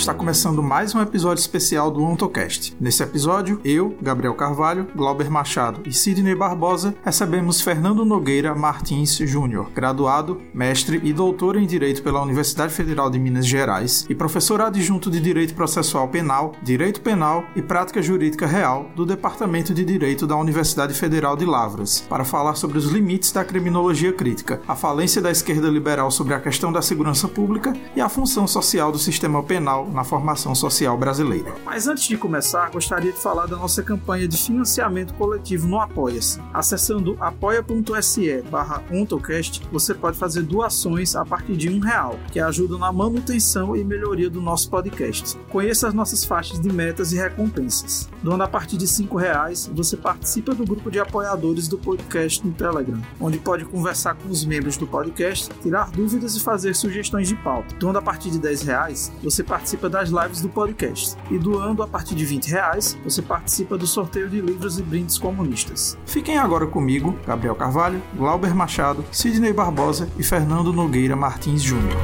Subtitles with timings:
[0.00, 2.74] Está começando mais um episódio especial do OntoCast.
[2.80, 9.70] Nesse episódio, eu, Gabriel Carvalho, Glauber Machado e Sidney Barbosa recebemos Fernando Nogueira Martins Júnior,
[9.74, 15.10] graduado, mestre e doutor em Direito pela Universidade Federal de Minas Gerais e professor adjunto
[15.10, 20.34] de Direito Processual Penal, Direito Penal e Prática Jurídica Real do Departamento de Direito da
[20.34, 25.30] Universidade Federal de Lavras, para falar sobre os limites da criminologia crítica, a falência da
[25.30, 29.89] esquerda liberal sobre a questão da segurança pública e a função social do sistema penal
[29.92, 31.54] na formação social brasileira.
[31.64, 36.40] Mas antes de começar, gostaria de falar da nossa campanha de financiamento coletivo no Apoia-se.
[36.52, 38.82] Acessando apoia.se barra
[39.72, 44.28] você pode fazer doações a partir de um real, que ajuda na manutenção e melhoria
[44.28, 45.38] do nosso podcast.
[45.48, 48.08] Conheça as nossas faixas de metas e recompensas.
[48.22, 52.52] Doando a partir de cinco reais, você participa do grupo de apoiadores do podcast no
[52.52, 57.36] Telegram, onde pode conversar com os membros do podcast, tirar dúvidas e fazer sugestões de
[57.36, 57.74] pauta.
[57.76, 61.16] Doando a partir de 10 reais, você participa das lives do podcast.
[61.30, 65.18] E doando a partir de 20 reais, você participa do sorteio de livros e brindes
[65.18, 65.96] comunistas.
[66.04, 71.96] Fiquem agora comigo, Gabriel Carvalho, Glauber Machado, Sidney Barbosa e Fernando Nogueira Martins Júnior.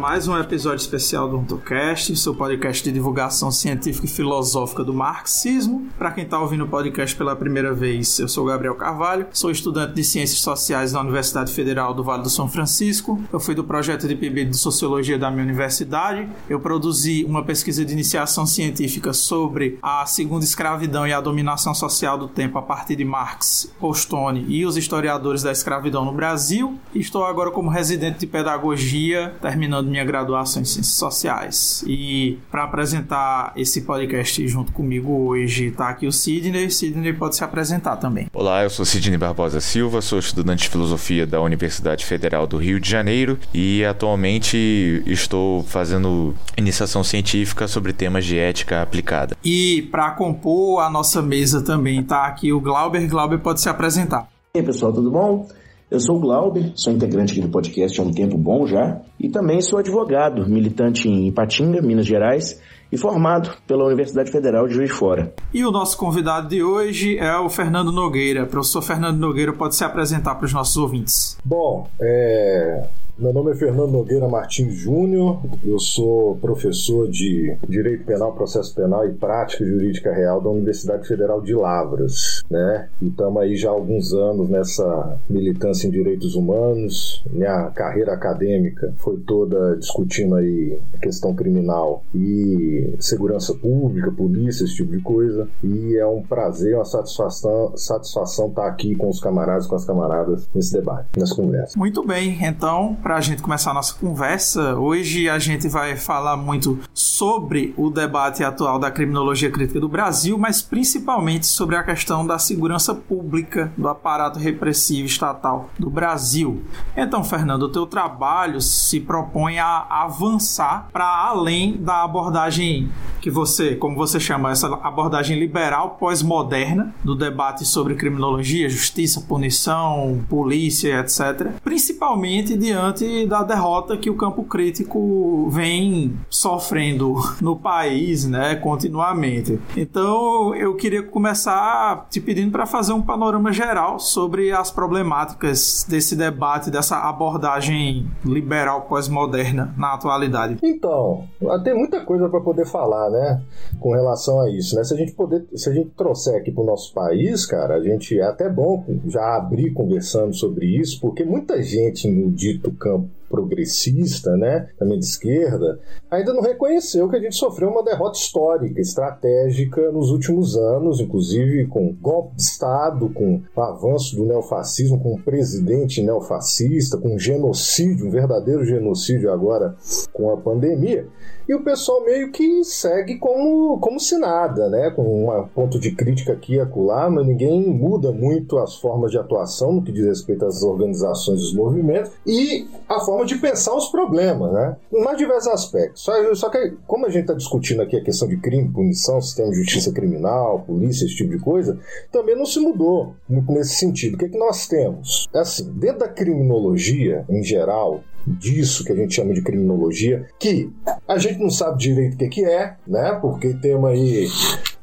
[0.00, 5.88] Mais um episódio especial do Ontocast, seu podcast de divulgação científica e filosófica do marxismo.
[5.98, 9.92] Para quem está ouvindo o podcast pela primeira vez, eu sou Gabriel Carvalho, sou estudante
[9.92, 13.22] de Ciências Sociais na Universidade Federal do Vale do São Francisco.
[13.30, 16.26] Eu fui do projeto de PB de Sociologia da minha universidade.
[16.48, 22.16] Eu produzi uma pesquisa de iniciação científica sobre a segunda escravidão e a dominação social
[22.16, 26.78] do tempo a partir de Marx, Postone e os historiadores da escravidão no Brasil.
[26.94, 31.84] Estou agora como residente de pedagogia, terminando minha graduação em Ciências Sociais.
[31.86, 36.70] E para apresentar esse podcast junto comigo hoje está aqui o Sidney.
[36.70, 38.28] Sidney pode se apresentar também.
[38.32, 42.80] Olá, eu sou Sidney Barbosa Silva, sou estudante de Filosofia da Universidade Federal do Rio
[42.80, 49.36] de Janeiro e atualmente estou fazendo iniciação científica sobre temas de ética aplicada.
[49.44, 53.06] E para compor a nossa mesa também está aqui o Glauber.
[53.08, 54.28] Glauber pode se apresentar.
[54.54, 55.48] E aí, pessoal, tudo bom?
[55.90, 59.28] Eu sou o Glauber, sou integrante aqui do podcast há um tempo bom já, e
[59.28, 62.62] também sou advogado, militante em Ipatinga, Minas Gerais,
[62.92, 65.32] e formado pela Universidade Federal de Juiz de Fora.
[65.52, 68.44] E o nosso convidado de hoje é o Fernando Nogueira.
[68.44, 71.36] O professor Fernando Nogueira pode se apresentar para os nossos ouvintes.
[71.44, 72.88] Bom, é,
[73.20, 79.06] meu nome é Fernando Nogueira Martins Júnior, eu sou professor de Direito Penal, Processo Penal
[79.06, 82.88] e Prática Jurídica Real da Universidade Federal de Lavras, né?
[83.00, 87.22] E estamos aí já há alguns anos nessa militância em direitos humanos.
[87.30, 94.96] Minha carreira acadêmica foi toda discutindo aí questão criminal e segurança pública, polícia, esse tipo
[94.96, 95.46] de coisa.
[95.62, 100.48] E é um prazer, uma satisfação, satisfação estar aqui com os camaradas, com as camaradas
[100.54, 101.78] nesse debate, nessa conversa.
[101.78, 106.36] Muito bem, então para a gente começar a nossa conversa, hoje a gente vai falar
[106.36, 112.24] muito sobre o debate atual da criminologia crítica do Brasil, mas principalmente sobre a questão
[112.24, 116.62] da segurança pública do aparato repressivo estatal do Brasil.
[116.96, 123.74] Então, Fernando, o teu trabalho se propõe a avançar para além da abordagem que você,
[123.74, 131.48] como você chama, essa abordagem liberal pós-moderna do debate sobre criminologia, justiça, punição, polícia, etc.
[131.62, 139.58] Principalmente diante diante da derrota que o campo crítico vem sofrendo no país, né, continuamente.
[139.76, 146.14] Então, eu queria começar te pedindo para fazer um panorama geral sobre as problemáticas desse
[146.14, 150.58] debate, dessa abordagem liberal pós-moderna na atualidade.
[150.62, 151.24] Então,
[151.64, 153.42] tem muita coisa para poder falar, né,
[153.78, 154.84] com relação a isso, né?
[154.84, 157.82] Se a gente poder, se a gente trouxer aqui para o nosso país, cara, a
[157.82, 163.10] gente é até bom já abrir conversando sobre isso, porque muita gente no dito campo
[163.30, 165.78] progressista, né, também de esquerda,
[166.10, 171.68] ainda não reconheceu que a gente sofreu uma derrota histórica, estratégica nos últimos anos, inclusive
[171.68, 178.08] com golpe de Estado, com o avanço do neofascismo, com um presidente neofascista, com genocídio,
[178.08, 179.76] um verdadeiro genocídio agora
[180.12, 181.06] com a pandemia.
[181.50, 184.88] E o pessoal meio que segue como, como se nada, né?
[184.88, 189.18] Com um ponto de crítica aqui e acolá, mas ninguém muda muito as formas de
[189.18, 193.88] atuação no que diz respeito às organizações dos movimentos e a forma de pensar os
[193.88, 194.76] problemas, né?
[194.92, 196.04] Mais diversos aspectos.
[196.04, 199.50] Só, só que, como a gente está discutindo aqui a questão de crime, punição, sistema
[199.50, 201.76] de justiça criminal, polícia, esse tipo de coisa,
[202.12, 204.14] também não se mudou muito nesse sentido.
[204.14, 205.28] O que, é que nós temos?
[205.34, 210.70] É assim, dentro da criminologia, em geral, disso que a gente chama de criminologia, que
[211.06, 213.18] a gente não sabe direito o que, é, né?
[213.20, 214.28] Porque temos aí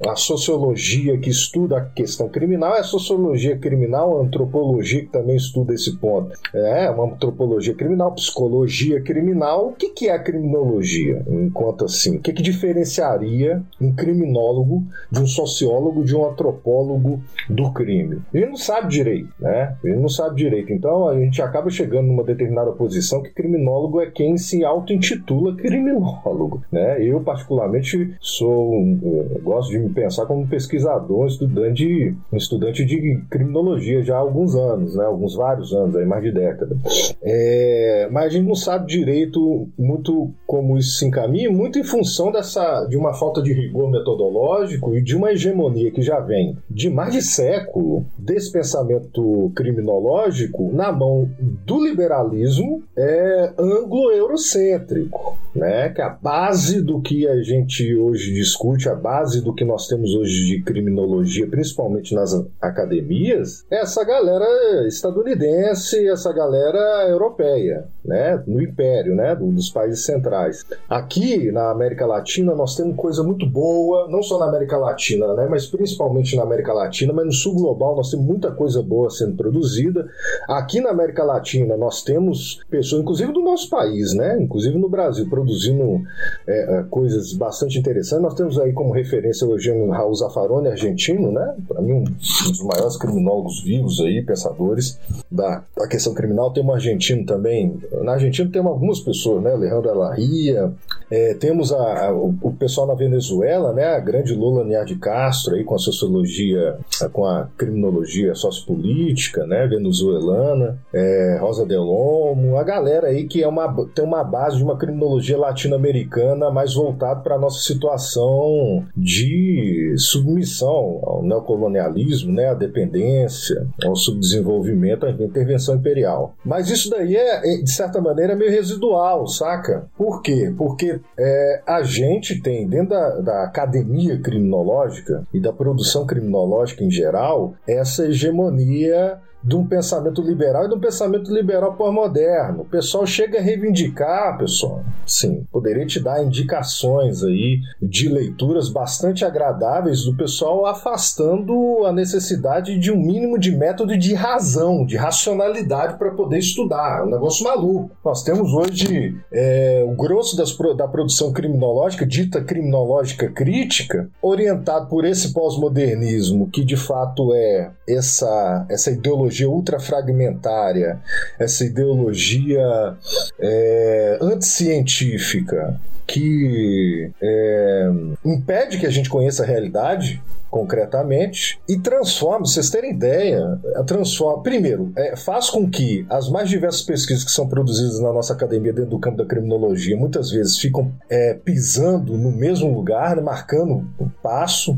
[0.05, 5.35] a sociologia que estuda a questão criminal, é a sociologia criminal, a antropologia que também
[5.35, 6.37] estuda esse ponto.
[6.53, 9.69] É uma antropologia criminal, psicologia criminal.
[9.69, 11.23] O que, que é a criminologia?
[11.27, 17.71] Enquanto assim, o que, que diferenciaria um criminólogo de um sociólogo, de um antropólogo do
[17.71, 18.21] crime?
[18.33, 19.75] Ele não sabe direito, né?
[19.83, 20.71] Ele não sabe direito.
[20.71, 26.61] Então a gente acaba chegando numa determinada posição que criminólogo é quem se auto-intitula criminólogo.
[26.71, 27.03] Né?
[27.03, 28.73] Eu, particularmente, sou
[29.03, 34.95] eu gosto de me pensar como pesquisador, estudante, estudante de criminologia já há alguns anos,
[34.95, 35.05] né?
[35.05, 36.75] alguns vários anos, aí, mais de década.
[37.21, 42.31] É, mas a gente não sabe direito muito como isso se encaminha, muito em função
[42.31, 46.89] dessa, de uma falta de rigor metodológico e de uma hegemonia que já vem de
[46.89, 55.89] mais de século desse pensamento criminológico na mão do liberalismo é, é anglo-eurocêntrico, né?
[55.89, 60.15] Que a base do que a gente hoje discute, a base do que nós temos
[60.15, 68.41] hoje de criminologia, principalmente nas academias, é essa galera estadunidense, essa galera europeia, né?
[68.47, 69.35] No império, né?
[69.35, 70.65] Dos países centrais.
[70.89, 75.47] Aqui na América Latina nós temos coisa muito boa, não só na América Latina, né?
[75.49, 79.35] Mas principalmente na América Latina, mas no sul global nós temos muita coisa boa sendo
[79.35, 80.07] produzida.
[80.47, 84.41] Aqui na América Latina nós temos pessoas inclusive do nosso país, né?
[84.41, 86.01] Inclusive no Brasil, produzindo
[86.47, 88.23] é, é, coisas bastante interessantes.
[88.23, 91.55] Nós temos aí como referência o Eugênio Raul Zaffaroni, argentino, né?
[91.67, 94.99] Para mim, um dos maiores criminólogos vivos aí, pensadores
[95.29, 96.51] da, da questão criminal.
[96.51, 97.77] Tem um argentino também.
[98.03, 99.51] Na Argentina tem algumas pessoas, né?
[99.53, 100.73] Alejandro Alarria.
[101.09, 103.85] É, temos a, a, o, pessoal na Venezuela, né?
[103.85, 106.77] A grande Lula Niar de Castro aí com a sociologia,
[107.13, 109.67] com a criminologia sociopolítica, né?
[109.67, 110.77] Venezuelana.
[110.93, 112.57] É, Rosa Delomo.
[112.57, 116.73] A galera galera aí que é uma, tem uma base de uma criminologia latino-americana mais
[116.73, 119.56] voltada para a nossa situação de
[119.97, 126.35] submissão ao neocolonialismo, né, à dependência, ao subdesenvolvimento, à intervenção imperial.
[126.43, 129.87] Mas isso daí é, é de certa maneira, meio residual, saca?
[129.97, 130.53] Por quê?
[130.57, 136.91] Porque é, a gente tem, dentro da, da academia criminológica e da produção criminológica em
[136.91, 142.63] geral, essa hegemonia de um pensamento liberal e de um pensamento liberal pós-moderno.
[142.63, 144.83] O pessoal chega a reivindicar, pessoal.
[145.05, 152.77] Sim, poderia te dar indicações aí de leituras bastante agradáveis do pessoal afastando a necessidade
[152.77, 156.99] de um mínimo de método de razão, de racionalidade para poder estudar.
[156.99, 157.91] É um negócio maluco.
[158.03, 165.05] Nós temos hoje é, o grosso das, da produção criminológica, dita criminológica crítica, orientado por
[165.05, 170.99] esse pós-modernismo que de fato é essa, essa ideologia ideologia ultrafragmentária,
[171.37, 172.95] essa ideologia
[173.39, 177.89] é, anticientífica que é,
[178.23, 184.91] impede que a gente conheça a realidade concretamente e transforma, vocês terem ideia, transforma, primeiro,
[184.95, 188.91] é, faz com que as mais diversas pesquisas que são produzidas na nossa academia dentro
[188.91, 194.09] do campo da criminologia muitas vezes ficam é, pisando no mesmo lugar, né, marcando um
[194.21, 194.77] passo,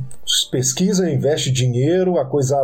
[0.51, 2.57] pesquisa, investe dinheiro, a coisa,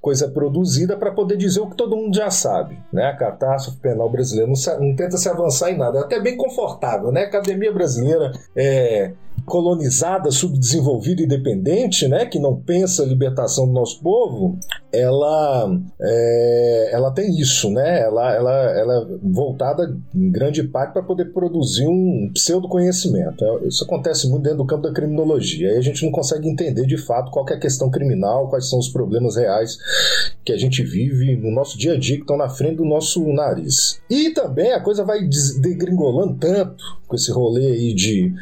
[0.00, 3.06] coisa é produzida para poder dizer o que todo mundo já sabe, né?
[3.06, 7.10] A catástrofe penal brasileira não, não tenta se avançar em nada, é até bem confortável,
[7.10, 7.24] né?
[7.24, 9.12] A academia brasileira é
[9.50, 14.56] colonizada, subdesenvolvida e dependente, né, que não pensa a libertação do nosso povo,
[14.92, 18.00] ela, é, ela tem isso, né?
[18.00, 23.44] Ela, ela, ela é voltada em grande parte para poder produzir um pseudo conhecimento.
[23.44, 25.70] É, isso acontece muito dentro do campo da criminologia.
[25.70, 28.78] Aí a gente não consegue entender de fato qual é a questão criminal, quais são
[28.78, 29.78] os problemas reais
[30.44, 33.20] que a gente vive no nosso dia a dia que estão na frente do nosso
[33.32, 34.00] nariz.
[34.08, 35.20] E também a coisa vai
[35.60, 38.32] degringolando tanto com esse rolê aí de,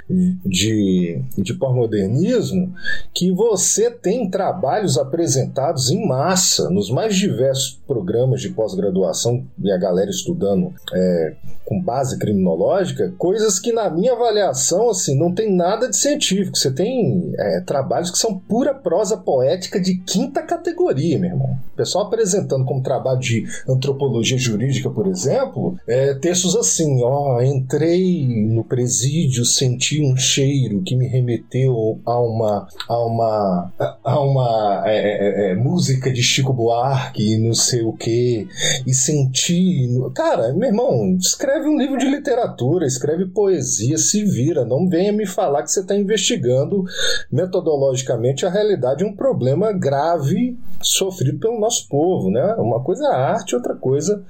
[0.45, 2.75] de, de pós-modernismo
[3.15, 9.79] que você tem trabalhos apresentados em massa nos mais diversos programas de pós-graduação e a
[9.79, 11.35] galera estudando é,
[11.65, 16.57] com base criminológica, coisas que na minha avaliação assim não tem nada de científico.
[16.57, 21.59] Você tem é, trabalhos que são pura prosa poética de quinta categoria, meu irmão.
[21.73, 28.27] O pessoal apresentando como trabalho de antropologia jurídica, por exemplo, é, textos assim, ó, entrei
[28.59, 33.73] no presídio senti um cheiro que me remeteu a uma a uma
[34.03, 38.49] a uma é, é, é, música de Chico Buarque, não sei o que,
[38.85, 44.89] e senti, cara, meu irmão, escreve um livro de literatura, escreve poesia, se vira, não
[44.89, 46.85] venha me falar que você está investigando
[47.31, 52.55] metodologicamente a realidade de um problema grave sofrido pelo nosso povo, né?
[52.59, 54.25] Uma coisa é arte, outra coisa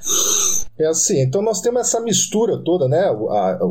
[0.79, 3.01] é assim, então nós temos essa mistura toda, né?
[3.01, 3.65] A, a, a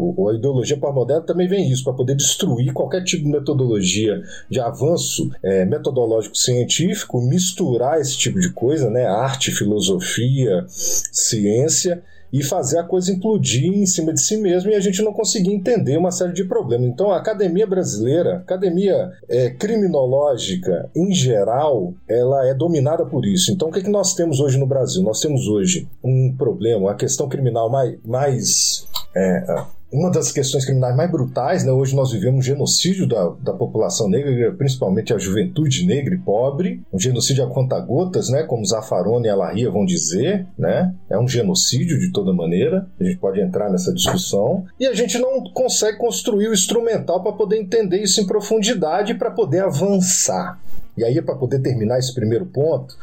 [0.47, 5.65] ideologia pós-moderna também vem isso, para poder destruir qualquer tipo de metodologia de avanço é,
[5.65, 9.05] metodológico científico, misturar esse tipo de coisa, né?
[9.05, 14.79] Arte, filosofia, ciência e fazer a coisa implodir em cima de si mesmo e a
[14.79, 16.87] gente não conseguir entender uma série de problemas.
[16.87, 23.51] Então, a academia brasileira, academia é, criminológica em geral, ela é dominada por isso.
[23.51, 25.01] Então, o que, é que nós temos hoje no Brasil?
[25.03, 30.95] Nós temos hoje um problema, a questão criminal mais, mais é, uma das questões criminais
[30.95, 31.71] mais brutais, né?
[31.71, 36.81] Hoje nós vivemos um genocídio da, da população negra, principalmente a juventude negra e pobre,
[36.91, 38.43] um genocídio a conta-gotas, né?
[38.43, 40.93] Como Zaffaroni e Alaria vão dizer, né?
[41.09, 42.87] É um genocídio de toda maneira.
[42.99, 47.31] A gente pode entrar nessa discussão e a gente não consegue construir o instrumental para
[47.31, 50.59] poder entender isso em profundidade para poder avançar.
[50.97, 52.95] E aí, para poder terminar esse primeiro ponto,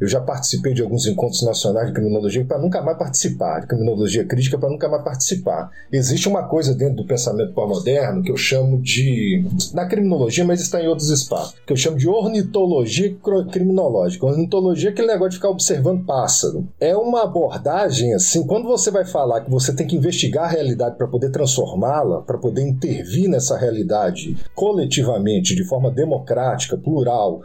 [0.00, 4.24] eu já participei de alguns encontros nacionais de criminologia para nunca mais participar, de criminologia
[4.24, 5.70] crítica para nunca mais participar.
[5.90, 9.44] Existe uma coisa dentro do pensamento pós-moderno que eu chamo de.
[9.72, 13.16] na criminologia, mas está em outros espaços, que eu chamo de ornitologia
[13.50, 14.26] criminológica.
[14.26, 16.68] Ornitologia é aquele negócio de ficar observando pássaro.
[16.78, 20.96] É uma abordagem assim, quando você vai falar que você tem que investigar a realidade
[20.96, 27.37] para poder transformá-la, para poder intervir nessa realidade coletivamente, de forma democrática, plural,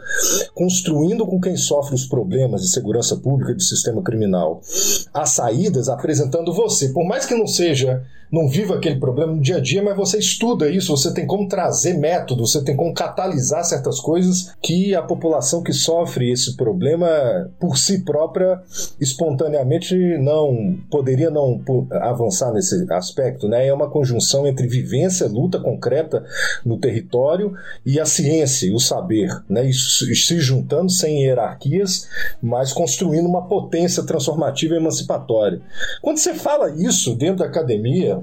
[0.54, 4.60] construindo com quem sofre os problemas de segurança pública e do sistema criminal.
[5.12, 9.56] As saídas, apresentando você, por mais que não seja não viva aquele problema no dia
[9.56, 13.64] a dia, mas você estuda isso, você tem como trazer métodos, você tem como catalisar
[13.64, 17.06] certas coisas que a população que sofre esse problema
[17.58, 18.60] por si própria,
[19.00, 23.48] espontaneamente, não poderia não avançar nesse aspecto.
[23.48, 23.66] Né?
[23.68, 26.24] É uma conjunção entre vivência, luta concreta
[26.64, 27.54] no território
[27.84, 29.70] e a ciência, o saber, né?
[29.72, 32.08] Se juntando sem hierarquias,
[32.42, 35.60] mas construindo uma potência transformativa e emancipatória.
[36.02, 38.13] Quando você fala isso dentro da academia,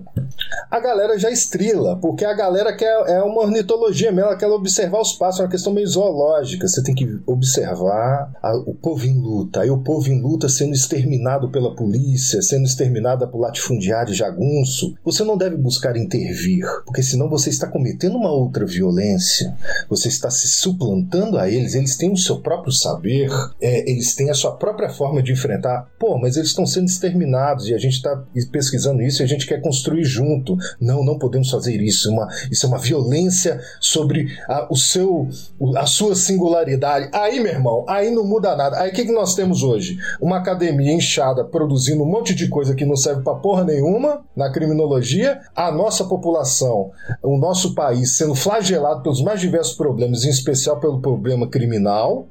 [0.70, 5.02] a galera já estrila, porque a galera quer é uma ornitologia mesmo, ela quer observar
[5.02, 6.68] os passos, é uma questão meio zoológica.
[6.68, 10.74] Você tem que observar a, o povo em luta, aí o povo em luta sendo
[10.74, 14.96] exterminado pela polícia, sendo exterminado por latifundiário jagunço.
[15.04, 19.56] Você não deve buscar intervir, porque senão você está cometendo uma outra violência,
[19.90, 23.30] você está se suplantando a eles, eles têm o seu próprio saber,
[23.62, 25.88] é, eles têm a sua própria forma de enfrentar.
[26.00, 29.46] Pô, mas eles estão sendo exterminados e a gente está pesquisando isso e a gente
[29.46, 30.56] quer construir construir junto.
[30.80, 32.12] Não, não podemos fazer isso.
[32.12, 35.28] Uma, isso é uma violência sobre a, o seu,
[35.76, 37.10] a sua singularidade.
[37.12, 38.80] Aí, meu irmão, aí não muda nada.
[38.80, 39.98] Aí o que, que nós temos hoje?
[40.22, 44.52] Uma academia inchada produzindo um monte de coisa que não serve pra porra nenhuma na
[44.52, 45.42] criminologia.
[45.56, 46.92] A nossa população,
[47.24, 52.28] o nosso país sendo flagelado pelos mais diversos problemas, em especial pelo problema criminal.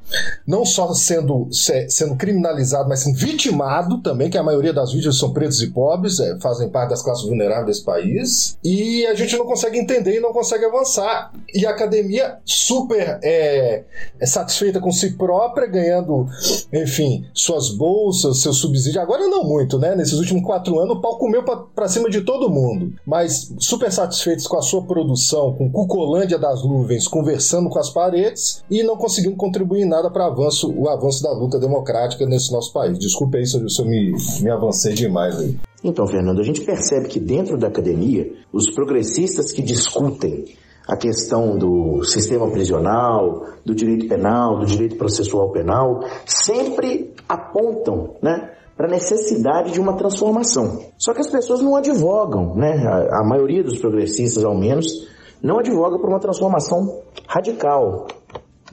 [0.46, 5.32] Não só sendo, sendo criminalizado, mas sendo vitimado também, que a maioria das vítimas são
[5.32, 9.36] pretos e pobres, é, fazem parte das classes vulneráveis vulnerável desse país e a gente
[9.36, 11.32] não consegue entender e não consegue avançar.
[11.54, 13.84] E a academia super é,
[14.18, 16.26] é satisfeita com si própria, ganhando,
[16.72, 19.00] enfim, suas bolsas, seu subsídio.
[19.00, 19.96] Agora não muito, né?
[19.96, 22.92] Nesses últimos quatro anos o pau comeu para cima de todo mundo.
[23.06, 28.62] Mas super satisfeitos com a sua produção, com Cucolândia das nuvens, conversando com as paredes
[28.70, 32.72] e não conseguindo contribuir em nada para avanço, o avanço da luta democrática nesse nosso
[32.72, 32.98] país.
[32.98, 35.56] Desculpe aí se eu, se eu me, me avancei demais aí.
[35.82, 40.44] Então, Fernando, a gente percebe que dentro da academia, os progressistas que discutem
[40.86, 48.50] a questão do sistema prisional, do direito penal, do direito processual penal, sempre apontam, né,
[48.76, 50.80] para a necessidade de uma transformação.
[50.98, 52.82] Só que as pessoas não advogam, né?
[52.86, 55.06] A, a maioria dos progressistas, ao menos,
[55.42, 58.06] não advoga por uma transformação radical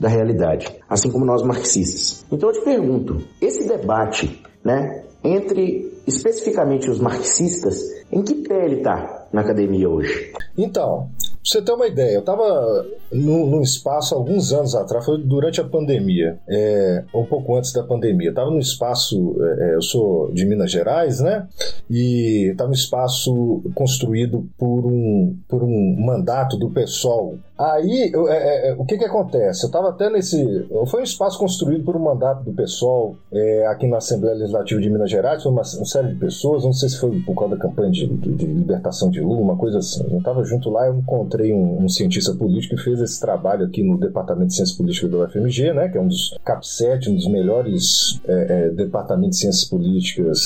[0.00, 2.24] da realidade, assim como nós marxistas.
[2.32, 7.78] Então eu te pergunto, esse debate, né, entre especificamente os marxistas,
[8.10, 10.32] em que pé ele está na academia hoje?
[10.56, 15.60] Então, pra você ter uma ideia, eu estava num, espaço alguns anos atrás, foi durante
[15.60, 18.30] a pandemia, é, um pouco antes da pandemia.
[18.30, 21.46] Estava num espaço, é, é, eu sou de Minas Gerais, né?
[21.88, 28.68] E estava num espaço construído por um, por um mandato do PSOL Aí, eu, é,
[28.68, 29.64] é, o que que acontece?
[29.64, 30.64] Eu estava até nesse...
[30.86, 34.88] Foi um espaço construído por um mandato do PSOL é, aqui na Assembleia Legislativa de
[34.88, 37.90] Minas Gerais, foi uma, série de pessoas, não sei se foi por causa da campanha
[37.90, 40.06] de, de, de libertação de Uma coisa assim.
[40.10, 43.82] Eu estava junto lá, eu encontrei um, um, cientista político que fez esse trabalho aqui
[43.82, 47.28] no Departamento de Ciências Políticas da UFMG, né, que é um dos CAP7, um dos
[47.28, 50.40] melhores é, é, departamentos de ciências políticas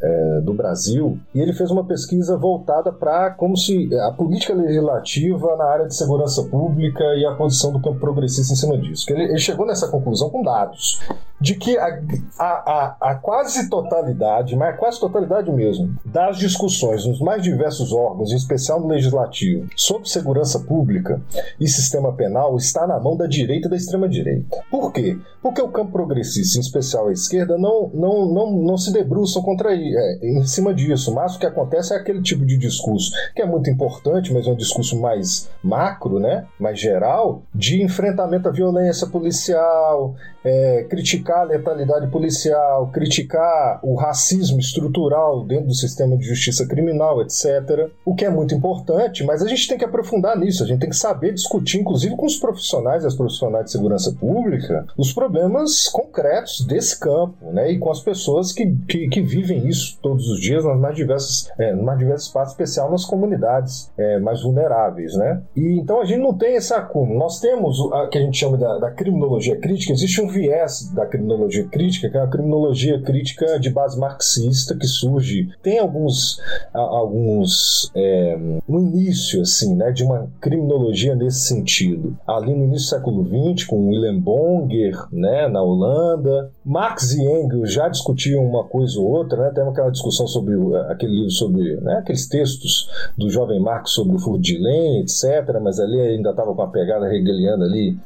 [0.00, 5.56] é, do Brasil, e ele fez uma pesquisa voltada para como se a política legislativa
[5.56, 9.06] na área de segurança pública e a posição do campo progressista em cima disso.
[9.10, 11.00] Ele, ele chegou nessa conclusão com dados
[11.40, 12.00] de que a,
[12.38, 17.92] a, a, a, quase totalidade, mas a quase totalidade mesmo, das discussões nos mais diversos
[17.92, 21.20] órgãos, em especial no legislativo, sobre segurança pública
[21.60, 24.64] e sistema penal está na mão da direita e da extrema-direita.
[24.70, 25.18] Por quê?
[25.42, 29.74] Porque o campo progressista, em especial a esquerda, não, não, não, não se debruçam contra
[29.74, 33.46] é, em cima disso, mas o que acontece é aquele tipo de discurso que é
[33.46, 36.46] muito importante, mas é um discurso mais macro, né?
[36.58, 44.60] mais geral, de enfrentamento à violência policial, é, criticar a letalidade policial, criticar o racismo
[44.60, 47.90] estrutural dentro do sistema de justiça criminal, etc.
[48.06, 50.88] O que é muito importante, mas a gente tem que aprofundar nisso, a gente tem
[50.88, 55.88] que saber discutir, inclusive com os profissionais e as profissionais de segurança pública, os problemas
[55.88, 57.72] concretos desse campo, né?
[57.72, 61.50] E com as pessoas que, que, que vivem isso todos os dias nas mais diversas,
[61.58, 65.42] é, nas diversas partes, especial nas comunidades é, mais vulneráveis, né?
[65.56, 67.18] E então a gente não tem esse acúmulo.
[67.18, 71.06] Nós temos o que a gente chama da, da criminologia crítica, existe um viés da
[71.06, 76.40] criminologia crítica, que é a criminologia crítica de base marxista, que surge, tem alguns,
[76.72, 78.38] alguns é,
[78.68, 82.14] um início, assim, né, de uma criminologia nesse sentido.
[82.26, 87.72] Ali no início do século XX, com Willem Bonger, né, na Holanda, Marx e Engels
[87.72, 90.54] já discutiam uma coisa ou outra, né, tem aquela discussão sobre
[90.90, 95.58] aquele livro sobre, né, aqueles textos do jovem Marx sobre o furto de lenha, etc.,
[95.62, 97.96] mas ali ainda estava com a pegada hegeliana ali,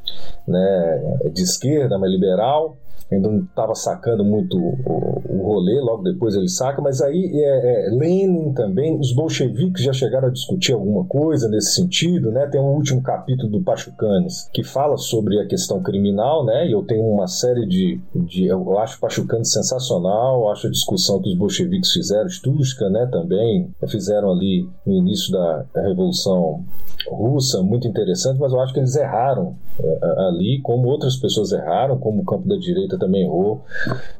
[0.47, 2.77] né, de esquerda, mais liberal
[3.11, 7.87] ainda não estava sacando muito o, o, rolê, logo depois ele saca, mas aí é,
[7.87, 12.47] é, Lenin também, os bolcheviques já chegaram a discutir alguma coisa nesse sentido, né?
[12.47, 16.67] Tem um último capítulo do Pachucanes que fala sobre a questão criminal, né?
[16.67, 21.29] E eu tenho uma série de, de eu acho Pachucanes sensacional, acho a discussão que
[21.29, 23.07] os bolcheviques fizeram, Stuska, né?
[23.11, 26.63] Também fizeram ali no início da Revolução
[27.09, 31.97] Russa, muito interessante, mas eu acho que eles erraram é, ali, como outras pessoas erraram,
[31.97, 33.61] como o campo da direita também errou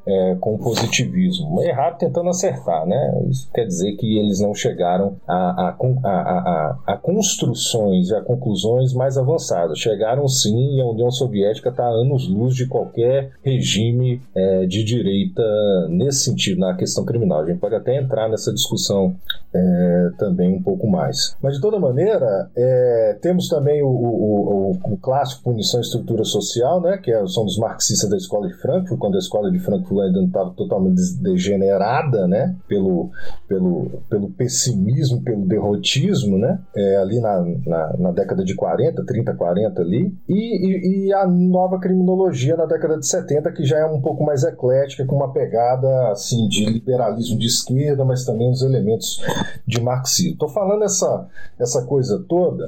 [0.06, 1.62] é, com positivismo.
[1.62, 3.24] Errado tentando acertar, né?
[3.30, 8.94] Isso quer dizer que eles não chegaram a, a, a, a construções e a conclusões
[8.94, 9.80] mais avançadas.
[9.80, 15.44] Chegaram sim e a União Soviética está a anos-luz de qualquer regime é, de direita
[15.90, 17.42] nesse sentido, na questão criminal.
[17.42, 19.16] A gente pode até entrar nessa discussão
[19.54, 21.36] é, também um pouco mais.
[21.42, 26.24] Mas de toda maneira, é, temos também o, o, o, o, clássico Punição e Estrutura
[26.24, 29.60] Social, né, que é, são dos marxistas da Escola de Frankfurt, quando a Escola de
[29.60, 33.12] Frankfurt ainda estava totalmente degenerada né, pelo,
[33.48, 39.34] pelo, pelo pessimismo, pelo derrotismo, né, é, ali na, na, na, década de 40, 30,
[39.34, 43.86] 40 ali, e, e, e a nova criminologia na década de 70, que já é
[43.86, 48.62] um pouco mais eclética, com uma pegada assim de liberalismo de esquerda, mas também os
[48.62, 49.22] elementos
[49.68, 50.34] de marxismo.
[50.34, 51.28] Estou falando essa,
[51.60, 52.66] essa coisa toda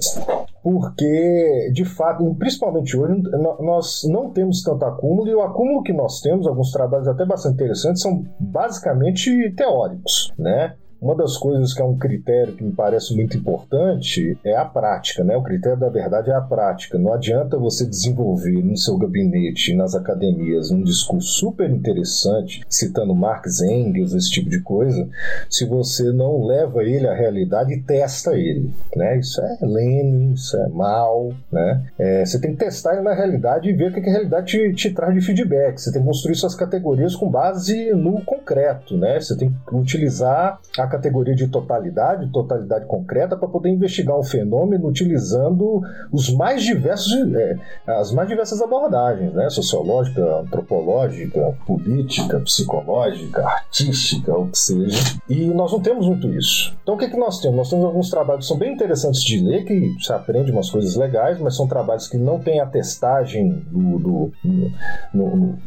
[0.64, 3.22] porque, de fato, principalmente hoje,
[3.60, 7.56] nós não temos tanto acúmulo, e o acúmulo que nós temos, alguns trabalhos até bastante
[7.56, 10.76] interessantes, são basicamente teóricos, né?
[11.04, 15.22] Uma das coisas que é um critério que me parece muito importante é a prática,
[15.22, 15.36] né?
[15.36, 16.98] O critério da verdade é a prática.
[16.98, 23.62] Não adianta você desenvolver no seu gabinete, nas academias, um discurso super interessante, citando Marx,
[23.62, 25.06] Engels, esse tipo de coisa,
[25.50, 29.20] se você não leva ele à realidade e testa ele, né?
[29.20, 31.84] Isso é Lenin, isso é mal, né?
[32.00, 34.74] É, você tem que testar ele na realidade e ver o que a realidade te,
[34.74, 35.82] te traz de feedback.
[35.82, 39.20] Você tem que construir suas categorias com base no concreto, né?
[39.20, 44.88] Você tem que utilizar a categoria de totalidade, totalidade concreta, para poder investigar um fenômeno
[44.88, 49.50] utilizando os mais diversos, é, as mais diversas abordagens, né?
[49.50, 55.20] sociológica, antropológica, política, psicológica, artística, o que seja.
[55.28, 56.76] E nós não temos muito isso.
[56.84, 57.58] Então o que, que nós temos?
[57.58, 60.96] Nós temos alguns trabalhos que são bem interessantes de ler, que se aprende umas coisas
[60.96, 65.58] legais, mas são trabalhos que não têm a testagem do, do no, no,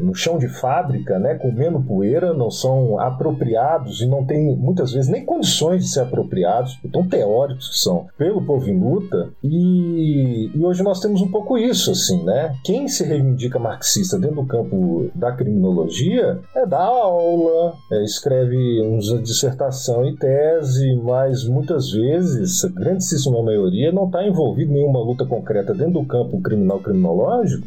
[0.00, 1.34] no, chão de fábrica, né?
[1.34, 6.78] comendo poeira, não são apropriados e não têm muitas vezes nem condições de ser apropriados,
[6.92, 11.58] tão teóricos que são, pelo povo em luta, e, e hoje nós temos um pouco
[11.58, 12.54] isso, assim, né?
[12.64, 19.22] Quem se reivindica marxista dentro do campo da criminologia é dar aula, é, escreve uma
[19.22, 25.24] dissertação e tese, mas muitas vezes, a grandíssima maioria, não está envolvido em nenhuma luta
[25.24, 27.66] concreta dentro do campo criminal criminológico,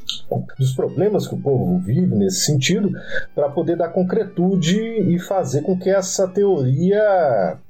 [0.58, 2.92] dos problemas que o povo vive nesse sentido,
[3.34, 6.68] para poder dar concretude e fazer com que essa teoria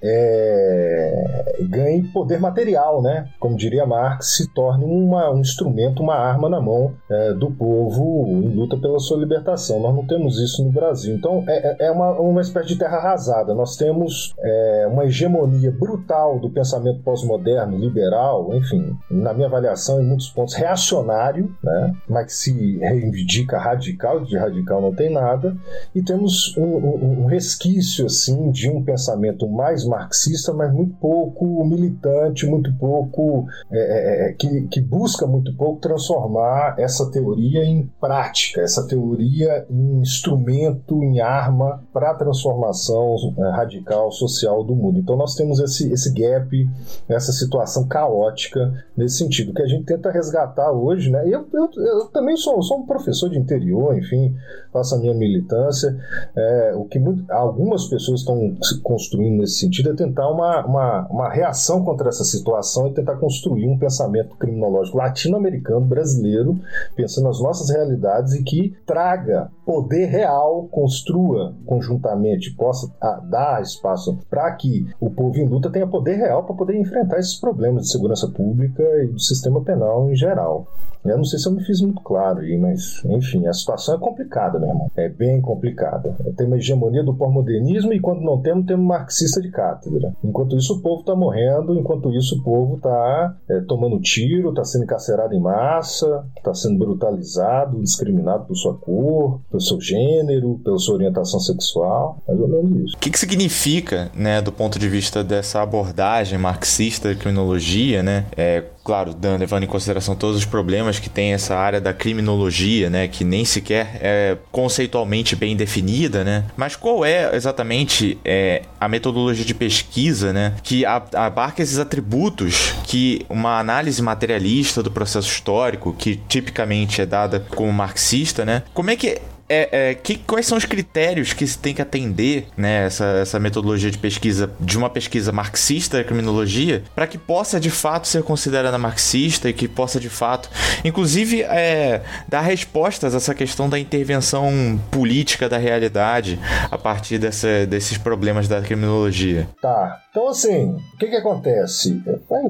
[0.02, 3.30] é, ganhe poder material, né?
[3.40, 8.26] Como diria Marx, se torne uma, um instrumento, uma arma na mão é, do povo
[8.28, 9.80] em luta pela sua libertação.
[9.80, 11.16] Nós não temos isso no Brasil.
[11.16, 13.54] Então é, é, é uma, uma espécie de terra arrasada.
[13.54, 20.06] Nós temos é, uma hegemonia brutal do pensamento pós-moderno, liberal, enfim, na minha avaliação, em
[20.06, 21.94] muitos pontos reacionário, né?
[22.08, 25.56] mas que se reivindica radical, de radical não tem nada,
[25.94, 31.64] e temos um, um, um resquício assim de um pensamento mais marxista, mas muito pouco
[31.66, 37.90] militante, muito pouco é, é, é que, que busca muito pouco transformar essa teoria em
[38.00, 45.00] prática, essa teoria em instrumento, em arma para a transformação é, radical social do mundo.
[45.00, 46.70] Então nós temos esse, esse gap,
[47.08, 51.24] essa situação caótica nesse sentido, que a gente tenta resgatar hoje, né?
[51.26, 54.36] Eu, eu, eu também sou, sou um professor de interior, enfim,
[54.72, 55.96] faço a minha militância.
[56.36, 61.08] É, o que muito, algumas pessoas estão se construindo nesse sentido é tentar uma, uma,
[61.10, 66.60] uma reação contra essa situação e tentar construir um pensamento criminológico latino-americano, brasileiro,
[66.96, 72.92] pensando nas nossas realidades e que traga poder real, construa conjuntamente, possa
[73.30, 77.40] dar espaço para que o povo em luta tenha poder real para poder enfrentar esses
[77.40, 80.68] problemas de segurança pública e do sistema penal em geral.
[81.06, 83.98] Eu não sei se eu me fiz muito claro aí, mas enfim, a situação é
[83.98, 84.92] complicada, meu irmão.
[84.98, 86.14] É bem complicada.
[86.36, 90.14] Tem uma hegemonia do pós-modernismo e quando não temos, temos marxista de cátedra.
[90.24, 94.64] Enquanto isso, o povo está morrendo, enquanto isso, o povo está é, tomando tiro, está
[94.64, 100.78] sendo encarcerado em massa, está sendo brutalizado, discriminado por sua cor, pelo seu gênero, pela
[100.78, 102.18] sua orientação sexual.
[102.28, 102.96] Mais ou menos isso.
[102.96, 108.26] O que, que significa, né, do ponto de vista dessa abordagem marxista da criminologia, né?
[108.36, 113.08] É, claro, levando em consideração todos os problemas que tem essa área da criminologia, né,
[113.08, 116.46] que nem sequer é conceitualmente bem definida, né?
[116.58, 123.24] Mas qual é exatamente é, a metodologia de pesquisa, né, que abarca esses atributos que
[123.30, 128.64] uma análise materialista do processo histórico, que tipicamente é dada como marxista, né?
[128.74, 132.48] Como é que é, é, que, quais são os critérios que se tem que atender,
[132.56, 137.60] né, essa, essa metodologia de pesquisa, de uma pesquisa marxista da criminologia, para que possa
[137.60, 140.50] de fato ser considerada marxista e que possa de fato,
[140.86, 147.66] inclusive, é, dar respostas a essa questão da intervenção política da realidade a partir dessa,
[147.66, 149.50] desses problemas da criminologia?
[149.62, 150.00] Tá.
[150.12, 152.02] Então, assim, o que, que acontece?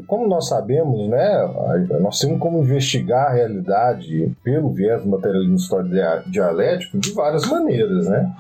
[0.08, 6.30] Como nós sabemos, né, nós temos como investigar a realidade pelo viés do materialismo histórico
[6.32, 8.32] dialético de várias maneiras, né?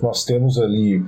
[0.00, 1.04] Nós temos ali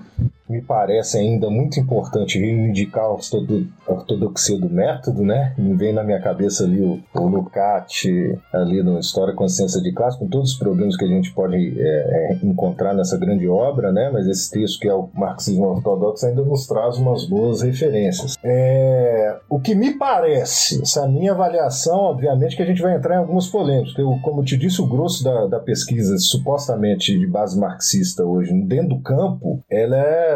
[0.48, 5.54] me parece ainda muito importante reivindicar a ortodoxia do método, né?
[5.56, 8.04] Me vem na minha cabeça ali o, o Lukács,
[8.52, 11.56] ali no História e Consciência de Classe, com todos os problemas que a gente pode
[11.56, 14.10] é, é, encontrar nessa grande obra, né?
[14.12, 18.36] Mas esse texto que é o Marxismo Ortodoxo ainda nos traz umas boas referências.
[18.44, 23.18] É, o que me parece, essa minha avaliação, obviamente que a gente vai entrar em
[23.18, 28.24] algumas polêmicas, eu, como te disse, o grosso da, da pesquisa supostamente de base marxista
[28.24, 30.33] hoje, dentro do campo, ela é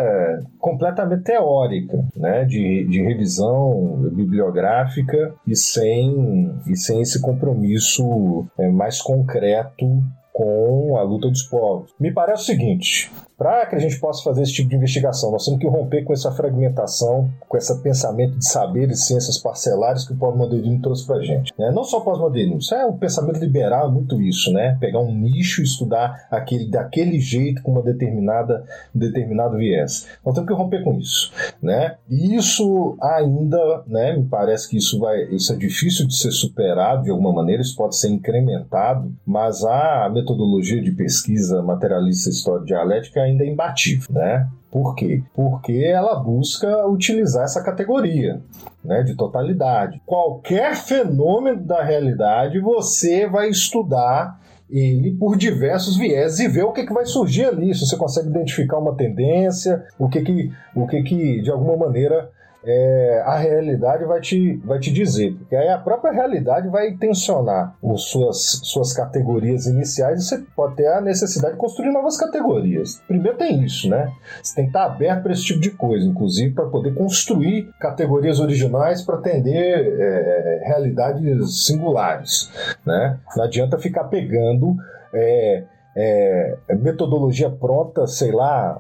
[0.59, 9.01] completamente teórica, né, de, de revisão bibliográfica e sem, e sem esse compromisso é, mais
[9.01, 9.87] concreto
[10.33, 11.93] com a luta dos povos.
[11.99, 15.45] Me parece o seguinte: para que a gente possa fazer esse tipo de investigação, nós
[15.45, 20.17] temos que romper com essa fragmentação, com esse pensamento de saberes ciências parcelares que o
[20.17, 21.55] pós-modernismo trouxe para a gente.
[21.57, 21.71] Né?
[21.71, 24.77] Não só pós-modernismo, isso é o pensamento liberal, é muito isso, né?
[24.81, 30.09] Pegar um nicho e estudar aquele, daquele jeito com uma determinada, um determinado viés.
[30.27, 31.97] Nós temos que romper com isso, né?
[32.11, 34.17] E isso ainda, né?
[34.17, 37.77] Me parece que isso vai, isso é difícil de ser superado de alguma maneira, isso
[37.77, 44.49] pode ser incrementado, mas a metodologia de pesquisa materialista história dialética ainda é imbatível, né?
[44.71, 45.23] Por quê?
[45.35, 48.41] Porque ela busca utilizar essa categoria
[48.85, 50.01] né, de totalidade.
[50.05, 54.39] Qualquer fenômeno da realidade você vai estudar
[54.71, 58.29] ele por diversos viés e ver o que, que vai surgir ali, se você consegue
[58.29, 62.31] identificar uma tendência, o que que, o que, que de alguma maneira
[62.71, 65.35] é, a realidade vai te, vai te dizer.
[65.35, 70.77] Porque aí a própria realidade vai tensionar as suas, suas categorias iniciais e você pode
[70.77, 73.01] ter a necessidade de construir novas categorias.
[73.09, 74.13] Primeiro tem isso, né?
[74.43, 78.39] Você tem que estar aberto para esse tipo de coisa, inclusive para poder construir categorias
[78.39, 82.51] originais para atender é, realidades singulares,
[82.85, 83.19] né?
[83.35, 84.77] Não adianta ficar pegando
[85.15, 85.65] é,
[86.01, 88.79] é, metodologia pronta, sei lá,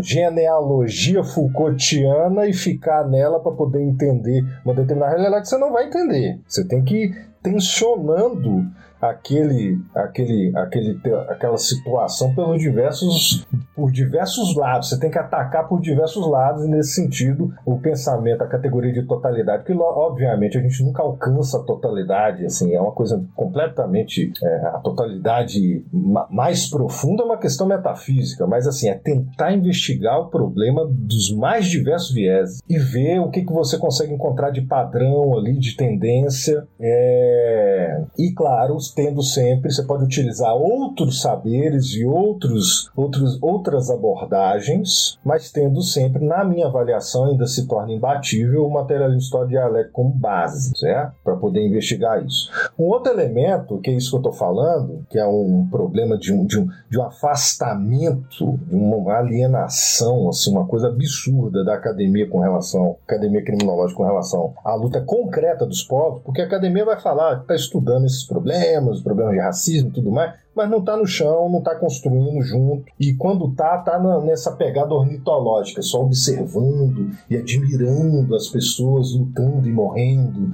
[0.00, 6.40] genealogia Foucaultiana e ficar nela para poder entender uma determinada realidade, você não vai entender.
[6.48, 8.66] Você tem que ir tensionando
[9.00, 14.88] aquele, aquele, aquele, aquela situação pelos diversos, por diversos lados.
[14.88, 19.02] Você tem que atacar por diversos lados, e nesse sentido, o pensamento, a categoria de
[19.02, 24.32] totalidade, que obviamente a gente nunca alcança a totalidade, assim, é uma coisa completamente.
[24.42, 25.84] É, a totalidade
[26.30, 31.66] mais profunda é uma questão metafísica, mas assim, é tentar investigar o problema dos mais
[31.66, 36.66] diversos vieses e ver o que, que você consegue encontrar de padrão ali, de tendência.
[36.80, 38.02] É...
[38.18, 45.50] E claro, tendo sempre, você pode utilizar outros saberes e outros, outros, outras abordagens, mas
[45.50, 50.72] tendo sempre, na minha avaliação, ainda se torna imbatível o materialismo histórico dialético como base,
[50.76, 51.14] certo?
[51.24, 52.50] Para poder investigar isso.
[52.78, 56.32] Um outro elemento, que é isso que eu estou falando, que é um problema de
[56.32, 62.28] um, de um, de um afastamento, de uma alienação, assim, uma coisa absurda da academia
[62.28, 67.00] com relação, academia criminológica com relação à luta concreta dos povos, porque a academia vai
[67.00, 70.96] falar, está estudando esses problemas, problemas, problemas de racismo e tudo mais, mas não está
[70.96, 72.84] no chão, não está construindo junto.
[72.98, 79.68] E quando tá, tá na, nessa pegada ornitológica, só observando e admirando as pessoas lutando
[79.68, 80.50] e morrendo,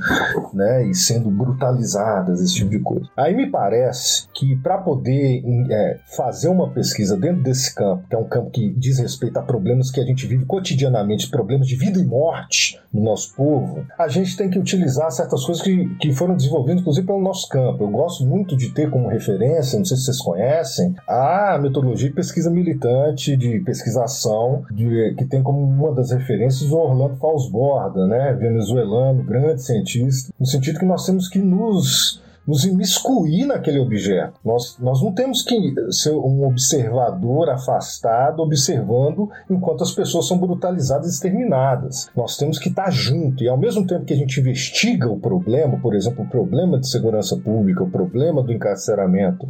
[0.53, 3.09] né, e sendo brutalizadas, esse tipo de coisa.
[3.17, 8.19] Aí me parece que para poder é, fazer uma pesquisa dentro desse campo, que é
[8.19, 11.99] um campo que diz respeito a problemas que a gente vive cotidianamente, problemas de vida
[11.99, 16.37] e morte no nosso povo, a gente tem que utilizar certas coisas que, que foram
[16.37, 17.85] desenvolvidas, inclusive, pelo nosso campo.
[17.85, 22.09] Eu gosto muito de ter como referência, não sei sei se vocês conhecem, a metodologia
[22.09, 28.07] de pesquisa militante, de pesquisação, de, que tem como uma das referências o Orlando Falsborda,
[28.07, 34.39] né, venezuelano, grande cientista, no sentido que nós temos que nos nos imiscuir naquele objeto.
[34.45, 41.07] Nós, nós não temos que ser um observador afastado, observando enquanto as pessoas são brutalizadas
[41.07, 42.11] e exterminadas.
[42.15, 43.43] Nós temos que estar junto.
[43.43, 46.89] E ao mesmo tempo que a gente investiga o problema, por exemplo, o problema de
[46.89, 49.47] segurança pública, o problema do encarceramento,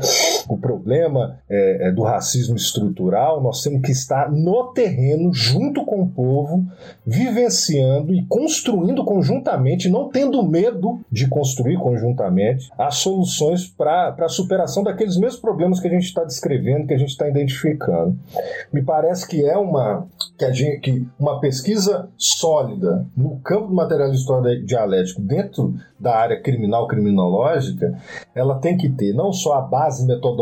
[0.49, 6.03] o problema é, é, do racismo estrutural, nós temos que estar no terreno, junto com
[6.03, 6.65] o povo,
[7.07, 14.83] vivenciando e construindo conjuntamente, não tendo medo de construir conjuntamente as soluções para a superação
[14.83, 18.19] daqueles mesmos problemas que a gente está descrevendo, que a gente está identificando.
[18.73, 20.07] Me parece que é uma,
[20.39, 26.41] que, gente, que uma pesquisa sólida no campo do materialismo histórico dialético dentro da área
[26.41, 27.99] criminal criminológica,
[28.35, 30.34] ela tem que ter não só a base metodológica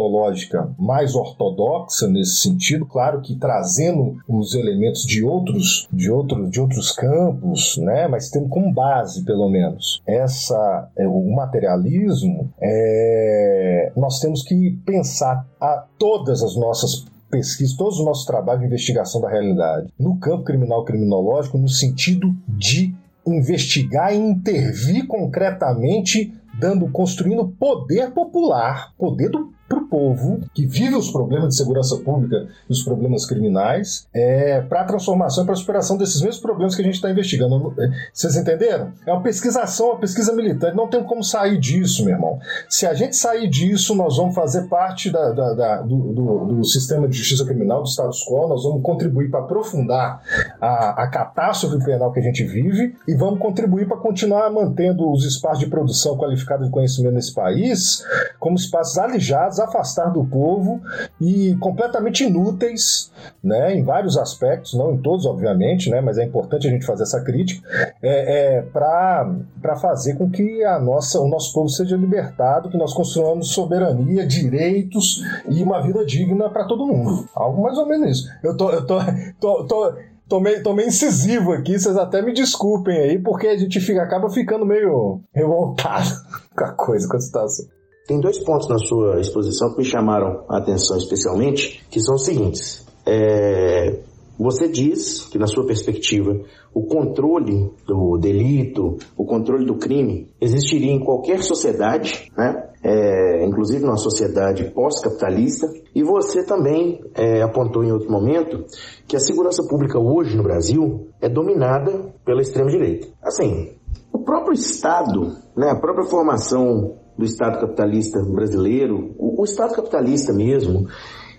[0.79, 6.93] mais ortodoxa nesse sentido, claro que trazendo os elementos de outros de outros de outros
[6.93, 14.43] campos, né, mas tendo como base pelo menos essa é, o materialismo, é, nós temos
[14.43, 19.89] que pensar a todas as nossas pesquisas, todos os nossos trabalhos de investigação da realidade
[19.99, 22.95] no campo criminal criminológico no sentido de
[23.27, 30.95] investigar e intervir concretamente, dando, construindo poder popular, poder do para o povo que vive
[30.95, 35.55] os problemas de segurança pública e os problemas criminais é, para a transformação e para
[35.55, 37.75] a superação desses mesmos problemas que a gente está investigando.
[38.13, 38.93] Vocês entenderam?
[39.07, 40.77] É uma pesquisação, uma pesquisa militante.
[40.77, 42.39] Não tem como sair disso, meu irmão.
[42.69, 46.65] Se a gente sair disso, nós vamos fazer parte da, da, da, do, do, do,
[46.65, 50.23] sistema de justiça criminal, do status quo, nós vamos contribuir para aprofundar
[50.61, 55.25] a, a catástrofe penal que a gente vive e vamos contribuir para continuar mantendo os
[55.25, 58.05] espaços de produção qualificada de conhecimento nesse país
[58.39, 60.81] como espaços alijados afastar do povo
[61.21, 63.11] e completamente inúteis,
[63.43, 67.05] né, em vários aspectos, não em todos, obviamente, né, mas é importante a gente fazer
[67.05, 67.67] essa crítica,
[68.03, 72.93] é, é para fazer com que a nossa, o nosso povo seja libertado, que nós
[72.93, 77.29] construamos soberania, direitos e uma vida digna para todo mundo.
[77.35, 78.29] Algo mais ou menos isso.
[78.43, 78.99] Eu tô, eu tô,
[79.41, 79.95] tô, tô
[80.29, 84.65] tô meio incisivo aqui, vocês até me desculpem aí, porque a gente fica, acaba ficando
[84.65, 86.09] meio revoltado
[86.57, 87.67] com a coisa, com a situação.
[88.13, 92.27] Tem dois pontos na sua exposição que me chamaram a atenção especialmente, que são os
[92.27, 92.87] seguintes.
[93.07, 94.01] É,
[94.39, 96.39] você diz que, na sua perspectiva,
[96.75, 102.69] o controle do delito, o controle do crime, existiria em qualquer sociedade, né?
[102.85, 105.67] é, inclusive numa sociedade pós-capitalista.
[105.95, 108.67] E você também é, apontou em outro momento
[109.09, 113.09] que a segurança pública hoje no Brasil é dominada pela extrema-direita.
[113.23, 113.73] Assim,
[114.13, 120.33] o próprio Estado, né, a própria formação do Estado capitalista brasileiro, o, o Estado capitalista
[120.33, 120.87] mesmo,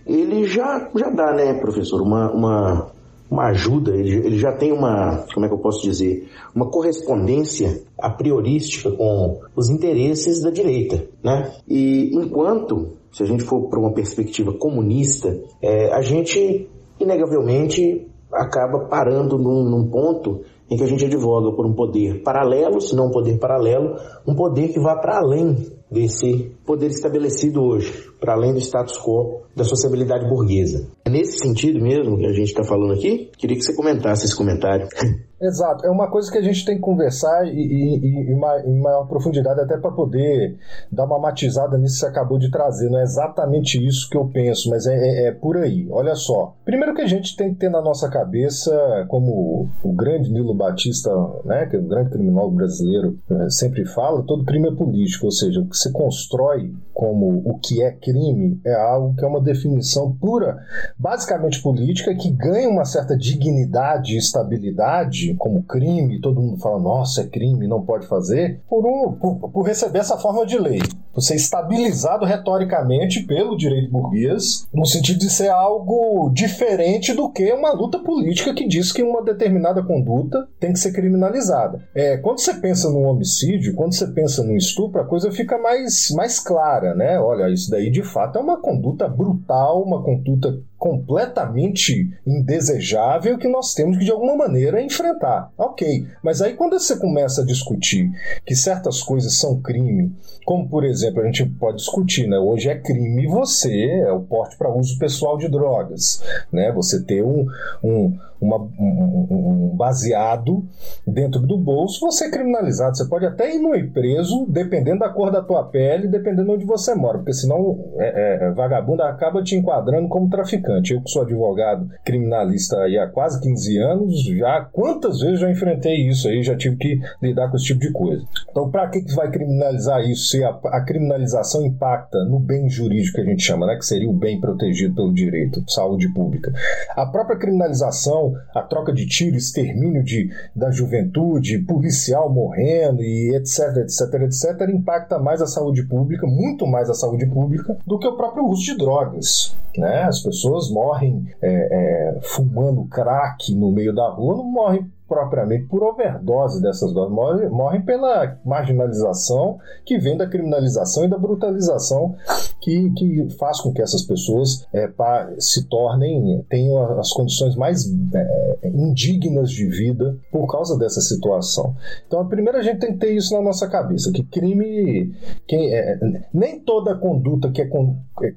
[0.05, 2.91] ele já, já dá, né, professor, uma, uma,
[3.29, 7.81] uma ajuda, ele, ele já tem uma, como é que eu posso dizer, uma correspondência
[7.97, 11.51] a priorística com os interesses da direita, né?
[11.67, 18.88] E enquanto, se a gente for para uma perspectiva comunista, é, a gente, inegavelmente, acaba
[18.89, 20.41] parando num, num ponto
[20.73, 23.95] em que a gente advoga por um poder paralelo, se não um poder paralelo,
[24.27, 25.55] um poder que vá para além
[25.89, 30.88] desse poder estabelecido hoje, para além do status quo da sociabilidade burguesa.
[31.06, 33.30] É nesse sentido mesmo que a gente está falando aqui?
[33.38, 34.88] Queria que você comentasse esse comentário.
[35.43, 39.06] Exato, é uma coisa que a gente tem que conversar e, e, e em maior
[39.10, 40.56] profundidade, até para poder
[40.89, 42.89] dar uma matizada nisso que você acabou de trazer.
[42.89, 45.86] Não é exatamente isso que eu penso, mas é, é, é por aí.
[45.91, 46.56] Olha só.
[46.63, 48.71] Primeiro que a gente tem que ter na nossa cabeça,
[49.10, 51.10] como o grande Nilo Batista,
[51.43, 55.32] né, que é um grande criminólogo brasileiro, é, sempre fala, todo crime é político, ou
[55.32, 56.52] seja, o que se constrói
[56.93, 60.57] como o que é crime é algo que é uma definição pura,
[60.97, 67.21] basicamente política, que ganha uma certa dignidade e estabilidade como crime, todo mundo fala, nossa,
[67.21, 70.81] é crime, não pode fazer, por, um, por, por receber essa forma de lei.
[71.13, 77.51] Por ser estabilizado retoricamente pelo direito burguês, no sentido de ser algo diferente do que
[77.53, 81.87] uma luta política que diz que uma determinada conduta tem que ser criminalizada.
[81.93, 86.09] É, quando você pensa no homicídio, quando você pensa no estupro, a coisa fica mais,
[86.15, 87.19] mais clara, né?
[87.19, 93.73] Olha, isso daí de fato é uma conduta brutal, uma conduta completamente indesejável que nós
[93.73, 95.49] temos que de alguma maneira enfrentar.
[95.58, 98.12] Ok, mas aí quando você começa a discutir
[98.45, 100.13] que certas coisas são crime,
[100.45, 102.38] como por exemplo a gente pode discutir, né?
[102.38, 106.69] Hoje é crime você é o porte para uso pessoal de drogas, né?
[106.73, 107.47] Você ter um,
[107.82, 110.63] um uma, um, um, baseado
[111.08, 112.97] dentro do bolso, você é criminalizado.
[112.97, 116.65] Você pode até ir no preso, dependendo da cor da tua pele, dependendo de onde
[116.65, 120.93] você mora, porque senão é, é, vagabundo acaba te enquadrando como traficante.
[120.93, 126.08] Eu que sou advogado criminalista aí há quase 15 anos, já quantas vezes já enfrentei
[126.08, 128.23] isso aí, já tive que lidar com esse tipo de coisa.
[128.49, 133.15] Então, para que, que vai criminalizar isso se a, a, criminalização impacta no bem jurídico
[133.15, 136.51] que a gente chama, né, que seria o bem protegido pelo direito, saúde pública?
[136.95, 143.77] A própria criminalização a troca de tiro, extermínio de, da juventude, policial morrendo e etc,
[143.77, 148.15] etc, etc, impacta mais a saúde pública, muito mais a saúde pública, do que o
[148.15, 149.55] próprio uso de drogas.
[149.77, 150.03] Né?
[150.03, 155.84] As pessoas morrem é, é, fumando crack no meio da rua, não morrem propriamente por
[155.84, 162.15] overdose dessas doses, morrem, morrem pela marginalização que vem da criminalização e da brutalização
[162.60, 167.86] que, que faz com que essas pessoas é, pa, se tornem, tenham as condições mais
[168.13, 171.76] é, indignas de vida por causa dessa situação.
[172.08, 175.13] Então, a primeira a gente tem que ter isso na nossa cabeça, que crime,
[175.52, 175.99] é,
[176.34, 177.69] nem toda conduta que é,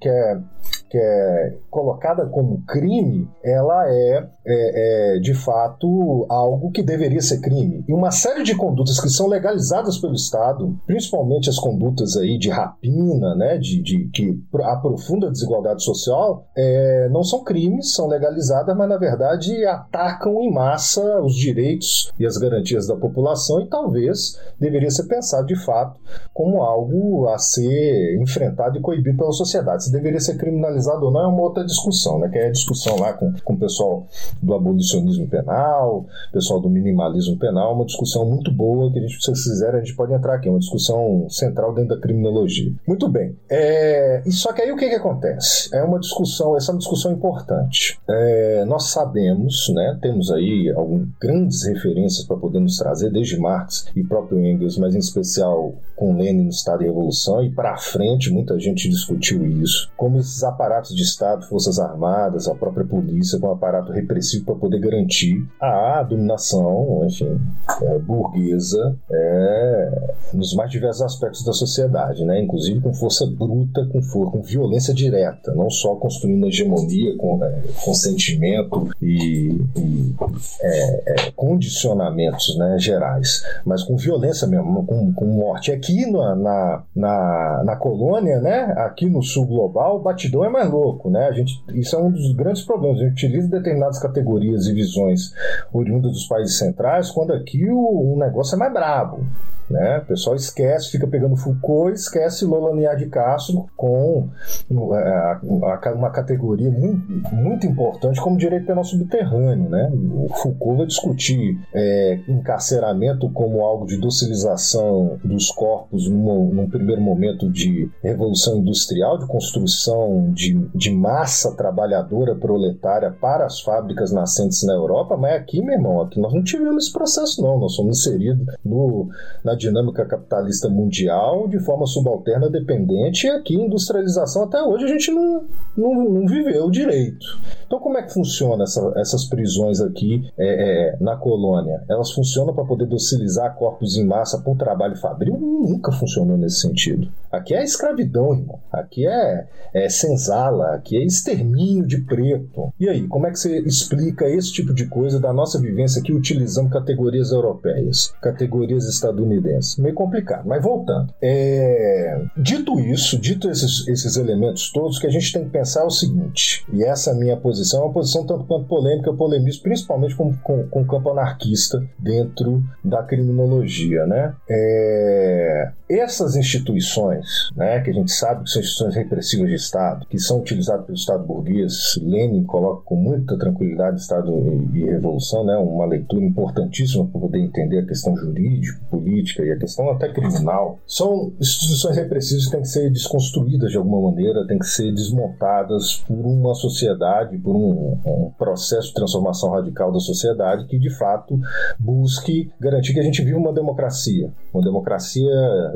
[0.01, 0.41] que é
[0.89, 7.41] que é colocada como crime, ela é, é, é, de fato algo que deveria ser
[7.41, 7.85] crime.
[7.89, 12.51] E uma série de condutas que são legalizadas pelo Estado, principalmente as condutas aí de
[12.51, 18.77] rapina, né, de, de que aprofunda a desigualdade social, é, não são crimes, são legalizadas,
[18.77, 24.39] mas na verdade atacam em massa os direitos e as garantias da população e talvez
[24.59, 26.01] deveria ser pensado de fato
[26.33, 29.66] como algo a ser enfrentado e coibido pela sociedade.
[29.79, 32.29] Se deveria ser criminalizado ou não é uma outra discussão, né?
[32.29, 34.07] Que é a discussão lá com, com o pessoal
[34.43, 39.27] do abolicionismo penal, pessoal do minimalismo penal, uma discussão muito boa que a gente, se
[39.27, 42.73] vocês quiserem, a gente pode entrar aqui, uma discussão central dentro da criminologia.
[42.87, 43.37] Muito bem.
[43.49, 45.75] É, só que aí o que, que acontece?
[45.75, 47.99] É uma discussão, essa é uma discussão importante.
[48.09, 49.99] É, nós sabemos, né?
[50.01, 54.95] Temos aí algumas grandes referências para poder nos trazer, desde Marx e próprio Engels, mas
[54.95, 59.91] em especial com Lenin no Estado e Revolução, e para frente muita gente discutiu isso,
[59.97, 64.55] como esses aparatos de Estado, Forças Armadas, a própria polícia, com um aparato repressivo para
[64.55, 67.39] poder garantir a dominação, enfim,
[67.83, 72.43] é, burguesa é, nos mais diversos aspectos da sociedade, né?
[72.43, 77.63] inclusive com força bruta, com, for com violência direta, não só construindo hegemonia com é,
[77.85, 80.15] consentimento e, e
[80.61, 85.73] é, é, condicionamentos né, gerais, mas com violência mesmo, com, com morte.
[85.73, 90.71] Aqui na, na, na, na, colônia, né, aqui no sul global, o batidão é mais
[90.71, 91.27] louco, né?
[91.27, 93.01] A gente, isso é um dos grandes problemas.
[93.01, 95.33] A gente utiliza determinadas categorias e visões
[95.73, 99.25] oriundas dos países centrais, quando aqui o, o negócio é mais brabo.
[99.71, 99.99] Né?
[99.99, 104.29] O pessoal esquece, fica pegando Foucault esquece Lolanier de Castro com
[104.71, 109.69] é, uma categoria muito, muito importante como direito penal subterrâneo.
[109.69, 109.91] Né?
[109.93, 117.01] O Foucault vai discutir é, encarceramento como algo de docilização dos corpos num, num primeiro
[117.01, 124.63] momento de revolução industrial, de construção de, de massa trabalhadora proletária para as fábricas nascentes
[124.65, 127.59] na Europa, mas aqui, meu irmão, aqui nós não tivemos esse processo, não.
[127.59, 129.09] Nós somos inseridos no,
[129.45, 135.11] na dinâmica capitalista mundial de forma subalterna, dependente, e aqui industrialização até hoje a gente
[135.11, 135.45] não,
[135.77, 137.27] não, não viveu direito.
[137.67, 141.83] Então, como é que funciona essa, essas prisões aqui é, é, na colônia?
[141.89, 145.37] Elas funcionam para poder docilizar corpos em massa para o trabalho fabril?
[145.37, 147.09] Nunca funcionou nesse sentido.
[147.31, 148.61] Aqui é escravidão, irmão.
[148.73, 152.73] Aqui é, é senzala, aqui é extermínio de preto.
[152.79, 156.13] E aí, como é que você explica esse tipo de coisa da nossa vivência aqui
[156.13, 159.46] utilizando categorias europeias, categorias estadunidenses?
[159.81, 161.13] Meio complicado, mas voltando.
[161.21, 162.21] É...
[162.37, 165.91] Dito isso, dito esses, esses elementos todos, que a gente tem que pensar é o
[165.91, 170.35] seguinte, e essa minha posição, é uma posição tanto quanto polêmica, eu polemizo principalmente com,
[170.39, 174.35] com, com o campo anarquista dentro da criminologia, né?
[174.49, 175.71] É...
[175.89, 180.41] Essas instituições, né, que a gente sabe que são instituições repressivas de Estado, que são
[180.41, 184.33] utilizadas pelo Estado burguês, Lenin coloca com muita tranquilidade Estado
[184.75, 189.53] e, e Revolução, né, uma leitura importantíssima para poder entender a questão jurídica, política e
[189.53, 190.81] a questão até criminal.
[190.87, 196.05] São instituições repressivas que têm que ser desconstruídas de alguma maneira, têm que ser desmontadas
[196.07, 201.39] por uma sociedade, por um, um processo de transformação radical da sociedade que de fato
[201.79, 205.31] busque garantir que a gente viva uma democracia, uma democracia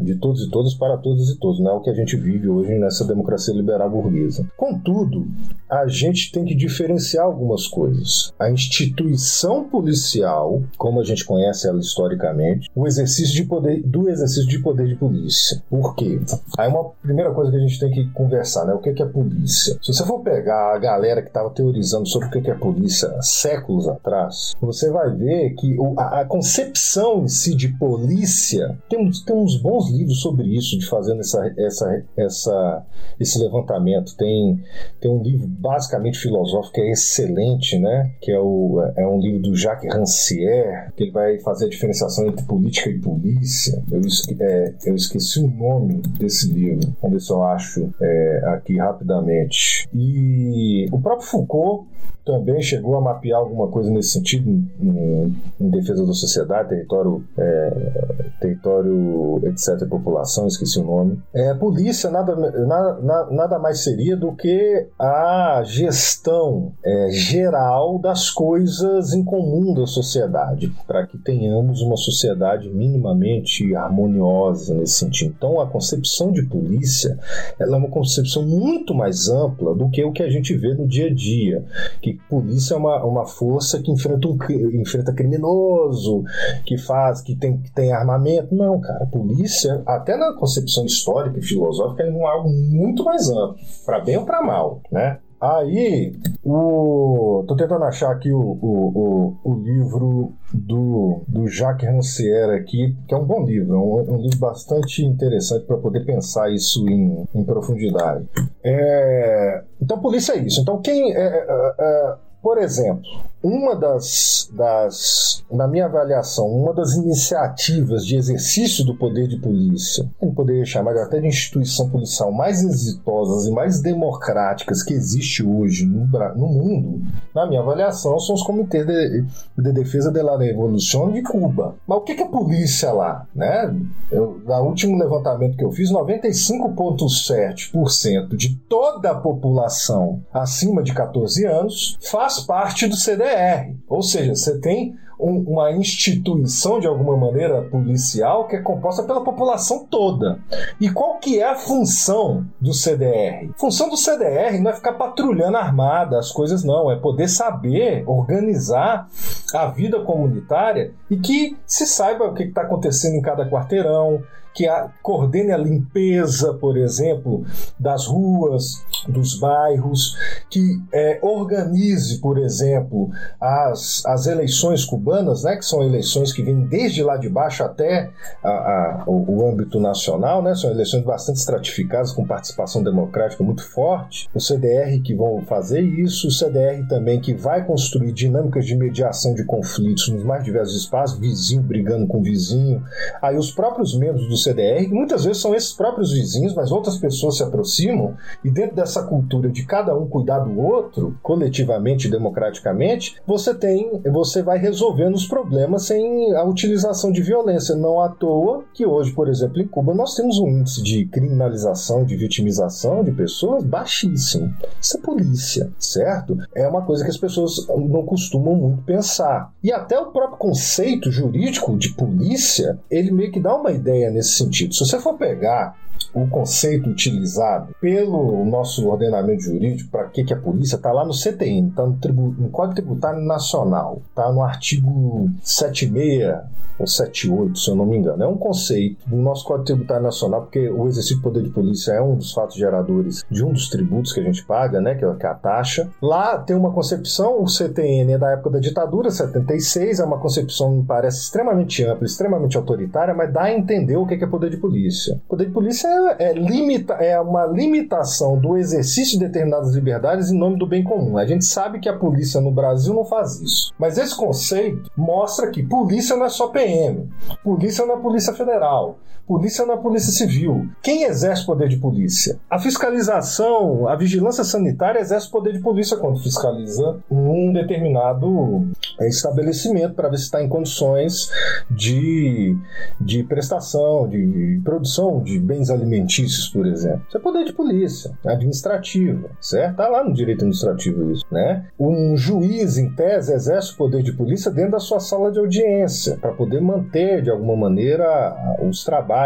[0.04, 2.48] de todos e todas para todos e todos, não é o que a gente vive
[2.48, 4.46] hoje nessa democracia liberal burguesa.
[4.56, 5.26] Contudo,
[5.68, 8.32] a gente tem que diferenciar algumas coisas.
[8.38, 14.48] A instituição policial, como a gente conhece ela historicamente, o exercício de poder do exercício
[14.48, 15.62] de poder de polícia.
[15.68, 16.20] Por quê?
[16.58, 18.74] Aí uma primeira coisa que a gente tem que conversar, né?
[18.74, 19.78] O que é polícia?
[19.82, 23.88] Se você for pegar a galera que estava teorizando sobre o que é polícia séculos
[23.88, 29.89] atrás, você vai ver que a, concepção em si de polícia tem, tem uns bons
[29.90, 32.86] livros sobre isso, de fazendo essa, essa, essa,
[33.18, 34.16] esse levantamento.
[34.16, 34.62] Tem,
[35.00, 38.12] tem um livro basicamente filosófico que é excelente, né?
[38.20, 42.26] Que é, o, é um livro do Jacques Rancière, que ele vai fazer a diferenciação
[42.26, 43.82] entre política e polícia.
[43.90, 44.00] Eu,
[44.40, 46.92] é, eu esqueci o nome desse livro.
[47.02, 49.88] Vamos ver se eu acho é, aqui rapidamente.
[49.94, 51.86] E o próprio Foucault
[52.24, 58.30] também chegou a mapear alguma coisa nesse sentido em, em defesa da sociedade, território, é,
[58.40, 61.18] território, etc, população, esqueci o nome.
[61.32, 69.12] É, polícia nada, nada, nada mais seria do que a gestão é, geral das coisas
[69.12, 75.34] em comum da sociedade, para que tenhamos uma sociedade minimamente harmoniosa nesse sentido.
[75.36, 77.18] Então, a concepção de polícia
[77.58, 80.86] ela é uma concepção muito mais ampla do que o que a gente vê no
[80.86, 81.64] dia a dia,
[82.00, 84.38] que polícia é uma, uma força que enfrenta um
[84.80, 86.24] enfrenta criminoso,
[86.64, 88.54] que faz, que tem, que tem armamento.
[88.54, 94.00] Não, cara, polícia, até na concepção histórica e filosófica, é algo muito mais amplo, para
[94.00, 95.18] bem ou para mal, né?
[95.40, 96.12] Aí,
[96.44, 97.44] o...
[97.48, 103.14] tô tentando achar aqui o, o, o, o livro do, do Jacques Rancière aqui, que
[103.14, 107.26] é um bom livro, é um, um livro bastante interessante para poder pensar isso em,
[107.34, 108.28] em profundidade.
[108.62, 109.62] É...
[109.80, 110.60] Então, polícia é isso.
[110.60, 111.14] Então, quem.
[111.14, 113.02] É, é, é por exemplo,
[113.42, 120.06] uma das, das, na minha avaliação, uma das iniciativas de exercício do poder de polícia,
[120.20, 125.42] a gente poderia chamar até de instituição policial mais exitosas e mais democráticas que existe
[125.42, 127.00] hoje no, no mundo,
[127.34, 129.24] na minha avaliação, são os comitês de,
[129.56, 131.76] de defesa da revolução de Cuba.
[131.86, 133.26] Mas o que é polícia lá?
[133.34, 133.74] Né?
[134.10, 141.46] Eu, no último levantamento que eu fiz, 95,7% de toda a população acima de 14
[141.46, 143.76] anos faz parte do CDE CDR.
[143.88, 149.22] Ou seja, você tem um, uma instituição de alguma maneira policial que é composta pela
[149.22, 150.38] população toda.
[150.80, 153.50] E qual que é a função do CDR?
[153.56, 159.08] Função do CDR não é ficar patrulhando armada as coisas não, é poder saber organizar
[159.54, 164.22] a vida comunitária e que se saiba o que está acontecendo em cada quarteirão,
[164.54, 167.44] que a, coordene a limpeza, por exemplo,
[167.78, 170.16] das ruas, dos bairros,
[170.50, 176.66] que é, organize, por exemplo, as, as eleições cubanas, né, que são eleições que vêm
[176.66, 178.10] desde lá de baixo até
[178.42, 183.62] a, a, o, o, âmbito nacional, né, são eleições bastante estratificadas, com participação democrática muito
[183.70, 184.28] forte.
[184.34, 189.34] O CDR que vão fazer isso, o CDR também que vai construir dinâmicas de mediação
[189.34, 192.82] de conflitos nos mais diversos espaços, vizinho brigando com vizinho.
[193.22, 196.96] Aí os próprios membros do CDR, que muitas vezes são esses próprios vizinhos, mas outras
[196.96, 202.10] pessoas se aproximam, e dentro dessa cultura de cada um cuidar do outro, coletivamente e
[202.10, 207.74] democraticamente, você tem, você vai resolvendo os problemas sem a utilização de violência.
[207.74, 212.04] Não à toa que hoje, por exemplo, em Cuba, nós temos um índice de criminalização,
[212.04, 214.54] de vitimização de pessoas baixíssimo.
[214.80, 216.36] Isso é polícia, certo?
[216.54, 219.52] É uma coisa que as pessoas não costumam muito pensar.
[219.62, 224.29] E até o próprio conceito jurídico de polícia, ele meio que dá uma ideia nesse
[224.36, 224.74] sentido.
[224.74, 225.76] Se você for pegar
[226.14, 231.12] o conceito utilizado pelo nosso ordenamento jurídico para que, que a polícia está lá no
[231.12, 231.96] CTN, está no,
[232.38, 238.22] no, Código Tributário Nacional, está no artigo 76 ou 78, se eu não me engano.
[238.24, 241.92] É um conceito do nosso Código Tributário Nacional, porque o exercício do poder de polícia
[241.92, 245.04] é um dos fatos geradores de um dos tributos que a gente paga, né, que
[245.04, 245.88] é a taxa.
[246.00, 250.70] Lá tem uma concepção, o CTN é da época da ditadura, 76, é uma concepção,
[250.70, 254.56] me parece, extremamente ampla, extremamente autoritária, mas dá a entender o que é poder de
[254.56, 255.20] polícia.
[255.28, 260.38] Poder de polícia é, é, limita, é uma limitação do exercício de determinadas liberdades em
[260.38, 261.18] nome do bem comum.
[261.18, 263.72] A gente sabe que a polícia no Brasil não faz isso.
[263.78, 267.08] Mas esse conceito mostra que polícia não é só PM.
[267.42, 268.98] Polícia não é Polícia Federal.
[269.30, 270.68] Polícia é Polícia Civil.
[270.82, 272.40] Quem exerce poder de polícia?
[272.50, 278.66] A fiscalização, a vigilância sanitária exerce poder de polícia quando fiscaliza um determinado
[278.98, 281.30] é, estabelecimento para ver se está em condições
[281.70, 282.56] de,
[283.00, 287.02] de prestação, de produção de bens alimentícios, por exemplo.
[287.06, 289.70] Isso é poder de polícia, administrativa, certo?
[289.70, 291.66] Está lá no direito administrativo isso, né?
[291.78, 296.18] Um juiz, em tese, exerce o poder de polícia dentro da sua sala de audiência
[296.20, 299.19] para poder manter de alguma maneira os trabalhos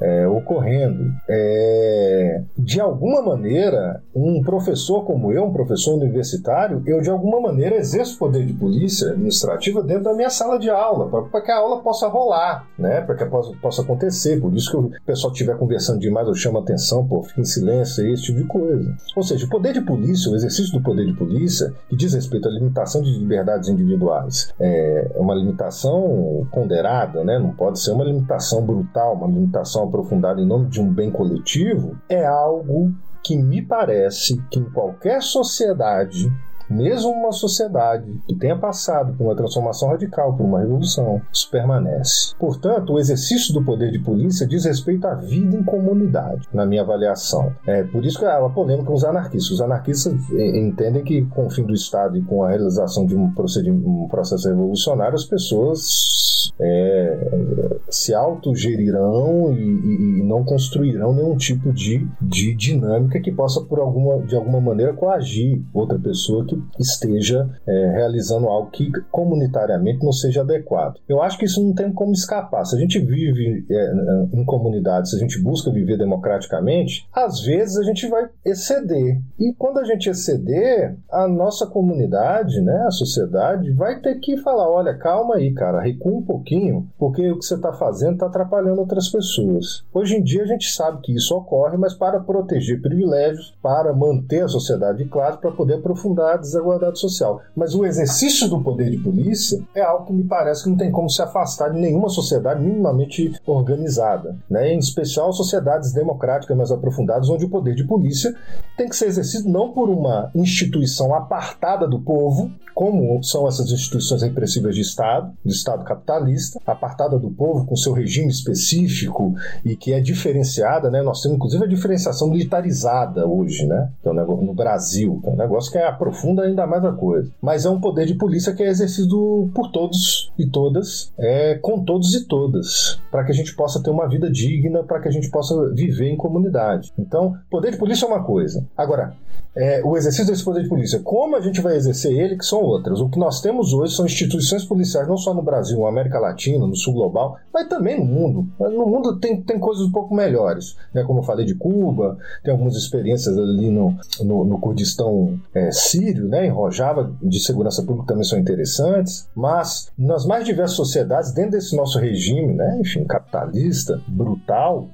[0.00, 1.12] é, ocorrendo.
[1.28, 7.76] É, de alguma maneira, um professor como eu, um professor universitário, eu de alguma maneira
[7.76, 11.80] exerço poder de polícia administrativa dentro da minha sala de aula, para que a aula
[11.82, 13.00] possa rolar, né?
[13.00, 14.40] para que possa, possa acontecer.
[14.40, 18.06] Por isso que o pessoal estiver conversando demais, eu chamo atenção, pô, fica em silêncio,
[18.12, 18.94] esse tipo de coisa.
[19.16, 22.48] Ou seja, o poder de polícia, o exercício do poder de polícia, que diz respeito
[22.48, 27.38] à limitação de liberdades individuais, é uma limitação ponderada ponderada, né?
[27.38, 31.96] não pode ser uma limitação brutal, uma limitação aprofundada em nome de um bem coletivo,
[32.08, 36.30] é algo que me parece que em qualquer sociedade
[36.72, 42.34] mesmo uma sociedade que tenha passado por uma transformação radical, por uma revolução, isso permanece.
[42.38, 46.82] Portanto, o exercício do poder de polícia diz respeito à vida em comunidade, na minha
[46.82, 47.52] avaliação.
[47.66, 49.52] É por isso que há uma polêmica com os anarquistas.
[49.52, 53.24] Os anarquistas entendem que, com o fim do Estado e com a realização de um,
[53.24, 62.06] um processo revolucionário, as pessoas é, se autogerirão e, e, não construirão nenhum tipo de,
[62.20, 67.90] de dinâmica que possa, por alguma, de alguma maneira, coagir outra pessoa que esteja é,
[67.94, 70.98] realizando algo que comunitariamente não seja adequado.
[71.08, 72.64] Eu acho que isso não tem como escapar.
[72.64, 73.92] Se a gente vive é,
[74.32, 79.20] em comunidade, se a gente busca viver democraticamente, às vezes a gente vai exceder.
[79.38, 84.70] E quando a gente exceder, a nossa comunidade, né, a sociedade, vai ter que falar:
[84.70, 89.10] olha, calma aí, cara, recua pouquinho, porque o que você está fazendo está atrapalhando outras
[89.10, 89.84] pessoas.
[89.92, 94.44] Hoje em dia a gente sabe que isso ocorre, mas para proteger privilégios, para manter
[94.44, 97.42] a sociedade de classe, para poder aprofundar desigualdade social.
[97.54, 100.90] Mas o exercício do poder de polícia é algo que me parece que não tem
[100.90, 104.72] como se afastar de nenhuma sociedade minimamente organizada, né?
[104.72, 108.34] em especial sociedades democráticas mais aprofundadas, onde o poder de polícia
[108.76, 114.22] tem que ser exercido não por uma instituição apartada do povo, como são essas instituições
[114.22, 115.84] repressivas de Estado, do Estado
[116.22, 121.02] capitalista, apartada do povo com seu regime específico e que é diferenciada, né?
[121.02, 123.90] Nós temos inclusive a diferenciação militarizada hoje, né?
[124.02, 127.30] Que é negócio, no Brasil, que é um negócio que aprofunda ainda mais a coisa.
[127.40, 131.84] Mas é um poder de polícia que é exercido por todos e todas, é, com
[131.84, 135.12] todos e todas, para que a gente possa ter uma vida digna, para que a
[135.12, 136.92] gente possa viver em comunidade.
[136.98, 138.64] Então, poder de polícia é uma coisa.
[138.76, 139.14] Agora,
[139.54, 142.60] é, o exercício desse poder de polícia, como a gente vai exercer ele, que são
[142.60, 143.00] outras.
[143.00, 146.66] O que nós temos hoje são instituições policiais, não só no Brasil, na América Latina,
[146.66, 148.46] no sul global, mas também no mundo.
[148.58, 150.76] No mundo tem, tem coisas um pouco melhores.
[150.94, 151.04] Né?
[151.04, 156.28] Como eu falei de Cuba, tem algumas experiências ali no, no, no Kurdistão é, sírio,
[156.28, 156.46] né?
[156.46, 159.28] em Rojava, de segurança pública também são interessantes.
[159.34, 162.78] Mas nas mais diversas sociedades, dentro desse nosso regime, né?
[162.80, 164.88] enfim, capitalista, brutal,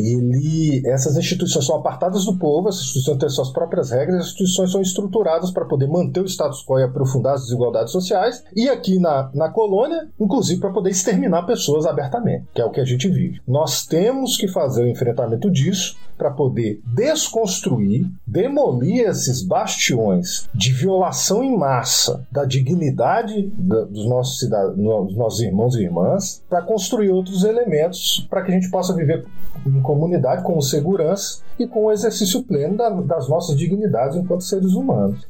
[0.00, 4.72] ele, essas instituições são apartadas do povo, essas instituições têm suas próprias regras, as instituições
[4.72, 8.98] são estruturadas para poder manter o status quo e aprofundar as desigualdades sociais, e aqui
[8.98, 13.08] na, na colônia, inclusive para poder exterminar pessoas abertamente, que é o que a gente
[13.08, 13.40] vive.
[13.46, 21.42] Nós temos que fazer o enfrentamento disso para poder desconstruir, demolir esses bastiões de violação
[21.42, 27.42] em massa da dignidade dos nossos, cidadãos, dos nossos irmãos e irmãs, para construir outros
[27.42, 29.24] elementos para que a gente possa viver
[29.66, 34.72] em comunidade com segurança e com o exercício pleno da, das nossas dignidades enquanto seres
[34.72, 35.26] humanos.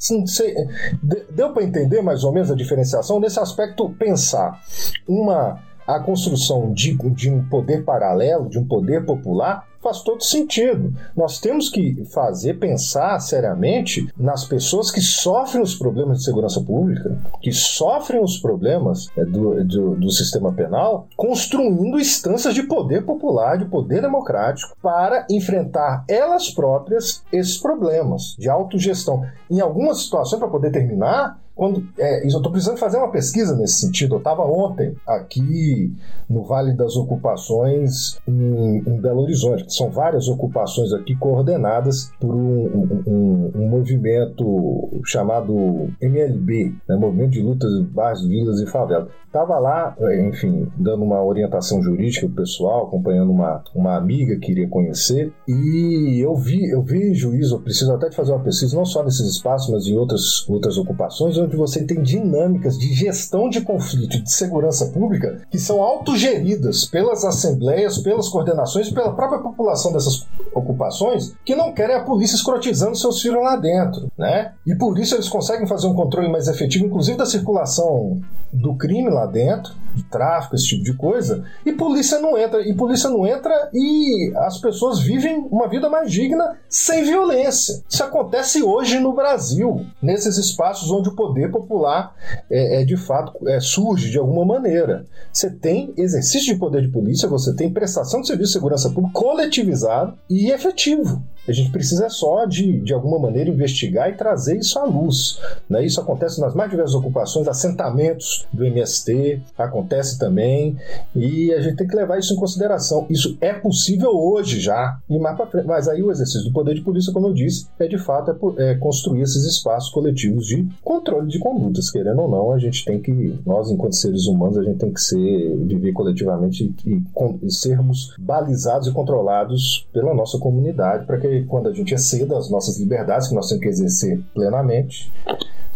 [1.30, 3.18] deu para entender mais ou menos a diferenciação?
[3.18, 4.60] Nesse aspecto, pensar
[5.08, 10.94] uma a construção de, de um poder paralelo, de um poder popular, faz todo sentido.
[11.16, 17.18] Nós temos que fazer, pensar seriamente nas pessoas que sofrem os problemas de segurança pública,
[17.40, 23.56] que sofrem os problemas é, do, do, do, sistema penal, construindo instâncias de poder popular,
[23.56, 29.24] de poder democrático, para enfrentar elas próprias esses problemas de autogestão.
[29.50, 33.80] Em algumas situações, para poder terminar, quando, é, eu estou precisando fazer uma pesquisa nesse
[33.80, 34.14] sentido.
[34.14, 35.94] Eu estava ontem aqui
[36.26, 39.66] no Vale das Ocupações em, em, Belo Horizonte.
[39.68, 47.42] São várias ocupações aqui coordenadas por um, um, um movimento chamado MLB, né, Movimento de
[47.42, 49.10] Lutas de Bairros, Vilas e Favelas.
[49.30, 54.50] Estava lá, é, enfim, dando uma orientação jurídica o pessoal, acompanhando uma, uma amiga que
[54.50, 58.76] iria conhecer, e eu vi, eu vi juízo, eu preciso até de fazer uma pesquisa,
[58.76, 63.48] não só nesses espaços, mas em outras, outras ocupações, onde você tem dinâmicas de gestão
[63.48, 69.40] de conflito de segurança pública que são autogeridas pelas assembleias, pelas coordenações e pela própria
[69.40, 74.52] população dessas ocupações que não querem a polícia escrotizando seus filhos lá dentro, né?
[74.66, 78.20] E por isso eles conseguem fazer um controle mais efetivo, inclusive da circulação
[78.52, 82.74] do crime lá dentro, de tráfico, esse tipo de coisa, e polícia não entra, e
[82.74, 87.82] polícia não entra e as pessoas vivem uma vida mais digna sem violência.
[87.88, 92.14] Isso acontece hoje no Brasil, nesses espaços onde o poder popular
[92.50, 95.06] é, é de fato é, surge de alguma maneira.
[95.32, 99.18] Você tem exercício de poder de polícia, você tem prestação de serviço de segurança pública
[99.18, 101.22] coletivizado e efetivo.
[101.48, 105.40] A gente precisa só de, de alguma maneira investigar e trazer isso à luz.
[105.68, 105.84] Né?
[105.84, 110.76] Isso acontece nas mais diversas ocupações, assentamentos do MST, acontece também,
[111.14, 113.06] e a gente tem que levar isso em consideração.
[113.08, 115.66] Isso é possível hoje já, e mais para frente.
[115.66, 118.70] Mas aí o exercício do poder de polícia, como eu disse, é de fato é,
[118.70, 121.90] é construir esses espaços coletivos de controle de condutas.
[121.90, 125.00] Querendo ou não, a gente tem que, nós enquanto seres humanos, a gente tem que
[125.00, 127.02] ser, viver coletivamente e, e,
[127.42, 132.50] e sermos balizados e controlados pela nossa comunidade para que quando a gente exceda as
[132.50, 135.12] nossas liberdades, que nós temos que exercer plenamente,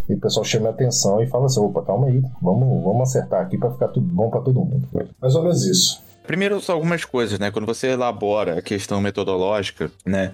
[0.09, 3.43] e o pessoal chama a atenção e fala assim: opa, calma aí, vamos, vamos acertar
[3.43, 4.87] aqui para ficar tudo bom para todo mundo.
[5.21, 6.03] Mais ou menos isso.
[6.27, 7.51] Primeiro, só algumas coisas, né?
[7.51, 10.33] Quando você elabora a questão metodológica, né?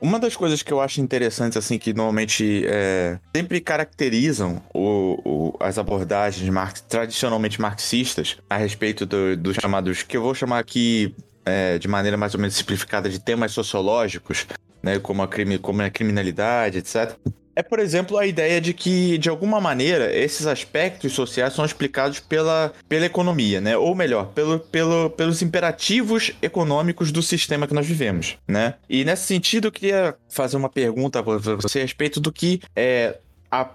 [0.00, 5.56] Uma das coisas que eu acho interessantes, assim, que normalmente é, sempre caracterizam o, o,
[5.58, 6.50] as abordagens
[6.86, 11.14] tradicionalmente marxistas a respeito dos do chamados, que eu vou chamar aqui
[11.44, 14.46] é, de maneira mais ou menos simplificada de temas sociológicos,
[14.82, 17.16] né, como a, crime, como a criminalidade, etc.
[17.56, 22.18] É, por exemplo, a ideia de que, de alguma maneira, esses aspectos sociais são explicados
[22.18, 23.76] pela, pela economia, né?
[23.76, 28.74] Ou melhor, pelo, pelo, pelos imperativos econômicos do sistema que nós vivemos, né?
[28.90, 33.18] E nesse sentido, eu queria fazer uma pergunta para você a respeito do que é,
[33.60, 33.70] a,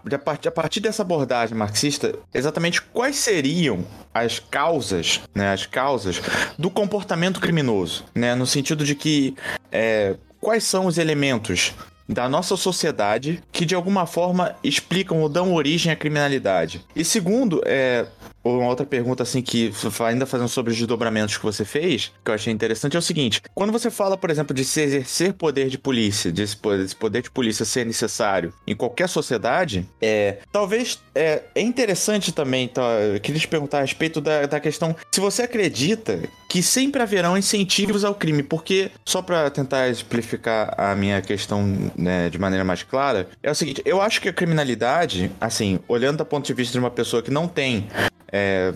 [0.45, 6.21] a, partir, dessa abordagem marxista, exatamente quais seriam as causas, né, as causas
[6.57, 9.35] do comportamento criminoso, né, no sentido de que
[9.71, 11.73] é, quais são os elementos
[12.07, 16.83] da nossa sociedade que de alguma forma explicam ou dão origem à criminalidade.
[16.95, 18.05] E segundo, é,
[18.43, 19.71] uma outra pergunta, assim, que
[20.05, 23.41] ainda fazendo sobre os desdobramentos que você fez, que eu achei interessante, é o seguinte:
[23.53, 26.31] quando você fala, por exemplo, de se exercer poder de polícia,
[26.61, 32.31] poder, desse poder de polícia ser necessário em qualquer sociedade, é, talvez é, é interessante
[32.31, 36.63] também, tá, eu queria te perguntar a respeito da, da questão se você acredita que
[36.63, 42.39] sempre haverão incentivos ao crime, porque, só para tentar explicar a minha questão né, de
[42.39, 46.45] maneira mais clara, é o seguinte: eu acho que a criminalidade, assim, olhando do ponto
[46.45, 47.87] de vista de uma pessoa que não tem
[48.31, 48.71] é,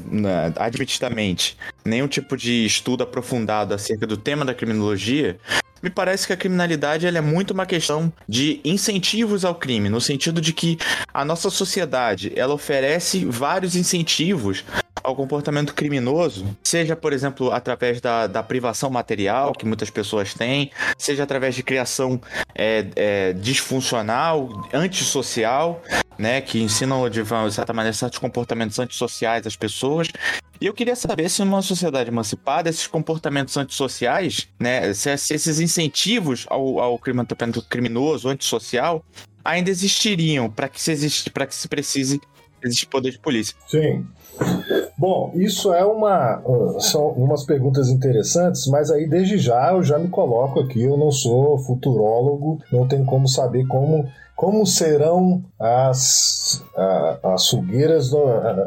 [0.57, 5.37] admitidamente, nenhum tipo de estudo aprofundado acerca do tema da criminologia,
[5.81, 10.39] me parece que a criminalidade é muito uma questão de incentivos ao crime, no sentido
[10.39, 10.77] de que
[11.13, 14.63] a nossa sociedade ela oferece vários incentivos
[15.03, 20.71] ao comportamento criminoso, seja, por exemplo, através da, da privação material que muitas pessoas têm,
[20.97, 22.21] seja através de criação
[22.55, 25.83] é, é, disfuncional, antissocial,
[26.17, 30.07] né, que ensinam de, certa maneira certos comportamentos antissociais às pessoas.
[30.59, 35.59] E eu queria saber se numa sociedade emancipada, esses comportamentos antissociais, né, se, se esses
[35.59, 39.03] incentivos ao, ao comportamento criminoso, antissocial,
[39.43, 42.21] ainda existiriam para que se existe, para que se precise
[42.63, 43.55] existe poder de polícia.
[43.67, 44.05] Sim.
[44.97, 46.41] Bom, isso é uma
[46.79, 51.11] são umas perguntas interessantes, mas aí desde já eu já me coloco aqui, eu não
[51.11, 54.09] sou futurólogo, não tenho como saber como
[54.43, 56.61] como serão as,
[57.23, 58.21] as fogueiras, do,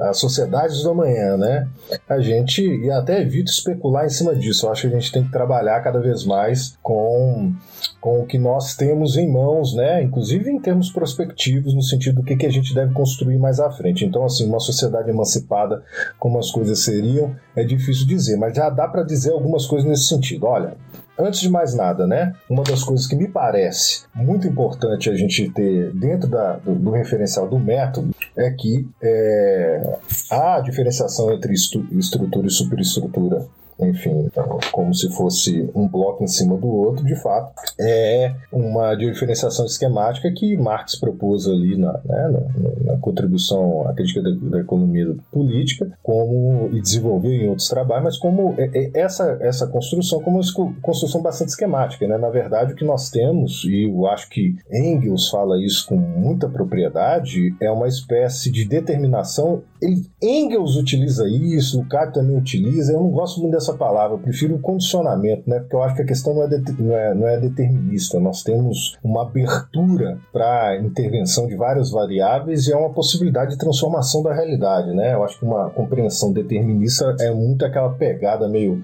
[0.08, 1.68] as sociedades do amanhã, né?
[2.08, 5.22] A gente, e até evito especular em cima disso, eu acho que a gente tem
[5.22, 7.52] que trabalhar cada vez mais com,
[8.00, 10.02] com o que nós temos em mãos, né?
[10.02, 13.70] Inclusive em termos prospectivos, no sentido do que, que a gente deve construir mais à
[13.70, 14.02] frente.
[14.02, 15.84] Então, assim, uma sociedade emancipada,
[16.18, 20.04] como as coisas seriam, é difícil dizer, mas já dá para dizer algumas coisas nesse
[20.04, 20.46] sentido.
[20.46, 20.74] Olha,
[21.18, 22.34] Antes de mais nada, né?
[22.48, 26.90] Uma das coisas que me parece muito importante a gente ter dentro da, do, do,
[26.90, 29.98] referencial do método é que é,
[30.30, 33.46] a diferenciação entre estrutura e superestrutura
[33.78, 38.94] enfim, então, como se fosse um bloco em cima do outro, de fato, é uma
[38.94, 44.60] diferenciação esquemática que Marx propôs ali na, né, na, na contribuição à crítica da, da,
[44.60, 50.20] economia política, como e desenvolveu em outros trabalhos, mas como é, é, essa, essa construção
[50.22, 52.16] como uma construção bastante esquemática, né?
[52.16, 56.48] Na verdade, o que nós temos, e eu acho que Engels fala isso com muita
[56.48, 59.62] propriedade, é uma espécie de determinação.
[59.80, 64.16] Ele, Engels utiliza isso, o Lukács também utiliza, eu não gosto muito dessa essa palavra,
[64.16, 65.58] eu prefiro o condicionamento, né?
[65.58, 68.20] Porque eu acho que a questão não é, de, não é, não é determinista.
[68.20, 74.22] Nós temos uma abertura para intervenção de várias variáveis e é uma possibilidade de transformação
[74.22, 75.14] da realidade, né?
[75.14, 78.82] Eu acho que uma compreensão determinista é muito aquela pegada meio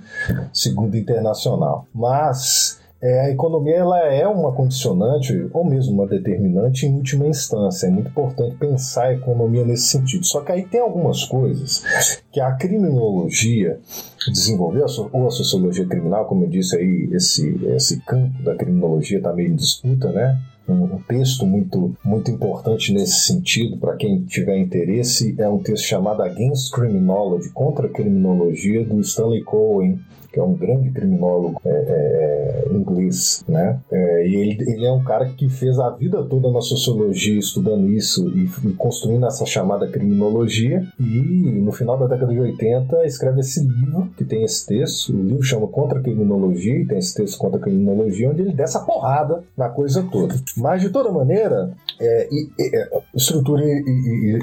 [0.53, 1.87] segundo internacional.
[1.95, 7.89] Mas é, a economia ela é uma condicionante ou mesmo uma determinante em última instância.
[7.89, 10.25] É muito importante pensar a economia nesse sentido.
[10.25, 13.81] Só que aí tem algumas coisas que a criminologia
[14.29, 19.33] desenvolveu, ou a sociologia criminal, como eu disse aí, esse, esse campo da criminologia está
[19.33, 20.39] meio em disputa, né?
[20.69, 26.23] um, texto muito, muito importante nesse sentido, para quem tiver interesse, é um texto chamado
[26.23, 29.99] Against Criminology, Contra a Criminologia, do Stanley Cohen,
[30.33, 33.79] que é um grande criminólogo é, é, é, inglês, né?
[33.91, 37.89] É, e ele, ele é um cara que fez a vida toda na sociologia estudando
[37.91, 43.41] isso e, e, construindo essa chamada criminologia e no final da década de 80 escreve
[43.41, 47.15] esse livro que tem esse texto, o livro chama Contra a Criminologia e tem esse
[47.15, 50.35] texto Contra a Criminologia onde ele dá essa porrada na coisa toda.
[50.57, 54.39] Mas de toda maneira, é, e, e, é, estrutura e,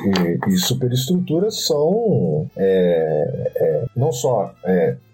[0.48, 4.54] e, superestrutura são é, não só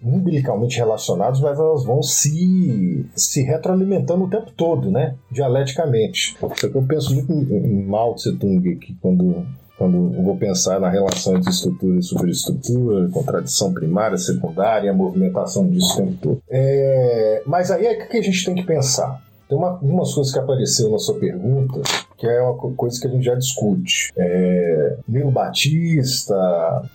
[0.02, 5.14] umbilicalmente relacionados, mas elas vão se, se retroalimentando o tempo todo, né?
[5.30, 6.36] Dialeticamente.
[6.40, 9.46] Só que eu penso muito em Mao Tse Tung aqui, quando
[9.76, 15.92] quando vou pensar na relação entre estrutura e superestrutura, contradição primária, secundária, a movimentação disso
[15.92, 16.42] o tempo todo.
[16.48, 19.22] É, mas aí é que a gente tem que pensar.
[19.46, 21.82] Tem uma, umas coisas que apareceu na sua pergunta
[22.16, 24.12] que é uma coisa que a gente já discute.
[24.16, 26.34] É, Nilo Batista,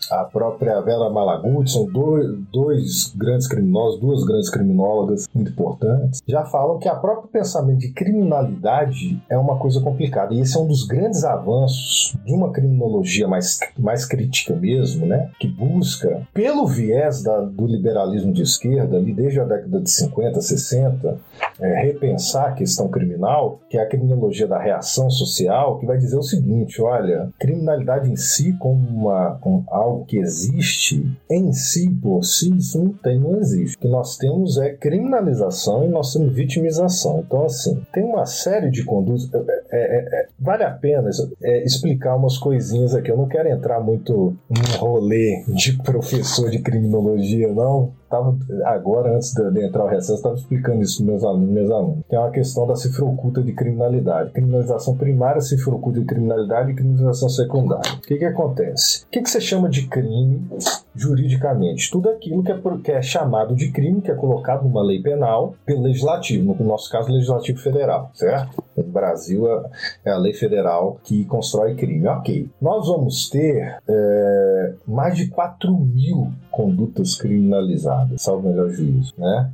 [0.10, 6.44] a própria Vera Malaguti, são dois, dois grandes criminosos, duas grandes criminólogas muito importantes, já
[6.46, 10.34] falam que a próprio pensamento de criminalidade é uma coisa complicada.
[10.34, 15.30] E esse é um dos grandes avanços de uma criminologia mais, mais crítica mesmo, né?
[15.40, 20.42] Que busca, pelo viés da, do liberalismo de esquerda, ali desde a década de 50,
[20.42, 21.20] 60,
[21.60, 26.18] é, repensar a questão criminal, que é a criminologia da reação social que vai dizer
[26.18, 32.24] o seguinte: olha, criminalidade em si, como, uma, como algo que existe, em si, por
[32.24, 33.76] si, isso não tem, não existe.
[33.78, 37.24] O que nós temos é criminalização e nós temos vitimização.
[37.26, 39.30] Então, assim, tem uma série de condutas.
[39.34, 39.38] É,
[39.72, 41.10] é, é, é vale a pena
[41.42, 43.12] é, explicar umas coisinhas aqui.
[43.12, 49.34] Eu não quero entrar muito num rolê de professor de criminologia, não tava agora, antes
[49.34, 52.30] de, entrar o recesso, estava explicando isso para meus alunos meus alunos, que é uma
[52.30, 54.32] questão da cifra oculta de criminalidade.
[54.32, 57.96] Criminalização primária, cifra oculta de criminalidade e criminalização secundária.
[57.96, 59.04] O que, que acontece?
[59.06, 60.48] O que, que você chama de crime
[60.94, 61.90] juridicamente?
[61.90, 65.56] Tudo aquilo que é, que é chamado de crime, que é colocado numa lei penal
[65.66, 68.64] pelo legislativo, no nosso caso, legislativo federal, certo?
[68.78, 69.70] No Brasil é,
[70.06, 72.08] é a lei federal que constrói crime.
[72.08, 72.48] Ok.
[72.62, 79.52] Nós vamos ter é, mais de 4 mil condutas criminalizadas, salvo melhor juízo, né?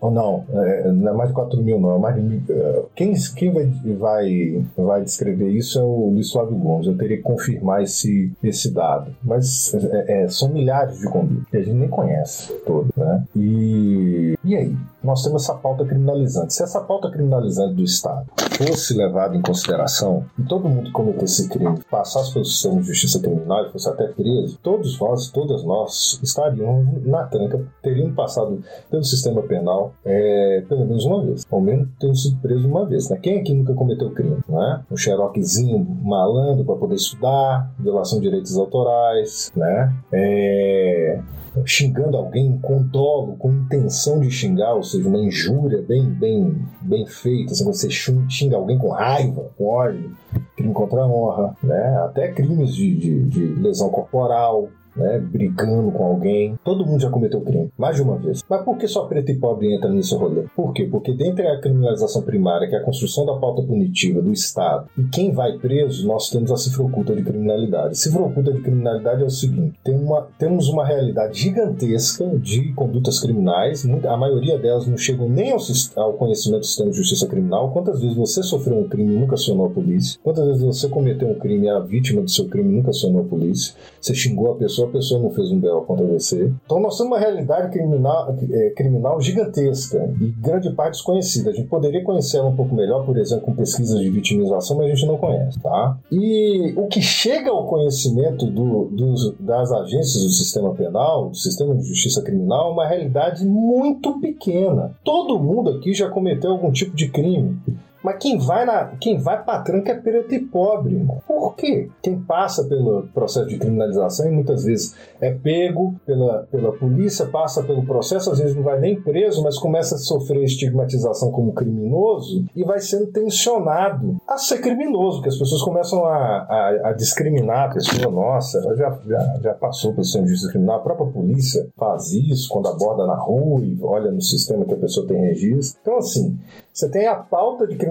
[0.00, 1.96] Ou não, é, não é mais de 4 mil, não.
[1.96, 2.16] É mais
[2.50, 3.66] é, quem quem vai,
[3.98, 6.86] vai, vai descrever isso é o Luiz Flávio Gomes.
[6.86, 9.14] Eu teria que confirmar esse, esse dado.
[9.22, 13.24] Mas é, é, são milhares de condutas que a gente nem conhece todo, né?
[13.34, 14.76] E, e aí?
[15.02, 16.54] Nós temos essa pauta criminalizante.
[16.54, 18.26] Se essa pauta criminalizante do Estado
[18.56, 23.20] fosse levada em consideração e todo mundo que cometesse crime passasse pelo sistema de justiça
[23.20, 29.04] criminal e fosse até preso, todos nós, todas nós estaríamos na tranca, teríamos passado pelo
[29.04, 33.08] sistema penal é, pelo menos uma vez, ao menos tendo sido preso uma vez.
[33.08, 33.18] Né?
[33.22, 34.38] Quem aqui nunca cometeu crime?
[34.48, 34.82] Né?
[34.90, 39.92] Um xeroquezinho malandro para poder estudar, violação de direitos autorais, né?
[40.12, 41.20] É,
[41.64, 47.06] xingando alguém com dolo, com intenção de xingar, ou seja, uma injúria bem, bem, bem
[47.06, 50.16] feita, assim, você xinga alguém com raiva, com ódio,
[50.56, 51.96] crime contra a honra, né?
[52.04, 54.68] até crimes de, de, de lesão corporal,
[54.98, 56.58] né, brigando com alguém.
[56.64, 58.44] Todo mundo já cometeu crime, mais de uma vez.
[58.48, 60.44] Mas por que só preto e pobre entra nesse rolê?
[60.54, 60.88] Por quê?
[60.90, 65.04] Porque dentre a criminalização primária, que é a construção da pauta punitiva do Estado, e
[65.04, 67.92] quem vai preso, nós temos a cifra oculta de criminalidade.
[67.92, 72.72] A cifra oculta de criminalidade é o seguinte: tem uma, temos uma realidade gigantesca de
[72.74, 75.58] condutas criminais, a maioria delas não chegam nem ao,
[75.96, 77.70] ao conhecimento do sistema de justiça criminal.
[77.72, 80.18] Quantas vezes você sofreu um crime e nunca acionou a polícia?
[80.22, 83.24] Quantas vezes você cometeu um crime e a vítima do seu crime nunca acionou a
[83.24, 83.74] polícia?
[84.00, 86.52] Você xingou a pessoa, pessoa não fez um BO contra você.
[86.64, 91.50] Então nós temos uma realidade criminal, é, criminal gigantesca e grande parte desconhecida.
[91.50, 94.86] A gente poderia conhecer ela um pouco melhor, por exemplo, com pesquisas de vitimização, mas
[94.86, 95.98] a gente não conhece, tá?
[96.10, 101.74] E o que chega ao conhecimento do, dos, das agências do sistema penal, do sistema
[101.74, 104.96] de justiça criminal, é uma realidade muito pequena.
[105.04, 107.58] Todo mundo aqui já cometeu algum tipo de crime.
[108.02, 111.04] Mas quem vai, na, quem vai pra tranca é preto e pobre.
[111.26, 111.88] Por quê?
[112.02, 117.62] Quem passa pelo processo de criminalização e muitas vezes é pego pela, pela polícia, passa
[117.62, 122.44] pelo processo, às vezes não vai nem preso, mas começa a sofrer estigmatização como criminoso
[122.54, 127.70] e vai sendo tensionado a ser criminoso, que as pessoas começam a, a, a discriminar
[127.70, 128.12] a pessoa.
[128.12, 132.48] Nossa, ela já, já, já passou pelo de justiça criminal, a própria polícia faz isso
[132.48, 135.78] quando aborda na rua e olha no sistema que a pessoa tem registro.
[135.82, 136.38] Então, assim,
[136.72, 137.87] você tem a pauta de criminalização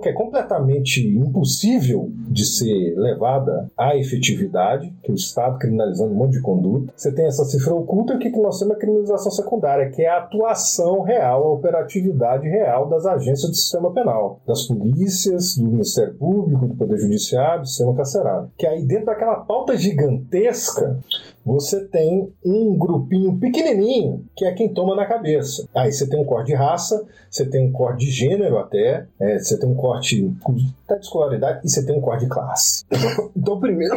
[0.00, 6.32] que é completamente impossível de ser levada à efetividade, que o Estado criminalizando um monte
[6.32, 6.92] de conduta.
[6.96, 11.02] Você tem essa cifra oculta que nós temos a criminalização secundária, que é a atuação
[11.02, 16.74] real, a operatividade real das agências do sistema penal, das polícias, do Ministério Público, do
[16.74, 18.50] Poder Judiciário, do sistema carcerário.
[18.56, 20.98] Que aí dentro daquela pauta gigantesca,
[21.44, 25.68] você tem um grupinho pequenininho que é quem toma na cabeça.
[25.74, 29.38] Aí você tem um corte de raça, você tem um corte de gênero até, é,
[29.38, 30.32] você tem um corte
[30.88, 32.84] da escolaridade e você tem um corte de classe.
[33.36, 33.96] então, primeiro,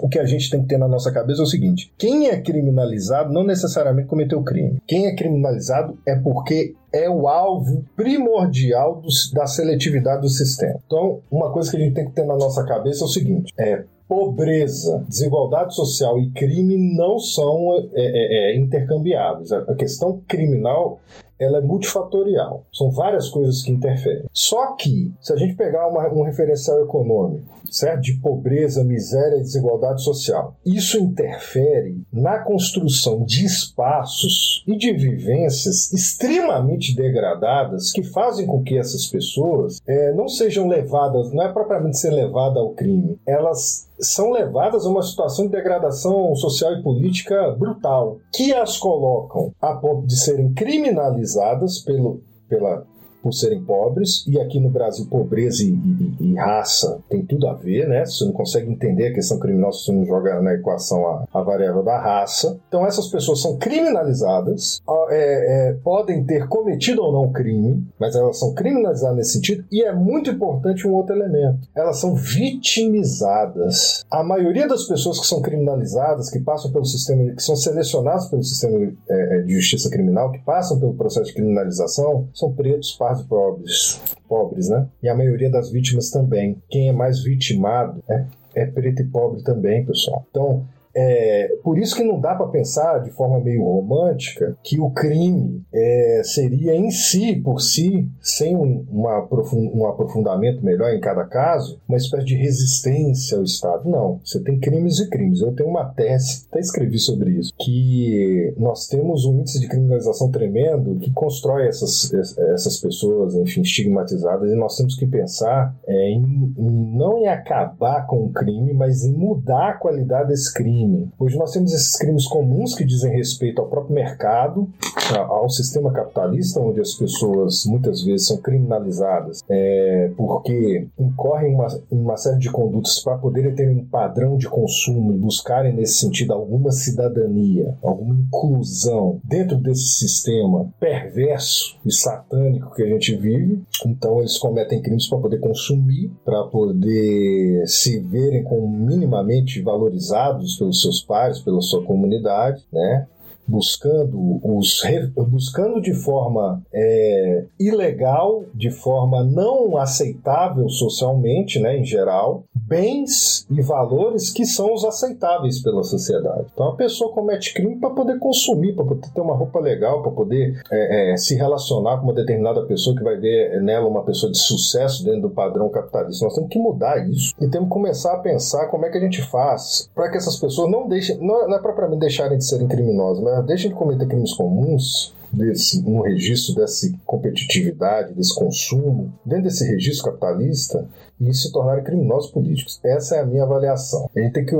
[0.00, 2.40] o que a gente tem que ter na nossa cabeça é o seguinte: quem é
[2.40, 4.78] criminalizado não necessariamente cometeu crime.
[4.86, 10.80] Quem é criminalizado é porque é o alvo primordial do, da seletividade do sistema.
[10.86, 13.52] Então, uma coisa que a gente tem que ter na nossa cabeça é o seguinte:
[13.58, 19.52] é pobreza, desigualdade social e crime não são é, é, é, intercambiáveis.
[19.52, 20.98] A questão criminal
[21.38, 22.66] ela é multifatorial.
[22.72, 24.24] São várias coisas que interferem.
[24.32, 28.02] Só que, se a gente pegar uma, um referencial econômico, certo?
[28.02, 35.92] De pobreza, miséria e desigualdade social, isso interfere na construção de espaços e de vivências
[35.92, 41.98] extremamente degradadas que fazem com que essas pessoas é, não sejam levadas, não é propriamente
[41.98, 47.50] ser levada ao crime, elas são levadas a uma situação de degradação social e política
[47.52, 52.86] brutal, que as colocam a ponto de serem criminalizadas pelo, pela
[53.22, 57.54] por serem pobres, e aqui no Brasil pobreza e, e, e, raça tem tudo a
[57.54, 58.04] ver, né?
[58.04, 61.42] Você não consegue entender a questão criminal se você não joga na equação a, a
[61.42, 62.58] variável da raça.
[62.68, 68.38] Então essas pessoas são criminalizadas, é, é, podem ter cometido ou não crime, mas elas
[68.38, 71.68] são criminalizadas nesse sentido, e é muito importante um outro elemento.
[71.74, 74.04] Elas são vitimizadas.
[74.10, 78.42] A maioria das pessoas que são criminalizadas, que passam pelo sistema, que são selecionadas pelo
[78.42, 83.24] sistema é, é de justiça criminal, que passam pelo processo de criminalização, são pretos, quase
[83.24, 84.86] pobres, pobres, né?
[85.02, 86.62] E a maioria das vítimas também.
[86.68, 90.24] Quem é mais vitimado é, é preto e pobre também, pessoal.
[90.30, 94.90] Então, é, por isso que não dá para pensar de forma meio romântica que o
[94.90, 101.24] crime é, seria em si, por si, sem um, uma, um aprofundamento melhor em cada
[101.24, 103.88] caso, uma espécie de resistência ao Estado.
[103.88, 105.40] Não, você tem crimes e crimes.
[105.40, 110.30] Eu tenho uma tese, até escrevi sobre isso, que nós temos um índice de criminalização
[110.30, 116.52] tremendo que constrói essas, essas pessoas, enfim, estigmatizadas, e nós temos que pensar é, em,
[116.56, 121.10] em não em acabar com o crime, mas em mudar a qualidade desse crime crime.
[121.18, 124.68] Hoje nós temos esses crimes comuns que dizem respeito ao próprio mercado,
[125.14, 132.16] ao sistema capitalista, onde as pessoas muitas vezes são criminalizadas é, porque incorrem uma, uma
[132.16, 136.70] série de condutas para poderem ter um padrão de consumo e buscarem nesse sentido alguma
[136.70, 143.60] cidadania, alguma inclusão dentro desse sistema perverso e satânico que a gente vive.
[143.84, 150.82] Então eles cometem crimes para poder consumir, para poder se verem como minimamente valorizados pelos
[150.82, 153.06] seus pares, pela sua comunidade, né?
[153.50, 154.80] Buscando os
[155.28, 163.60] buscando de forma é, ilegal, de forma não aceitável socialmente, né, em geral, bens e
[163.60, 166.46] valores que são os aceitáveis pela sociedade.
[166.52, 170.12] Então a pessoa comete crime para poder consumir, para poder ter uma roupa legal, para
[170.12, 174.30] poder é, é, se relacionar com uma determinada pessoa que vai ver nela uma pessoa
[174.30, 176.24] de sucesso dentro do padrão capitalista.
[176.24, 179.00] Nós temos que mudar isso e temos que começar a pensar como é que a
[179.00, 183.22] gente faz para que essas pessoas não deixem, não é propriamente deixarem de serem criminosas,
[183.22, 189.64] mas deixem de cometer crimes comuns desse, no registro dessa competitividade, desse consumo, dentro desse
[189.64, 190.86] registro capitalista
[191.20, 192.80] e se tornarem criminosos políticos.
[192.84, 194.08] Essa é a minha avaliação.
[194.16, 194.56] A gente tem que,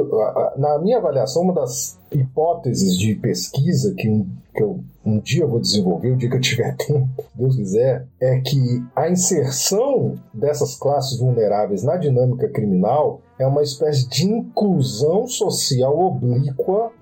[0.56, 5.60] na minha avaliação, uma das hipóteses de pesquisa que, que eu um dia eu vou
[5.60, 11.18] desenvolver, o dia que eu tiver tempo, Deus quiser, é que a inserção dessas classes
[11.18, 16.92] vulneráveis na dinâmica criminal é uma espécie de inclusão social oblíqua,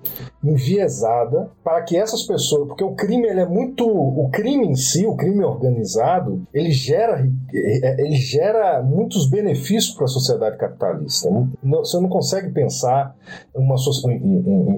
[0.41, 5.05] enviesada, para que essas pessoas, porque o crime ele é muito, o crime em si,
[5.05, 11.29] o crime organizado, ele gera, ele gera muitos benefícios para a sociedade capitalista.
[11.61, 13.13] Você não consegue pensar
[13.53, 13.75] uma,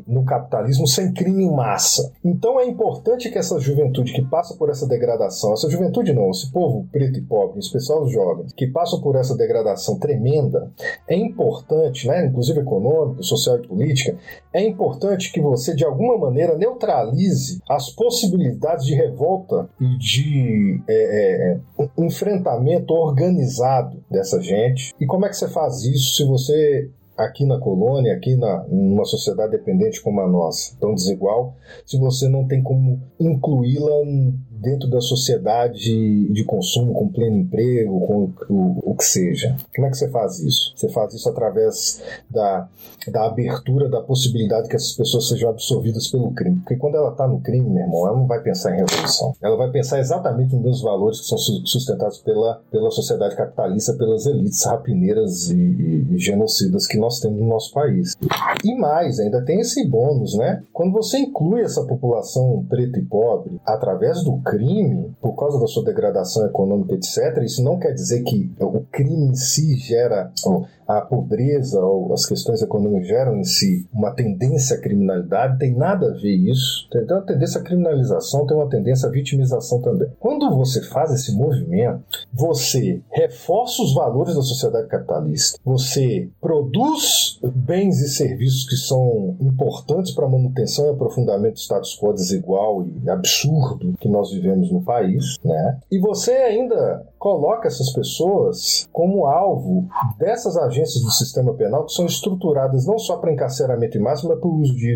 [0.08, 2.12] no capitalismo sem crime em massa.
[2.26, 6.52] Então é importante que essa juventude que passa por essa degradação, essa juventude não, esse
[6.52, 10.72] povo preto e pobre, em especial os jovens, que passam por essa degradação tremenda,
[11.08, 14.18] é importante importante, né, inclusive econômica, social e política,
[14.54, 21.54] é importante que você, de alguma maneira, neutralize as possibilidades de revolta e de é,
[21.54, 24.94] é, enfrentamento organizado dessa gente.
[25.00, 29.06] E como é que você faz isso se você aqui na colônia, aqui na, numa
[29.06, 34.02] sociedade dependente como a nossa, tão desigual, se você não tem como incluí-la
[34.62, 39.56] dentro da sociedade de consumo com pleno emprego, com o, o, que seja.
[39.76, 40.74] Como é que você faz isso?
[40.76, 42.70] Você faz isso através da,
[43.08, 46.58] da abertura da possibilidade que essas pessoas sejam absorvidas pelo crime.
[46.58, 49.34] Porque quando ela está no crime, meu irmão, ela não vai pensar em revolução.
[49.42, 54.64] Ela vai pensar exatamente nos valores que são sustentados pela, pela sociedade capitalista, pelas elites
[54.64, 58.16] rapineiras e, e, e genocidas que nós temos no nosso país.
[58.64, 60.64] E mais, ainda tem esse bônus, né?
[60.72, 65.86] Quando você inclui essa população preta e pobre através do crime, por causa da sua
[65.86, 70.30] degradação econômica, etc., isso não quer dizer que o crime em si gera
[70.98, 76.08] a pobreza ou as questões econômicas geram em si uma tendência à criminalidade, tem nada
[76.08, 76.90] a ver isso.
[76.90, 80.10] Tem uma tendência à criminalização, tem uma tendência à vitimização também.
[80.20, 88.00] Quando você faz esse movimento, você reforça os valores da sociedade capitalista, você produz bens
[88.00, 93.10] e serviços que são importantes para a manutenção e aprofundamento do status quo desigual e
[93.10, 95.80] absurdo que nós vivemos no país, né?
[95.92, 102.08] E você ainda coloca essas pessoas como alvo dessas agências do sistema penal que são
[102.08, 104.94] estruturadas não só para encarceramento em massa, mas para o uso de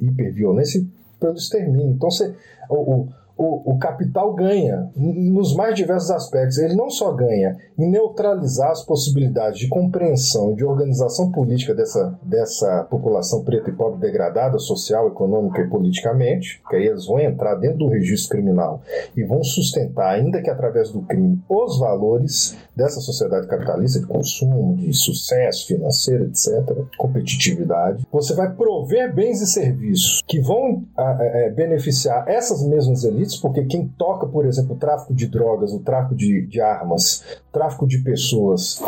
[0.00, 0.86] hiperviolência e
[1.20, 1.90] pelo extermínio.
[1.90, 2.34] Então, você,
[2.70, 6.58] o, o, o, capital ganha nos mais diversos aspectos.
[6.58, 12.18] Ele não só ganha em neutralizar as possibilidades de compreensão e de organização política dessa,
[12.22, 17.54] dessa população preta e pobre degradada, social, econômica e politicamente, que aí eles vão entrar
[17.56, 18.80] dentro do registro criminal
[19.16, 24.76] e vão sustentar, ainda que através do crime, os valores dessa sociedade capitalista de consumo,
[24.76, 26.52] de sucesso financeiro, etc.,
[26.96, 28.06] competitividade.
[28.12, 33.88] Você vai prover bens e serviços que vão é, beneficiar essas mesmas elites porque quem
[33.88, 37.98] toca, por exemplo, o tráfico de drogas, o tráfico de, de armas, o tráfico de
[37.98, 38.82] pessoas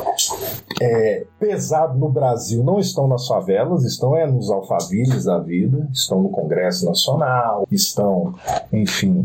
[0.81, 6.23] é, pesado no Brasil não estão nas favelas, estão é, nos alfavilles da vida, estão
[6.23, 8.35] no Congresso Nacional, estão,
[8.73, 9.25] enfim,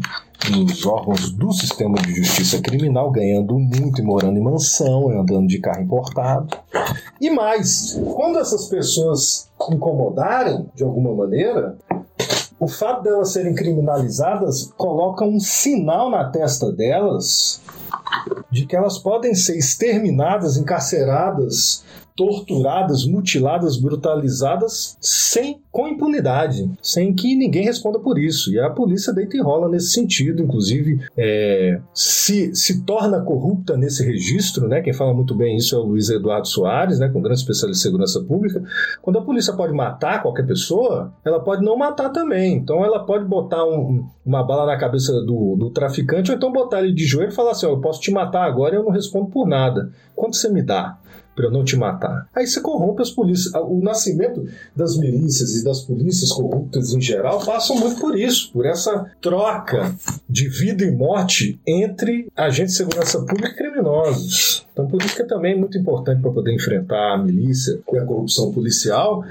[0.50, 5.60] nos órgãos do sistema de justiça criminal, ganhando muito e morando em mansão, andando de
[5.60, 6.58] carro importado.
[7.20, 11.78] E mais, quando essas pessoas incomodarem de alguma maneira,
[12.60, 17.62] o fato delas serem criminalizadas coloca um sinal na testa delas
[18.52, 21.84] de que elas podem ser exterminadas, encarceradas
[22.20, 28.52] torturadas, mutiladas, brutalizadas sem com impunidade, sem que ninguém responda por isso.
[28.52, 34.04] E a polícia deita e rola nesse sentido, inclusive é, se, se torna corrupta nesse
[34.06, 34.82] registro, né?
[34.82, 37.08] Quem fala muito bem isso é o Luiz Eduardo Soares, né?
[37.08, 38.62] Com grande especialista em segurança pública.
[39.02, 42.56] Quando a polícia pode matar qualquer pessoa, ela pode não matar também.
[42.56, 46.80] Então ela pode botar um, uma bala na cabeça do, do traficante ou então botar
[46.80, 48.92] ele de joelho e falar assim: ó, eu posso te matar agora e eu não
[48.92, 49.92] respondo por nada.
[50.16, 50.98] Quanto você me dá?
[51.40, 52.28] para eu não te matar.
[52.36, 53.54] Aí você corrompe as polícias.
[53.54, 58.66] O nascimento das milícias e das polícias corruptas em geral passam muito por isso, por
[58.66, 59.96] essa troca
[60.30, 64.68] de vida e morte entre agentes de segurança pública e criminosos.
[64.84, 68.52] Então, isso que é também muito importante para poder enfrentar a milícia e a corrupção
[68.52, 69.24] policial,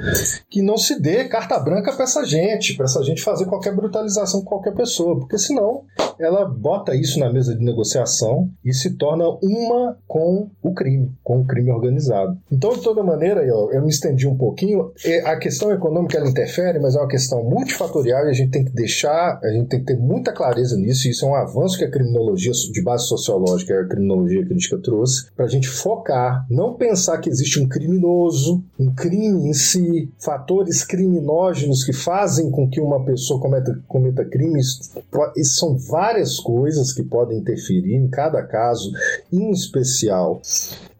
[0.48, 4.40] que não se dê carta branca para essa gente, para essa gente fazer qualquer brutalização
[4.40, 5.82] com qualquer pessoa, porque senão
[6.18, 11.40] ela bota isso na mesa de negociação e se torna uma com o crime, com
[11.40, 12.36] o crime organizado.
[12.50, 14.92] Então, de toda maneira, eu, eu me estendi um pouquinho.
[15.24, 18.72] A questão econômica ela interfere, mas é uma questão multifatorial e a gente tem que
[18.72, 21.06] deixar, a gente tem que ter muita clareza nisso.
[21.06, 25.26] E isso é um avanço que a criminologia de base sociológica, a criminologia crítica trouxe,
[25.38, 30.82] para a gente focar, não pensar que existe um criminoso, um crime em si, fatores
[30.82, 34.90] criminógenos que fazem com que uma pessoa cometa, cometa crimes.
[35.36, 38.90] Isso são várias coisas que podem interferir em cada caso,
[39.32, 40.42] em especial.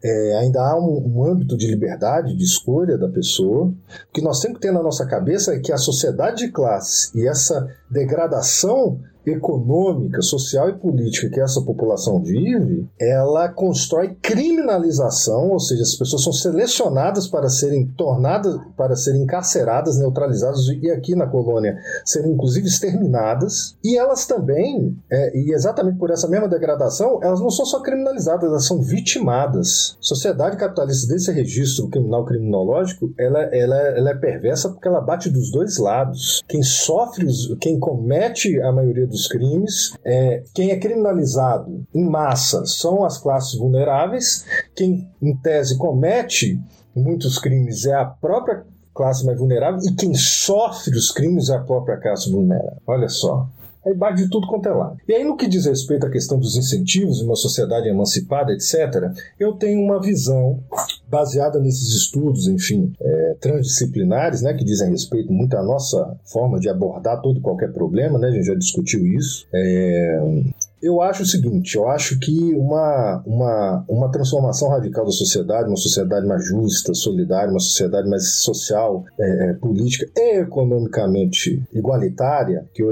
[0.01, 3.65] É, ainda há um, um, âmbito de liberdade, de escolha da pessoa.
[3.65, 3.73] O
[4.13, 7.27] que nós temos que ter na nossa cabeça é que a sociedade de classe e
[7.27, 9.01] essa degradação
[9.31, 16.23] econômica, social e política que essa população vive, ela constrói criminalização, ou seja, as pessoas
[16.23, 22.67] são selecionadas para serem tornadas, para serem encarceradas, neutralizadas e aqui na colônia serem inclusive
[22.67, 23.75] exterminadas.
[23.83, 28.49] E elas também, é, e exatamente por essa mesma degradação, elas não são só criminalizadas,
[28.49, 29.97] elas são vitimadas.
[29.99, 35.51] Sociedade capitalista desse registro criminal criminológico, ela, ela, ela é perversa porque ela bate dos
[35.51, 36.43] dois lados.
[36.47, 37.27] Quem sofre,
[37.59, 39.93] quem comete a maioria dos crimes.
[40.03, 44.45] É, quem é criminalizado em massa são as classes vulneráveis.
[44.75, 46.59] Quem, em tese, comete
[46.95, 51.61] muitos crimes é a própria classe mais vulnerável e quem sofre os crimes é a
[51.61, 52.81] própria classe vulnerável.
[52.85, 53.47] Olha só.
[53.85, 54.95] Aí bate de tudo quanto é.
[55.07, 59.53] E aí, no que diz respeito à questão dos incentivos, uma sociedade emancipada, etc., eu
[59.53, 60.59] tenho uma visão
[61.07, 66.69] baseada nesses estudos, enfim, é, transdisciplinares, né, que dizem respeito muito à nossa forma de
[66.69, 69.47] abordar todo e qualquer problema, né, a gente já discutiu isso.
[69.53, 70.43] É,
[70.81, 75.77] eu acho o seguinte, eu acho que uma, uma, uma transformação radical da sociedade, uma
[75.77, 82.83] sociedade mais justa, solidária, uma sociedade mais social, é, é política e economicamente igualitária, que,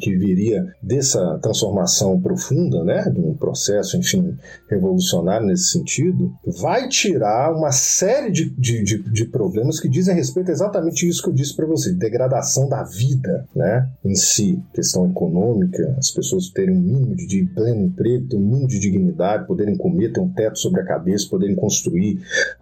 [0.00, 4.36] que viria dessa transformação profunda, né, de um processo, enfim,
[4.68, 10.50] revolucionário nesse sentido, vai tirar uma série de, de, de, de problemas que dizem respeito
[10.50, 15.08] a exatamente isso que eu disse para você, degradação da vida, né, em si, questão
[15.10, 19.46] econômica, as pessoas terem um mínimo de de pleno emprego, ter um mínimo de dignidade,
[19.46, 22.20] poderem comer, ter um teto sobre a cabeça, poderem construir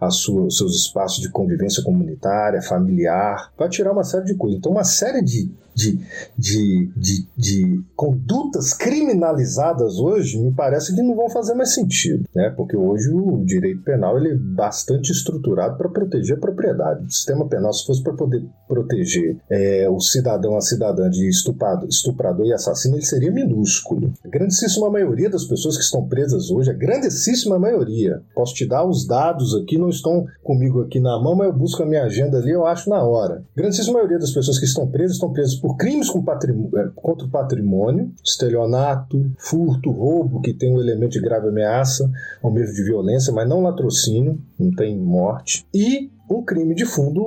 [0.09, 4.57] sua, os seus espaços de convivência comunitária, familiar, vai tirar uma série de coisas.
[4.59, 5.99] Então, uma série de de,
[6.37, 12.49] de, de, de, condutas criminalizadas hoje, me parece que não vão fazer mais sentido, né?
[12.49, 17.05] Porque hoje o direito penal ele é bastante estruturado para proteger a propriedade.
[17.05, 21.87] O sistema penal, se fosse para poder proteger é, o cidadão, a cidadã de estupado,
[21.87, 24.13] estuprador e assassino, ele seria minúsculo.
[24.23, 28.85] A grandíssima maioria das pessoas que estão presas hoje, a grandíssima maioria, posso te dar
[28.85, 32.37] os dados aqui, não estão comigo aqui na mão, mas eu busco a minha agenda
[32.37, 33.45] ali, eu acho na hora.
[33.55, 37.29] A grandíssima maioria das pessoas que estão presas estão presas por crimes é, contra o
[37.29, 42.09] patrimônio, estelionato, furto, roubo, que tem um elemento de grave ameaça
[42.43, 47.21] ou mesmo de violência, mas não latrocínio, não tem morte, e um crime de fundo,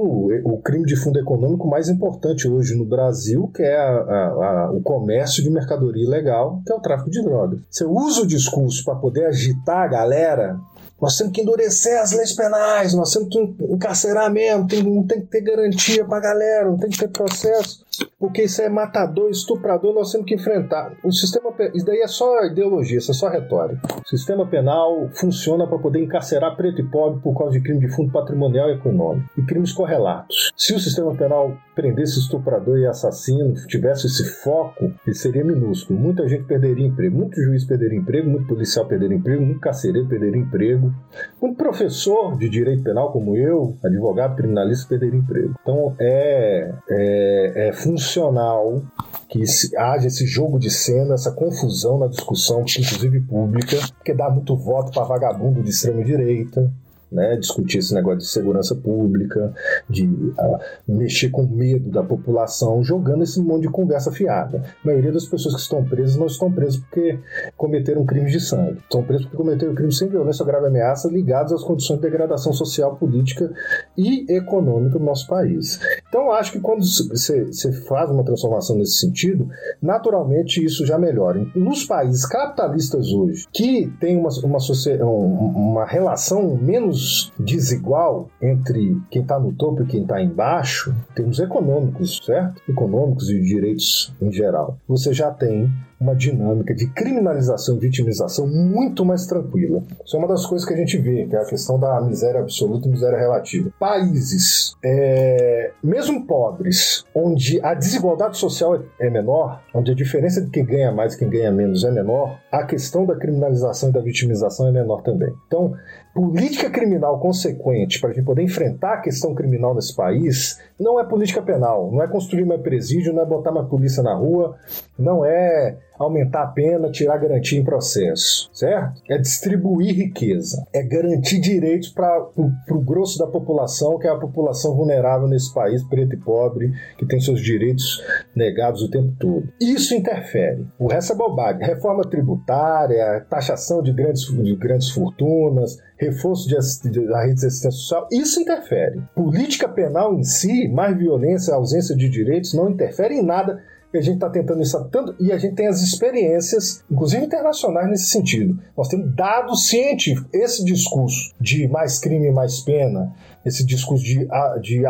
[0.44, 4.26] o crime de fundo econômico mais importante hoje no Brasil, que é a, a,
[4.66, 7.60] a, o comércio de mercadoria ilegal, que é o tráfico de drogas.
[7.70, 10.56] Você usa o discurso para poder agitar a galera
[11.00, 13.38] nós temos que endurecer as leis penais, nós temos que
[13.68, 17.83] encarcerar mesmo, tem, não tem que ter garantia pra galera, não tem que ter processo,
[18.18, 20.96] porque isso é matador, estuprador, nós temos que enfrentar.
[21.04, 23.80] O sistema, isso daí é só ideologia, isso é só retórica.
[24.04, 27.88] O sistema penal funciona para poder encarcerar preto e pobre por causa de crime de
[27.88, 30.52] fundo patrimonial e econômico e crimes correlatos.
[30.56, 35.98] Se o sistema penal prendesse estuprador e assassino, tivesse esse foco, ele seria minúsculo.
[35.98, 40.40] Muita gente perderia emprego, muito juiz perderia emprego, muito policial perderia emprego, muito carcereiro perderia
[40.40, 40.94] emprego,
[41.40, 45.54] muito professor de direito penal como eu, advogado criminalista perderia emprego.
[45.60, 48.82] Então é, é, é função proporcional
[49.28, 49.42] que
[49.76, 54.92] haja esse jogo de cena, essa confusão na discussão, inclusive pública, porque dá muito voto
[54.92, 56.72] para vagabundo de extrema direita,
[57.14, 59.54] né, discutir esse negócio de segurança pública,
[59.88, 64.64] de uh, mexer com medo da população, jogando esse monte de conversa fiada.
[64.82, 67.18] A maioria das pessoas que estão presas não estão presas porque
[67.56, 71.52] cometeram crimes de sangue, estão presas porque cometeram crimes sem violência ou grave ameaça ligados
[71.52, 73.52] às condições de degradação social, política
[73.96, 75.78] e econômica do nosso país.
[76.08, 79.48] Então, acho que quando você faz uma transformação nesse sentido,
[79.80, 81.46] naturalmente isso já melhora.
[81.54, 84.58] Nos países capitalistas hoje, que tem uma, uma,
[85.04, 87.03] uma relação menos
[87.38, 92.62] desigual entre quem está no topo e quem está embaixo, termos econômicos, certo?
[92.68, 94.78] Econômicos e direitos em geral.
[94.88, 95.72] Você já tem
[96.04, 99.82] uma dinâmica de criminalização e vitimização muito mais tranquila.
[100.04, 102.40] Isso é uma das coisas que a gente vê, que é a questão da miséria
[102.40, 103.70] absoluta e miséria relativa.
[103.80, 110.64] Países, é, mesmo pobres, onde a desigualdade social é menor, onde a diferença de quem
[110.64, 114.68] ganha mais e quem ganha menos é menor, a questão da criminalização e da vitimização
[114.68, 115.32] é menor também.
[115.46, 115.74] Então,
[116.14, 121.04] política criminal consequente para a gente poder enfrentar a questão criminal nesse país não é
[121.04, 124.56] política penal, não é construir mais presídio, não é botar mais polícia na rua,
[124.98, 129.02] não é aumentar a pena, tirar garantia em processo, certo?
[129.08, 134.74] É distribuir riqueza, é garantir direitos para o grosso da população, que é a população
[134.74, 138.02] vulnerável nesse país, preto e pobre, que tem seus direitos
[138.34, 139.48] negados o tempo todo.
[139.60, 140.66] Isso interfere.
[140.78, 141.64] O resto é bobagem.
[141.64, 148.40] Reforma tributária, taxação de grandes, de grandes fortunas, reforço da rede de assistência social, isso
[148.40, 149.00] interfere.
[149.14, 153.62] Política penal em si, mais violência, ausência de direitos, não interfere em nada
[153.94, 157.88] e a gente está tentando isso tanto, e a gente tem as experiências, inclusive internacionais,
[157.88, 158.58] nesse sentido.
[158.76, 160.28] Nós temos dados científicos.
[160.32, 163.14] Esse discurso de mais crime, mais pena,
[163.44, 164.26] esse discurso de,
[164.60, 164.84] de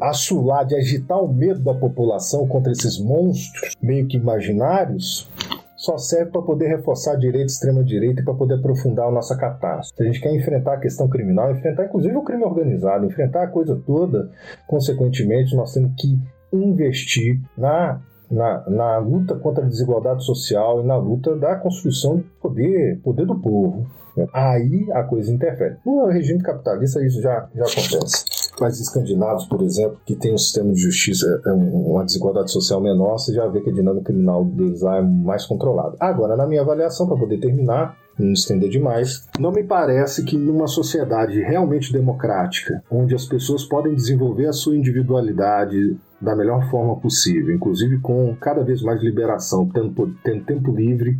[0.00, 5.28] assular, de agitar o medo da população contra esses monstros meio que imaginários,
[5.76, 10.02] só serve para poder reforçar a direita, extrema-direita e para poder aprofundar a nossa catástrofe.
[10.02, 13.80] A gente quer enfrentar a questão criminal, enfrentar inclusive o crime organizado, enfrentar a coisa
[13.86, 14.30] toda,
[14.66, 16.18] consequentemente, nós temos que
[16.52, 18.00] investir na
[18.30, 23.26] na, na luta contra a desigualdade social e na luta da construção do poder, poder
[23.26, 23.86] do povo.
[24.32, 25.76] Aí a coisa interfere.
[25.84, 28.24] No regime capitalista isso já, já acontece.
[28.58, 33.18] Países escandinavos, por exemplo, que tem um sistema de justiça, é uma desigualdade social menor,
[33.18, 35.94] você já vê que a dinâmica criminal deles lá é mais controlada.
[36.00, 40.66] Agora, na minha avaliação, para poder terminar, não estender demais, não me parece que numa
[40.66, 47.54] sociedade realmente democrática, onde as pessoas podem desenvolver a sua individualidade, da melhor forma possível,
[47.54, 51.18] inclusive com cada vez mais liberação, tendo, tendo tempo livre,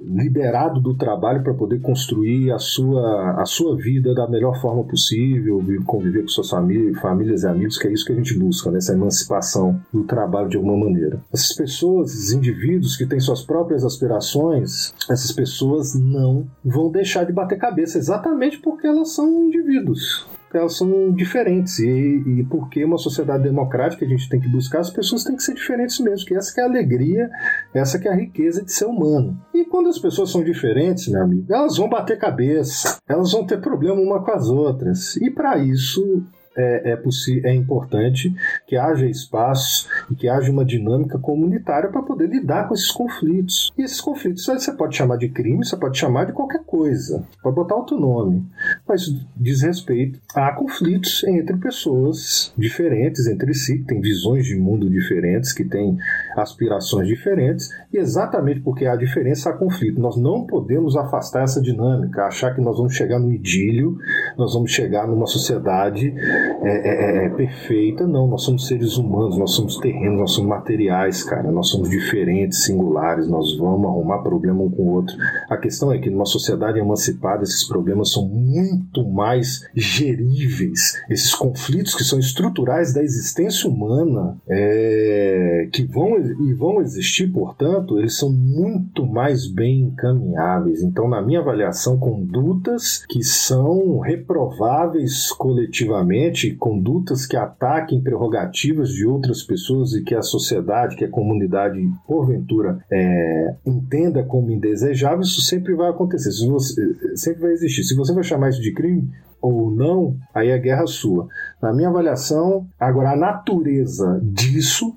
[0.00, 5.62] liberado do trabalho para poder construir a sua, a sua vida da melhor forma possível,
[5.84, 8.78] conviver com suas famílias, famílias e amigos, que é isso que a gente busca, né?
[8.78, 11.20] essa emancipação do trabalho de alguma maneira.
[11.32, 17.32] Essas pessoas, esses indivíduos que têm suas próprias aspirações, essas pessoas não vão deixar de
[17.32, 21.78] bater cabeça exatamente porque elas são indivíduos elas são diferentes.
[21.78, 21.88] E,
[22.26, 25.54] e porque uma sociedade democrática a gente tem que buscar, as pessoas têm que ser
[25.54, 27.30] diferentes mesmo, que essa que é a alegria,
[27.74, 29.40] essa que é a riqueza de ser humano.
[29.54, 33.60] E quando as pessoas são diferentes, meu amigo, elas vão bater cabeça, elas vão ter
[33.60, 35.16] problema uma com as outras.
[35.16, 36.24] E para isso
[36.56, 38.34] é, é, é importante
[38.66, 43.72] que haja espaço e que haja uma dinâmica comunitária para poder lidar com esses conflitos.
[43.78, 47.56] E esses conflitos você pode chamar de crime, você pode chamar de qualquer coisa, pode
[47.56, 48.44] botar outro nome,
[48.86, 49.02] mas
[49.36, 55.52] diz respeito a conflitos entre pessoas diferentes entre si, que têm visões de mundo diferentes,
[55.52, 55.98] que têm
[56.36, 60.00] aspirações diferentes, e exatamente porque há diferença há conflito.
[60.00, 63.98] Nós não podemos afastar essa dinâmica, achar que nós vamos chegar no idílio,
[64.36, 66.14] nós vamos chegar numa sociedade
[66.62, 68.26] é, é, é, é, perfeita, não.
[68.26, 71.50] Nós somos seres humanos, nós somos terrenos, nós somos materiais, cara.
[71.50, 75.16] Nós somos diferentes, singulares, nós vamos arrumar problema um com o outro.
[75.48, 81.00] A questão é que numa sociedade emancipada, esses problemas são muito mais geríveis.
[81.08, 87.98] Esses conflitos que são estruturais da existência humana, é, que vão e vão existir, portanto,
[87.98, 90.82] eles são muito mais bem encaminháveis.
[90.82, 99.42] Então, na minha avaliação, condutas que são reprováveis coletivamente condutas que ataquem prerrogativas de outras
[99.42, 105.74] pessoas e que a sociedade, que a comunidade, porventura, é, entenda como indesejável, isso sempre
[105.74, 106.30] vai acontecer.
[106.48, 107.84] Você, sempre vai existir.
[107.84, 109.10] Se você vai chamar isso de crime,
[109.42, 111.26] ou não, aí é guerra sua.
[111.62, 114.94] Na minha avaliação, agora a natureza disso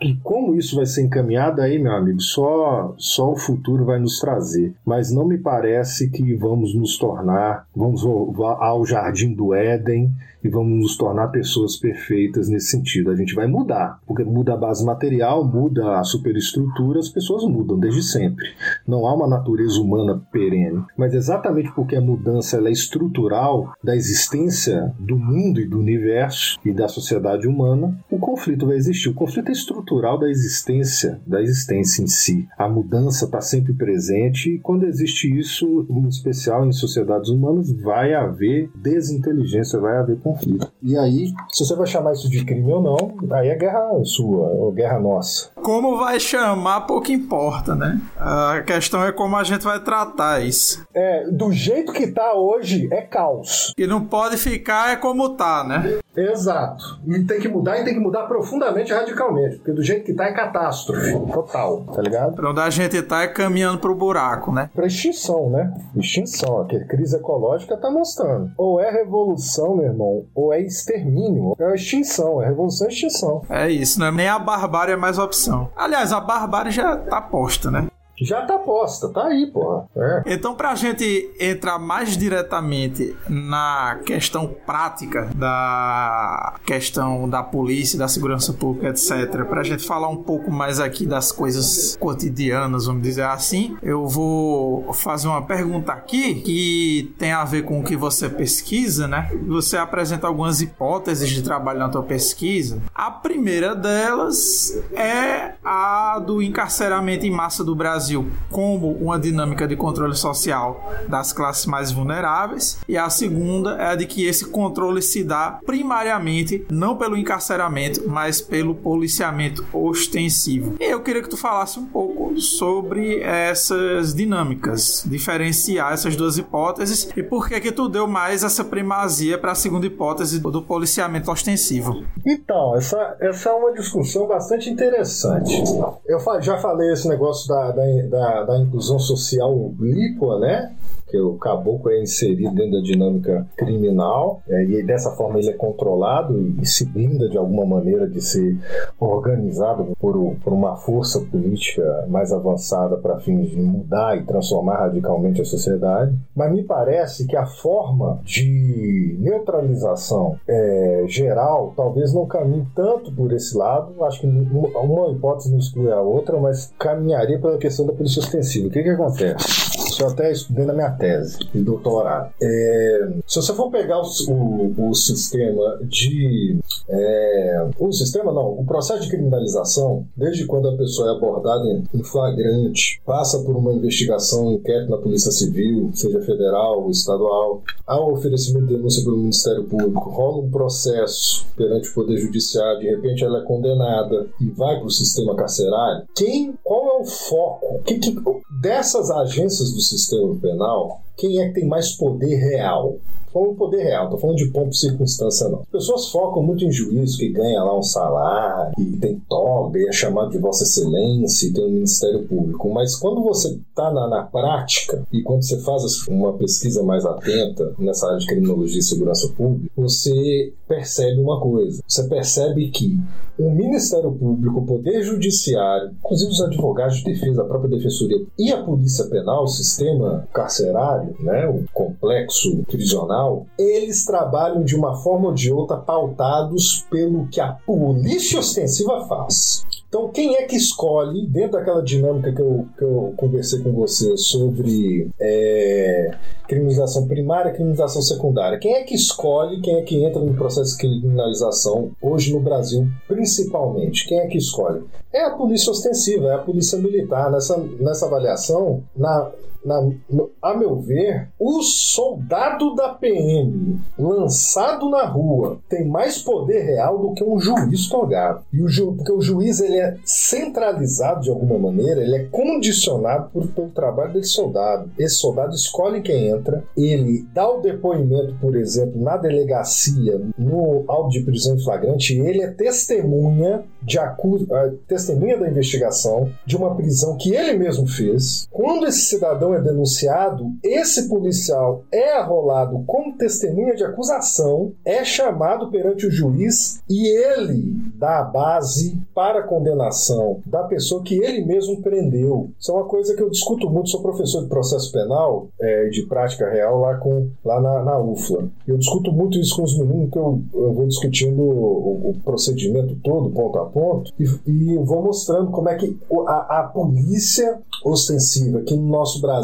[0.00, 4.18] e como isso vai ser encaminhado aí, meu amigo, só, só o futuro vai nos
[4.18, 4.74] trazer.
[4.84, 10.12] Mas não me parece que vamos nos tornar, vamos ao jardim do Éden
[10.44, 13.10] e vamos nos tornar pessoas perfeitas nesse sentido.
[13.10, 17.78] A gente vai mudar, porque muda a base material, muda a superestrutura, as pessoas mudam
[17.78, 18.46] desde sempre.
[18.86, 20.82] Não há uma natureza humana perene.
[20.96, 26.72] Mas exatamente porque a mudança é estrutural da existência do mundo e do universo e
[26.72, 29.08] da sociedade humana, o conflito vai existir.
[29.08, 32.48] O conflito é estrutural da existência, da existência em si.
[32.58, 38.14] A mudança está sempre presente e quando existe isso, em especial em sociedades humanas, vai
[38.14, 40.72] haver desinteligência, vai haver conflito conflito.
[40.82, 44.48] E aí, se você vai chamar isso de crime ou não, aí é guerra sua,
[44.48, 45.50] ou guerra nossa.
[45.54, 48.00] Como vai chamar, pouco importa, né?
[48.18, 50.84] A questão é como a gente vai tratar isso.
[50.94, 53.72] É, do jeito que tá hoje, é caos.
[53.76, 55.98] E não pode ficar é como tá, né?
[56.16, 57.00] Exato.
[57.06, 59.56] E tem que mudar e tem que mudar profundamente radicalmente.
[59.56, 61.12] Porque do jeito que tá é catástrofe.
[61.32, 62.34] Total, tá ligado?
[62.34, 64.70] Pra onde a gente tá é caminhando pro buraco, né?
[64.74, 65.72] Pra extinção, né?
[65.96, 66.60] Extinção.
[66.60, 68.50] A crise ecológica tá mostrando.
[68.56, 71.56] Ou é revolução, meu irmão, ou é extermínio.
[71.58, 72.42] É extinção.
[72.42, 73.42] É revolução e extinção.
[73.48, 74.10] É isso, né?
[74.10, 75.70] Nem a barbárie é mais opção.
[75.76, 77.86] Aliás, a barbárie já tá posta, né?
[78.20, 79.84] Já tá posta, tá aí, porra.
[79.96, 80.34] É.
[80.34, 88.52] Então, pra gente entrar mais diretamente na questão prática da questão da polícia, da segurança
[88.52, 93.76] pública, etc., pra gente falar um pouco mais aqui das coisas cotidianas, vamos dizer assim,
[93.82, 99.08] eu vou fazer uma pergunta aqui que tem a ver com o que você pesquisa,
[99.08, 99.30] né?
[99.46, 102.80] Você apresenta algumas hipóteses de trabalho na tua pesquisa.
[102.94, 109.66] A primeira delas é a do encarceramento em massa do Brasil Brasil como uma dinâmica
[109.66, 114.46] de controle social das classes mais vulneráveis, e a segunda é a de que esse
[114.46, 120.76] controle se dá primariamente não pelo encarceramento, mas pelo policiamento ostensivo.
[120.80, 127.08] E eu queria que tu falasse um pouco sobre essas dinâmicas, diferenciar essas duas hipóteses
[127.16, 131.30] e por que que tu deu mais essa primazia para a segunda hipótese do policiamento
[131.30, 132.04] ostensivo.
[132.26, 135.62] Então, essa, essa é uma discussão bastante interessante.
[136.06, 140.72] Eu já falei esse negócio da, da da, da inclusão social oblíqua, né?
[141.12, 145.52] Que o caboclo é inserido dentro da dinâmica criminal é, e dessa forma ele é
[145.52, 148.56] controlado e, e, se blinda de alguma maneira de ser
[148.98, 155.42] organizado por, por uma força política mais avançada para fins de mudar e transformar radicalmente
[155.42, 156.16] a sociedade.
[156.34, 163.32] Mas me parece que a forma de neutralização é, geral talvez não caminhe tanto por
[163.32, 164.02] esse lado.
[164.04, 168.68] Acho que uma hipótese não exclui a outra, mas caminharia pela questão da polícia ostensiva.
[168.68, 169.61] O que, que acontece?
[170.02, 172.32] Eu até estudei na minha tese de doutorado.
[172.42, 176.58] É, se você for pegar o, o, o sistema de.
[176.88, 181.64] É, o sistema não, o processo de criminalização, desde quando a pessoa é abordada
[181.94, 188.12] em, flagrante, passa por uma investigação, um inquérito na Polícia Civil, seja federal estadual, um
[188.12, 193.24] oferecimento de denúncia pelo Ministério Público, rola um processo perante o Poder Judiciário, de repente
[193.24, 196.04] ela é condenada e vai para o sistema carcerário.
[196.16, 197.80] Quem, qual é o foco?
[197.84, 198.16] Que, que,
[198.60, 202.96] dessas agências do sistema penal, quem é que tem mais poder real?
[203.32, 205.60] Falando poder real, tô falando de ponto de circunstância não.
[205.60, 209.88] As pessoas focam muito em juízo que ganha lá um salário, e tem toga, e
[209.88, 212.72] é chamado de Vossa Excelência, e tem um Ministério Público.
[212.72, 217.74] Mas quando você está na, na, prática, e quando você faz uma pesquisa mais atenta
[217.78, 221.82] nessa área de criminologia e segurança pública, você percebe uma coisa.
[221.86, 222.98] Você percebe que
[223.38, 228.52] o Ministério Público, o Poder Judiciário, inclusive os advogados de defesa, a própria Defensoria e
[228.52, 233.21] a Polícia Penal, o sistema carcerário, né, o complexo prisional,
[233.58, 239.64] eles trabalham de uma forma ou de outra pautados pelo que a polícia ostensiva faz.
[239.92, 244.16] Então, quem é que escolhe, dentro daquela dinâmica que eu, que eu conversei com você
[244.16, 246.16] sobre é,
[246.48, 250.78] criminalização primária criminalização secundária, quem é que escolhe, quem é que entra no processo de
[250.78, 254.08] criminalização hoje no Brasil, principalmente?
[254.08, 254.82] Quem é que escolhe?
[255.12, 257.30] É a polícia ostensiva, é a polícia militar.
[257.30, 259.30] Nessa, nessa avaliação, na,
[259.64, 259.80] na,
[260.10, 266.98] no, a meu ver, o soldado da PM lançado na rua tem mais poder real
[266.98, 268.44] do que um juiz togado.
[268.52, 273.30] E o ju, porque o juiz ele é centralizado de alguma maneira, ele é condicionado
[273.30, 274.90] por, pelo trabalho desse soldado.
[274.98, 281.10] Esse soldado escolhe quem entra, ele dá o depoimento, por exemplo, na delegacia, no auto
[281.10, 284.46] de prisão em flagrante, ele é testemunha de acusa,
[284.86, 288.46] testemunha da investigação de uma prisão que ele mesmo fez.
[288.50, 295.70] Quando esse cidadão é denunciado, esse policial é arrolado como testemunha de acusação, é chamado
[295.70, 301.44] perante o juiz e ele dá a base para a condenação da pessoa que ele
[301.44, 302.50] mesmo prendeu.
[302.58, 306.02] Isso é uma coisa que eu discuto muito, sou professor de processo penal, é, de
[306.02, 308.48] prática real lá, com, lá na, na UFLA.
[308.66, 312.96] Eu discuto muito isso com os meninos, que eu, eu vou discutindo o, o, procedimento
[313.02, 318.60] todo, ponto a ponto, e, e vou mostrando como é que a, a polícia ostensiva,
[318.60, 319.41] que no nosso Brasil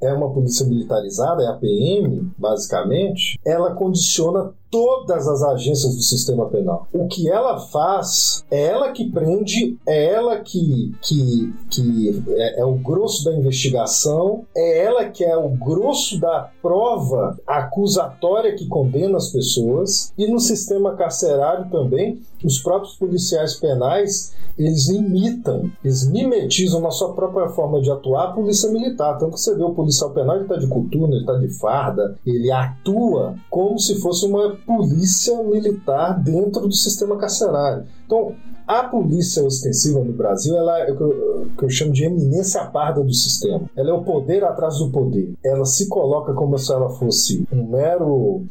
[0.00, 6.46] é uma polícia militarizada, é a PM, basicamente, ela condiciona todas as agências do sistema
[6.46, 6.86] penal.
[6.92, 12.64] O que ela faz é ela que prende, é ela que, que, que é, é,
[12.64, 19.16] o grosso da investigação, é ela que é o grosso da prova acusatória que condena
[19.16, 26.80] as pessoas, e no sistema carcerário também, os próprios policiais penais eles imitam, eles mimetizam
[26.80, 29.16] na sua própria forma de atuar a polícia militar.
[29.16, 32.18] Tanto que você vê o policial penal, ele está de coturno, ele está de farda,
[32.26, 37.84] ele atua como se fosse uma polícia militar dentro do sistema carcerário.
[38.06, 38.34] Então,
[38.66, 42.64] a polícia ostensiva no Brasil ela é o que eu, que eu chamo de eminência
[42.66, 43.62] parda do sistema.
[43.74, 45.32] Ela é o poder atrás do poder.
[45.42, 48.44] Ela se coloca como se ela fosse um mero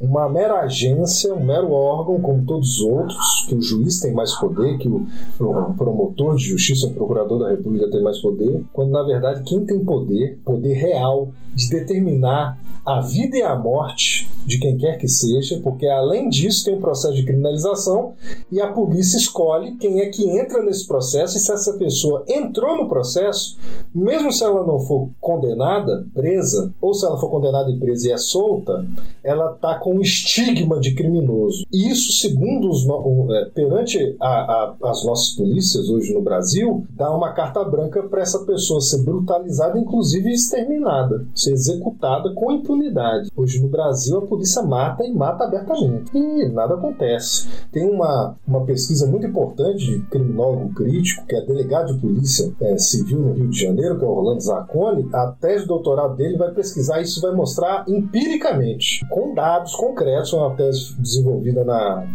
[0.00, 4.34] uma mera agência, um mero órgão, como todos os outros, que o juiz tem mais
[4.34, 5.06] poder, que o,
[5.78, 9.82] promotor de justiça, o procurador da República tem mais poder, quando na verdade quem tem
[9.82, 15.58] poder, poder real, de determinar a vida e a morte de quem quer que seja,
[15.62, 18.12] porque além disso tem um processo de criminalização
[18.52, 22.76] e a polícia escolhe quem é que entra nesse processo e se essa pessoa entrou
[22.76, 23.56] no processo,
[23.94, 28.12] mesmo se ela não for condenada, presa, ou se ela for condenada e presa e
[28.12, 28.86] é solta,
[29.22, 31.64] ela está com um estigma de criminoso.
[31.72, 32.84] E isso, segundo os
[33.30, 38.20] é, perante a, a, as nossas polícias hoje no Brasil, dá uma carta branca para
[38.20, 42.73] essa pessoa ser brutalizada, inclusive exterminada, ser executada com impunidade.
[43.36, 46.10] Hoje no Brasil a polícia mata e mata abertamente.
[46.16, 47.48] E nada acontece.
[47.72, 52.78] Tem uma, uma pesquisa muito importante de criminólogo crítico, que é delegado de polícia é,
[52.78, 55.08] civil no Rio de Janeiro, que é o Orlando Zacconi.
[55.12, 60.54] A tese de doutorado dele vai pesquisar isso vai mostrar empiricamente, com dados concretos, uma
[60.54, 62.06] tese desenvolvida na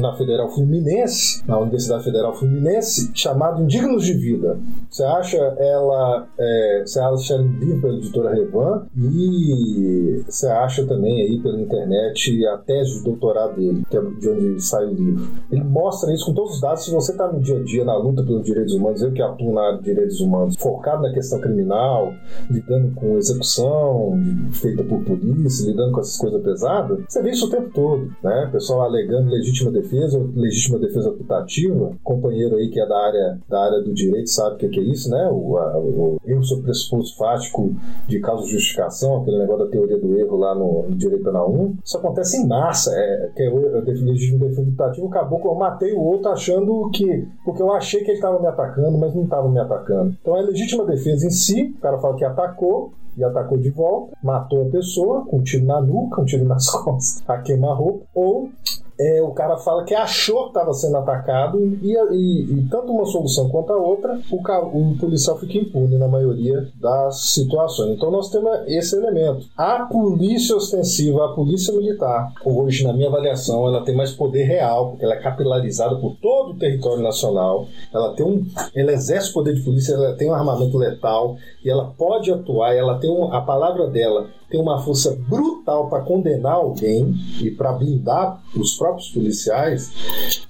[0.00, 4.58] na Federal Fluminense, na Universidade Federal Fluminense, chamado Indignos de Vida.
[4.90, 11.22] Você acha ela, é, você acha um livro pela editora Revan e você acha também
[11.22, 15.26] aí pela internet a tese de doutorado dele, que é de onde sai o livro.
[15.50, 16.84] Ele mostra isso com todos os dados.
[16.84, 19.52] Se você está no dia a dia na luta pelos direitos humanos, eu que atuo
[19.52, 22.12] na área de direitos humanos, focado na questão criminal,
[22.50, 24.18] lidando com execução
[24.52, 28.46] feita por polícia, lidando com essas coisas pesadas, você vê isso o tempo todo, né?
[28.48, 29.85] O pessoal alegando legítima defesa,
[30.34, 34.70] legítima defesa putativa, companheiro aí que é da área, da área do direito sabe o
[34.70, 35.28] que, é isso, né?
[35.30, 37.74] O, a, o erro sobre pressuposto fático
[38.06, 41.50] de causa de justificação, aquele negócio da teoria do erro lá no, no direito penal
[41.52, 42.92] 1, isso acontece em massa.
[42.94, 47.26] É, que é o legítimo defesa putativo, acabou que eu matei o outro achando que.
[47.44, 50.16] Porque eu achei que ele estava me atacando, mas não estava me atacando.
[50.20, 54.16] Então é legítima defesa em si, o cara fala que atacou, e atacou de volta,
[54.22, 58.50] matou a pessoa com um tiro na nuca, um tiro nas costas, a queima-roupa, ou
[58.98, 63.04] é, o cara fala que achou que estava sendo atacado e, e, e, tanto uma
[63.04, 67.90] solução quanto a outra, o, o, policial fica impune na maioria das situações.
[67.90, 69.46] Então nós temos esse elemento.
[69.56, 74.90] A polícia ostensiva, a polícia militar, hoje, na minha avaliação, ela tem mais poder real,
[74.90, 78.46] porque ela é capilarizada por todo o território nacional, ela tem um.
[78.74, 82.98] Ela exerce poder de polícia, ela tem um armamento letal e ela pode atuar, ela
[82.98, 88.42] tem um, a palavra dela tem uma força brutal para condenar alguém e para blindar
[88.56, 89.92] os próprios policiais,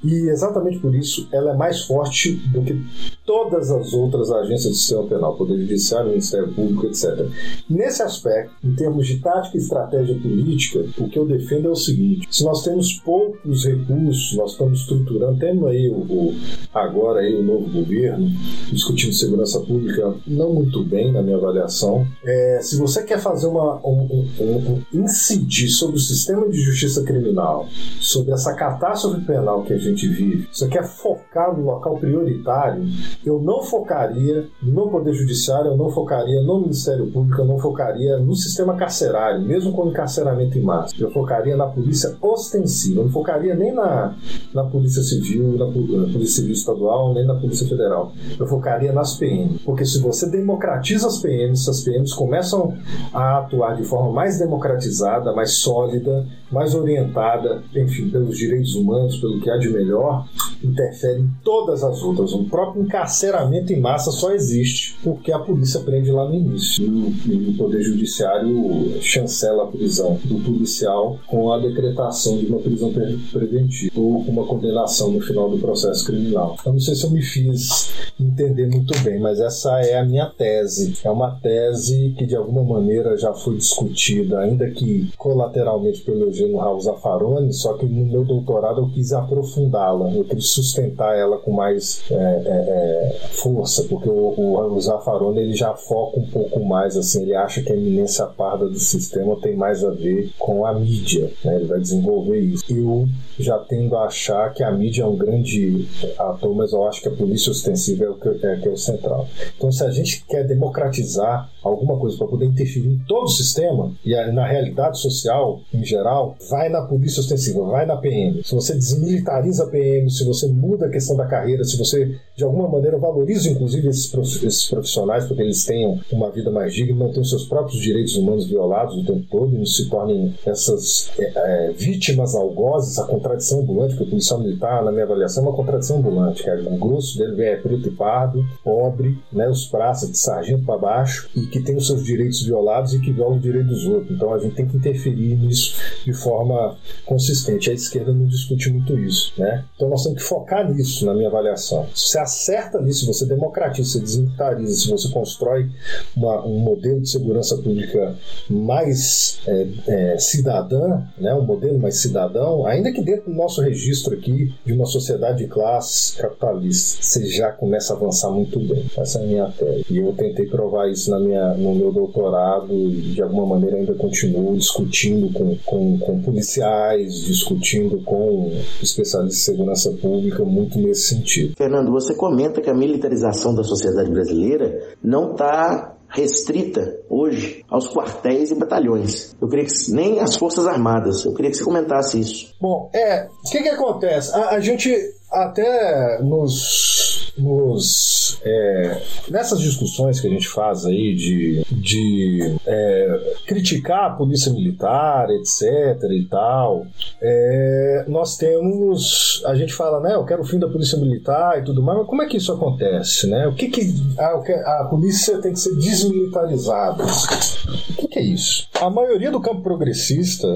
[0.04, 2.80] e exatamente por isso ela é mais forte do que
[3.24, 7.28] todas as outras agências do sistema penal, Poder Judiciário, Ministério Público, etc.
[7.68, 11.76] Nesse aspecto, em termos de tática e estratégia política, o que eu defendo é o
[11.76, 16.34] seguinte: se nós temos poucos recursos, nós estamos estruturando, temos aí o, o
[16.72, 18.30] agora aí o novo governo
[18.70, 22.06] discutindo segurança pública não muito bem, na minha avaliação.
[22.24, 27.02] É, se você quer fazer uma um, um, um, incidir sobre o sistema de justiça
[27.04, 27.68] criminal,
[28.00, 32.84] sobre essa catástrofe penal que a gente vive, você quer focar no local prioritário,
[33.24, 38.18] eu não focaria no Poder Judiciário, eu não focaria no Ministério Público, eu não focaria
[38.18, 40.94] no sistema carcerário, mesmo com encarceramento em massa.
[40.98, 44.16] Eu focaria na polícia ostensiva, eu não focaria nem na,
[44.52, 48.12] na Polícia Civil, na, na Polícia Civil Estadual, nem na Polícia Federal.
[48.38, 49.58] Eu focaria nas PM.
[49.64, 52.74] Porque se você democratiza as PMs, se as PMs começam
[53.12, 59.40] a atuar de forma mais democratizada, mais sólida, mais orientada, enfim, pelos direitos humanos, pelo
[59.40, 60.26] que há de melhor,
[60.62, 62.32] interfere em todas as outras.
[62.32, 66.84] O próprio encarceramento em massa só existe porque a polícia prende lá no início.
[66.84, 72.92] E o Poder Judiciário chancela a prisão do policial com a decretação de uma prisão
[73.32, 76.56] preventiva ou uma condenação no final do processo criminal.
[76.64, 80.26] Eu não sei se eu me fiz entender muito bem, mas essa é a minha
[80.26, 80.94] tese.
[81.04, 86.58] É uma tese que de alguma maneira já foi discutida, ainda que colateralmente pelo Eugênio
[86.58, 91.52] Raul Zaffaroni, só que no meu doutorado eu quis aprofundá-la, eu quis sustentar ela com
[91.52, 96.64] mais é, é, é força, porque o, o, o Zaffaroni ele já foca um pouco
[96.64, 100.64] mais, assim, ele acha que a eminência parda do sistema tem mais a ver com
[100.64, 101.56] a mídia, né?
[101.56, 102.64] ele vai desenvolver isso.
[102.68, 105.86] Eu já tendo a achar que a mídia é um grande
[106.18, 108.76] ator, mas eu acho que a polícia ostensiva é o que é, que é o
[108.76, 109.28] central.
[109.56, 113.55] Então, se a gente quer democratizar alguma coisa para poder interferir em todo o sistema
[114.04, 118.42] e na realidade social em geral, vai na polícia ostensiva, vai na PM.
[118.44, 122.44] Se você desmilitariza a PM, se você muda a questão da carreira, se você de
[122.44, 127.24] alguma maneira valoriza inclusive esses profissionais porque eles tenham uma vida mais digna, não tenham
[127.24, 131.32] seus próprios direitos humanos violados o tempo todo e não se tornem essas é,
[131.68, 135.56] é, vítimas algozes, a contradição ambulante, porque o policial militar, na minha avaliação, é uma
[135.56, 140.10] contradição ambulante, que é, o grosso dele é preto e pardo, pobre, né, os praças
[140.10, 143.40] de sargento para baixo e que tem os seus direitos violados e que viola o
[143.46, 144.10] direito dos outros.
[144.10, 147.70] Então a gente tem que interferir nisso de forma consistente.
[147.70, 149.64] A esquerda não discute muito isso, né?
[149.74, 151.86] Então nós temos que focar nisso na minha avaliação.
[151.94, 155.70] Se você acerta nisso, você democratiza, se desmilitariza, se você constrói
[156.16, 158.16] uma, um modelo de segurança pública
[158.48, 161.34] mais é, é, cidadã, né?
[161.34, 165.46] um modelo mais cidadão, ainda que dentro do nosso registro aqui de uma sociedade de
[165.46, 168.84] classes capitalista, você já começa a avançar muito bem.
[168.96, 169.84] Essa é a minha tese.
[169.90, 173.94] E eu tentei provar isso na minha, no meu doutorado e de alguma maneira ainda
[173.94, 181.54] continuo discutindo com, com, com policiais, discutindo com especialistas de segurança pública, muito nesse sentido.
[181.56, 188.50] Fernando, você comenta que a militarização da sociedade brasileira não está restrita hoje aos quartéis
[188.50, 189.34] e batalhões.
[189.40, 191.24] Eu queria que nem as Forças Armadas.
[191.24, 192.54] Eu queria que você comentasse isso.
[192.60, 194.34] Bom, é, o que, que acontece?
[194.34, 194.90] A, a gente
[195.30, 204.10] até nos, nos é, nessas discussões que a gente faz aí de, de é, criticar
[204.10, 206.10] a polícia militar, etc.
[206.10, 206.86] e tal,
[207.20, 210.14] é, nós temos a gente fala, né?
[210.14, 212.52] Eu quero o fim da polícia militar e tudo mais, mas como é que isso
[212.52, 213.46] acontece, né?
[213.46, 217.04] O que que a, a polícia tem que ser desmilitarizada?
[217.04, 218.68] O que, que é isso?
[218.80, 220.46] A maioria do campo progressista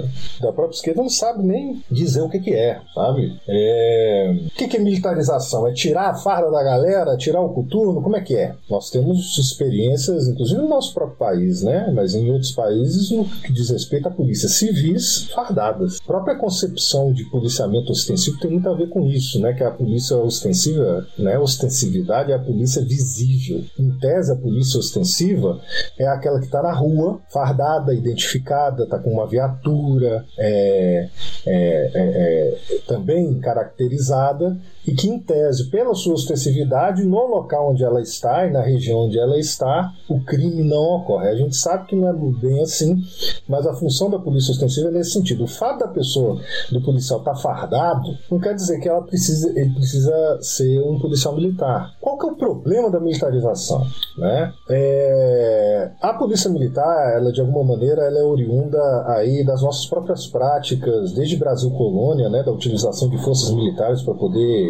[0.40, 3.40] da própria esquerda não sabe nem dizer o que que é, sabe?
[3.48, 5.66] É, o que que é militarização?
[5.66, 8.02] É tirar a farda da galera, tirar o coturno?
[8.02, 8.54] Como é que é?
[8.68, 11.90] Nós temos experiências, inclusive no nosso próprio país, né?
[11.94, 15.98] Mas em outros países, no que diz respeito a polícias civis fardadas.
[16.02, 19.54] A própria concepção de policiamento ostensivo tem muito a ver com isso, né?
[19.54, 21.38] Que a polícia ostensiva, né?
[21.38, 23.64] Ostensividade é a polícia visível.
[23.78, 25.58] Em tese, a polícia ostensiva
[25.98, 31.08] é aquela que está na rua, fardada, identificada, está com uma viatura, é,
[31.46, 37.84] é, é, é também caracterizada e que, em tese, pela sua ostensividade, no local onde
[37.84, 41.28] ela está e na região onde ela está, o crime não ocorre.
[41.28, 43.02] A gente sabe que não é bem assim,
[43.48, 45.44] mas a função da polícia ostensiva é nesse sentido.
[45.44, 46.40] O fato da pessoa,
[46.70, 50.98] do policial, estar tá fardado, não quer dizer que ela precisa, ele precisa ser um
[50.98, 51.94] policial militar.
[52.00, 53.86] Qual que é o problema da militarização?
[54.18, 54.52] Né?
[54.70, 55.90] É...
[56.00, 58.78] A polícia militar, ela de alguma maneira, ela é oriunda
[59.08, 64.14] aí das nossas próprias práticas, desde Brasil colônia, né, da utilização de forças militares para
[64.14, 64.69] poder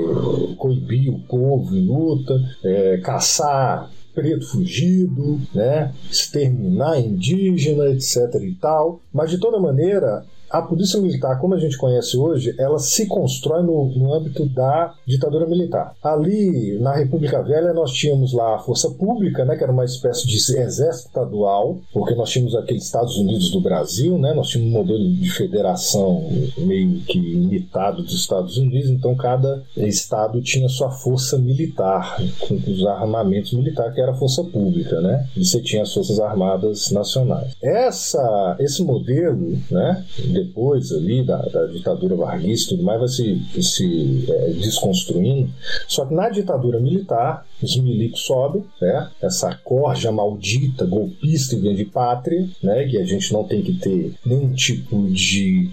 [0.56, 9.01] coibir o povo em luta, é, caçar preto fugido, né, exterminar indígena, etc e tal.
[9.12, 13.62] Mas de toda maneira, a polícia militar, como a gente conhece hoje, ela se constrói
[13.62, 15.94] no, no, âmbito da ditadura militar.
[16.02, 20.27] Ali, na República Velha, nós tínhamos lá a força pública, né, que era uma espécie
[20.27, 24.78] de exército estadual, porque nós tínhamos aqueles Estados Unidos do Brasil, né, nós tínhamos um
[24.78, 26.28] modelo de federação
[26.59, 32.85] meio que imitado dos Estados Unidos, então cada estado tinha sua força militar, com os
[32.86, 37.55] armamentos militares, que era a força pública, né, e você tinha as forças armadas nacionais.
[37.62, 40.05] Essa, esse modelo, né,
[40.45, 45.51] depois ali da, da ditadura varguista e tudo mais vai se, se é, desconstruindo.
[45.87, 49.11] Só que na ditadura militar, os milicos sobem, né?
[49.23, 52.87] essa corja maldita, golpista e de pátria, né?
[52.87, 55.71] que a gente não tem que ter nenhum tipo de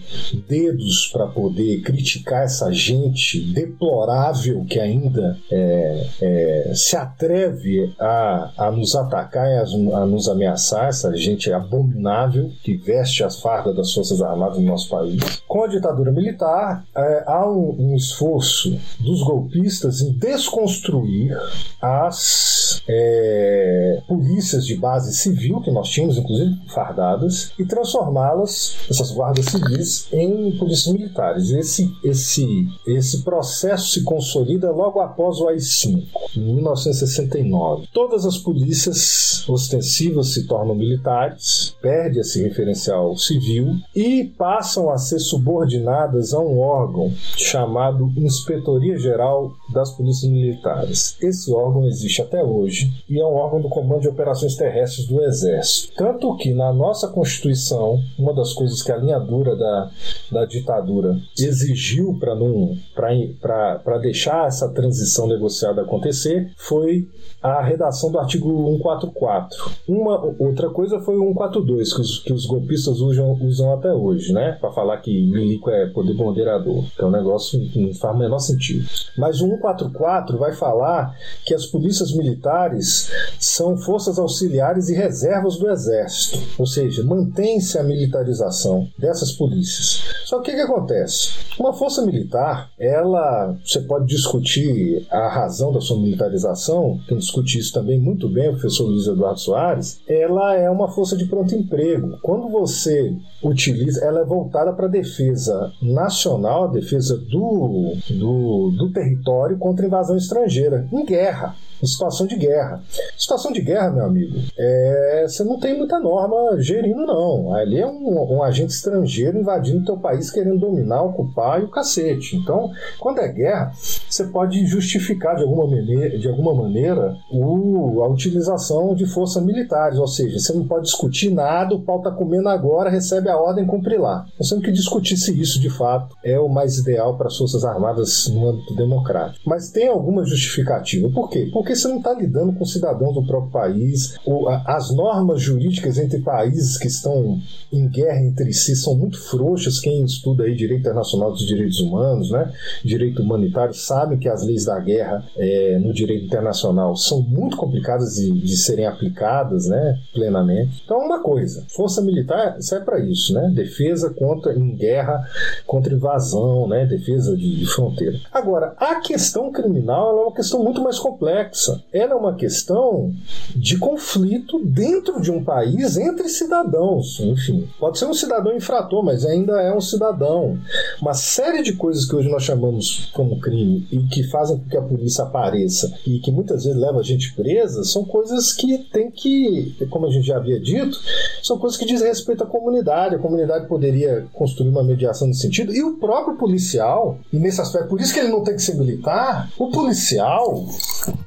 [0.48, 8.72] dedos para poder criticar essa gente deplorável que ainda é, é, se atreve a, a
[8.72, 13.94] nos atacar e a, a nos ameaçar, essa gente abominável que veste as fardas das
[13.94, 15.41] Forças Armadas no nosso país.
[15.47, 21.38] Com a ditadura militar, é, há um, um esforço dos golpistas em desconstruir
[21.81, 29.45] as é, polícias de base civil que nós tínhamos, inclusive fardadas, e transformá-las, essas guardas
[29.45, 31.51] civis, em polícias militares.
[31.51, 36.03] Esse, esse, esse processo se consolida logo após o AI-5,
[36.35, 37.88] em 1969.
[37.93, 45.19] Todas as polícias ostensivas se tornam militares, perde esse referencial civil e passam a ser
[45.19, 51.17] subordinadas a um órgão chamado Inspetoria Geral das Polícias Militares.
[51.21, 55.21] Esse órgão existe até hoje e é um órgão do Comando de Operações Terrestres do
[55.21, 55.93] Exército.
[55.97, 59.91] Tanto que na nossa Constituição, uma das coisas que a linha dura da,
[60.31, 67.05] da ditadura exigiu para deixar essa transição negociada acontecer foi
[67.43, 68.47] a redação do artigo
[68.77, 69.71] 144.
[69.87, 74.33] Uma outra coisa foi o 142, que os, que os golpistas usam, usam até hoje,
[74.38, 74.51] né?
[74.53, 76.85] Para falar que milico é poder moderador.
[76.95, 78.88] Que é um negócio que não faz o menor sentido.
[79.18, 85.69] Mas o 144 vai falar que as polícias militares são forças auxiliares e reservas do
[85.69, 86.39] Exército.
[86.57, 90.03] Ou seja, mantém-se a militarização dessas polícias.
[90.26, 91.31] Só que o que, acontece?
[91.59, 97.73] Uma força militar, ela, você pode discutir a razão da sua militarização, quem discute isso
[97.73, 102.19] também muito bem, o professor Luiz Eduardo Soares, ela é uma força de pronto emprego.
[102.22, 108.91] Quando você utiliza, ela é voltada para a defesa nacional, a defesa do, do, do
[108.91, 112.81] território contra invasão estrangeira, em guerra em situação de guerra.
[113.17, 117.53] Situação de guerra, meu amigo, é, você não tem muita norma gerindo, não.
[117.53, 122.35] Ali é um, um agente estrangeiro invadindo teu país, querendo dominar, ocupar e o cacete.
[122.35, 123.71] Então, quando é guerra,
[124.09, 129.97] você pode justificar de alguma maneira, de alguma maneira o, a utilização de forças militares,
[129.97, 133.65] ou seja, você não pode discutir nada, o pau tá comendo agora, recebe a ordem,
[133.65, 134.25] cumpre lá.
[134.39, 137.63] Nós temos que discutir se isso de fato é o mais ideal para as Forças
[137.63, 139.47] Armadas no âmbito democrático.
[139.47, 141.09] Mas tem alguma justificativa.
[141.09, 141.49] Por quê?
[141.51, 144.18] Porque você não está lidando com cidadãos do próprio país,
[144.65, 147.39] as normas jurídicas entre países que estão
[147.72, 149.80] em guerra entre si são muito frouxas.
[149.80, 152.52] Quem estuda aí direito internacional dos direitos humanos, né,
[152.84, 158.15] direito humanitário, sabe que as leis da guerra é, no direito internacional são muito complicadas
[158.15, 160.81] de, de serem aplicadas, né, plenamente.
[160.84, 165.27] Então, uma coisa, força militar serve para isso, né, defesa contra em guerra
[165.65, 168.19] contra invasão, né, defesa de, de fronteira.
[168.31, 171.56] Agora, a questão criminal é uma questão muito mais complexa.
[171.91, 173.13] Ela é uma questão
[173.55, 179.25] de conflito dentro de um país entre cidadãos, enfim Pode ser um cidadão infrator, mas
[179.25, 180.57] ainda é um cidadão.
[181.01, 184.77] Uma série de coisas que hoje nós chamamos como crime e que fazem com que
[184.77, 189.11] a polícia apareça e que muitas vezes leva a gente presa são coisas que tem
[189.11, 190.99] que, como a gente já havia dito,
[191.43, 193.15] são coisas que dizem respeito à comunidade.
[193.15, 195.73] A comunidade poderia construir uma mediação nesse sentido.
[195.73, 198.75] E o próprio policial, e nesse aspecto, por isso que ele não tem que ser
[198.75, 200.65] militar, o policial,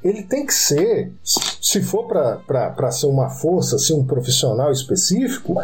[0.03, 5.55] ele tem que ser, se for para ser uma força, assim, um profissional específico,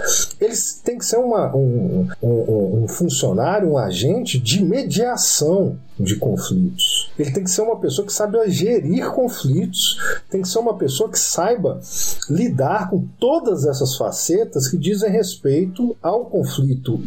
[0.41, 0.55] ele
[0.85, 7.11] tem que ser uma, um, um, um funcionário, um agente de mediação de conflitos.
[7.19, 9.99] Ele tem que ser uma pessoa que saiba gerir conflitos,
[10.31, 11.81] tem que ser uma pessoa que saiba
[12.29, 17.01] lidar com todas essas facetas que dizem respeito ao conflito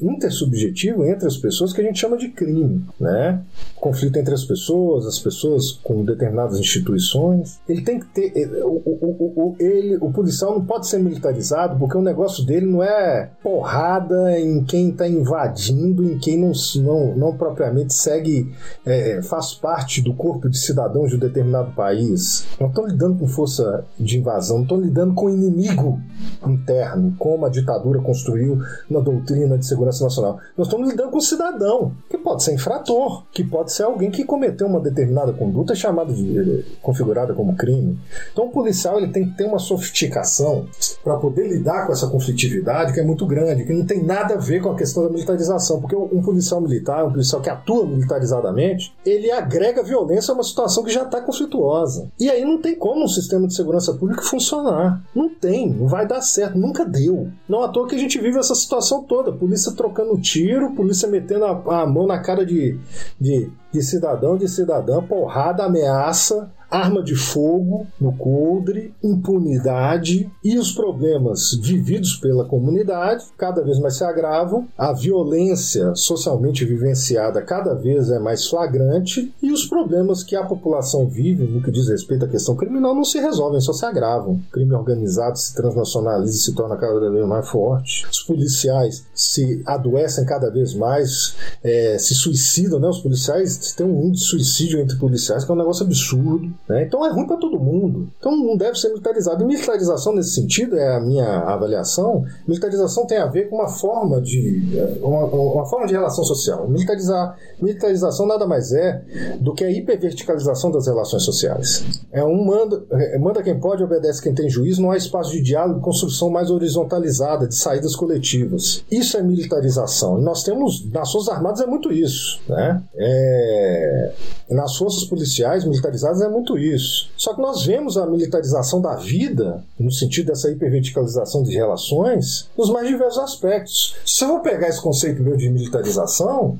[0.00, 3.42] intersubjetivo entre as pessoas que a gente chama de crime, né?
[3.76, 7.60] Conflito entre as pessoas, as pessoas com determinadas instituições.
[7.68, 11.96] Ele tem que ter o, o, o, ele, o policial não pode ser militarizado porque
[11.96, 17.36] o negócio dele não é porrada em quem está invadindo, em quem não, não, não
[17.36, 18.52] propriamente segue,
[18.84, 22.46] é, faz parte do corpo de cidadãos de um determinado país.
[22.60, 26.00] Não estão lidando com força de invasão, estão lidando com inimigo
[26.46, 28.58] interno, como a ditadura construiu
[28.88, 30.38] na doutrina de segurança nacional.
[30.56, 34.66] Nós estamos lidando com cidadão, que pode ser infrator, que pode ser alguém que cometeu
[34.66, 36.47] uma determinada conduta chamado de,
[36.82, 37.98] configurada como crime.
[38.32, 40.66] Então o policial ele tem que ter uma sofisticação
[41.02, 44.38] para poder lidar com essa conflitividade que é muito grande, que não tem nada a
[44.38, 48.94] ver com a questão da militarização, porque um policial militar, um policial que atua militarizadamente,
[49.04, 52.10] ele agrega violência a uma situação que já está conflituosa.
[52.18, 55.02] E aí não tem como um sistema de segurança pública funcionar.
[55.14, 57.28] Não tem, não vai dar certo, nunca deu.
[57.48, 61.44] Não à toa que a gente vive essa situação toda, polícia trocando tiro, polícia metendo
[61.44, 62.78] a, a mão na cara de,
[63.20, 70.72] de, de cidadão, de cidadã, porrada, ameaça, arma de fogo no coldre, impunidade e os
[70.72, 78.10] problemas vividos pela comunidade cada vez mais se agravam, a violência socialmente vivenciada cada vez
[78.10, 82.28] é mais flagrante e os problemas que a população vive no que diz respeito à
[82.28, 84.34] questão criminal não se resolvem, só se agravam.
[84.34, 88.06] O crime organizado se transnacionaliza e se torna cada vez mais forte.
[88.10, 92.88] Os policiais se adoecem cada vez mais, é, se suicidam, né?
[92.88, 96.52] Os policiais têm um índice de suicídio entre policiais que é um negócio absurdo.
[96.68, 96.84] Né?
[96.84, 98.08] Então é ruim para todo mundo.
[98.18, 99.42] Então não deve ser militarizado.
[99.42, 102.24] E militarização, nesse sentido, é a minha avaliação.
[102.46, 104.62] Militarização tem a ver com uma forma de,
[105.00, 106.68] uma, uma forma de relação social.
[106.68, 109.02] Militarizar, militarização nada mais é
[109.40, 112.02] do que a hiperverticalização das relações sociais.
[112.12, 115.40] É um manda, é, manda quem pode, obedece quem tem juízo, não há espaço de
[115.40, 118.84] diálogo e construção mais horizontalizada de saídas coletivas.
[118.90, 120.18] Isso é militarização.
[120.18, 122.40] E nós temos, nas Forças Armadas é muito isso.
[122.48, 122.82] Né?
[122.96, 124.12] É,
[124.50, 127.10] nas forças policiais militarizadas é muito isso.
[127.16, 132.70] Só que nós vemos a militarização da vida, no sentido dessa hiperverticalização de relações, nos
[132.70, 133.96] mais diversos aspectos.
[134.04, 136.58] Se eu vou pegar esse conceito meu de militarização,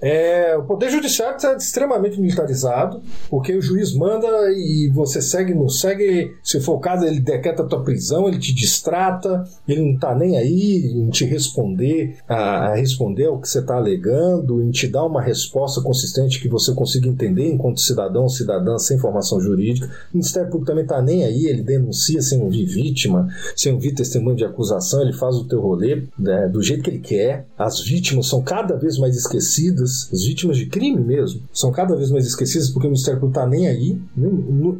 [0.00, 5.68] é, o Poder Judiciário está extremamente militarizado, porque o juiz manda e você segue, não
[5.68, 6.34] segue.
[6.42, 10.14] Se for o caso, ele decreta a tua prisão, ele te distrata, ele não está
[10.14, 14.86] nem aí em te responder, a, a responder ao que você está alegando, em te
[14.88, 19.86] dar uma resposta consistente que você consiga entender enquanto cidadão ou cidadã sem formação jurídica.
[19.86, 24.36] O Ministério Público também está nem aí, ele denuncia sem ouvir vítima, sem ouvir testemunho
[24.36, 27.46] de acusação, ele faz o teu rolê né, do jeito que ele quer.
[27.58, 32.10] As vítimas são cada vez mais esquecidas as vítimas de crime mesmo, são cada vez
[32.10, 33.98] mais esquecidas porque o Ministério Público está nem aí.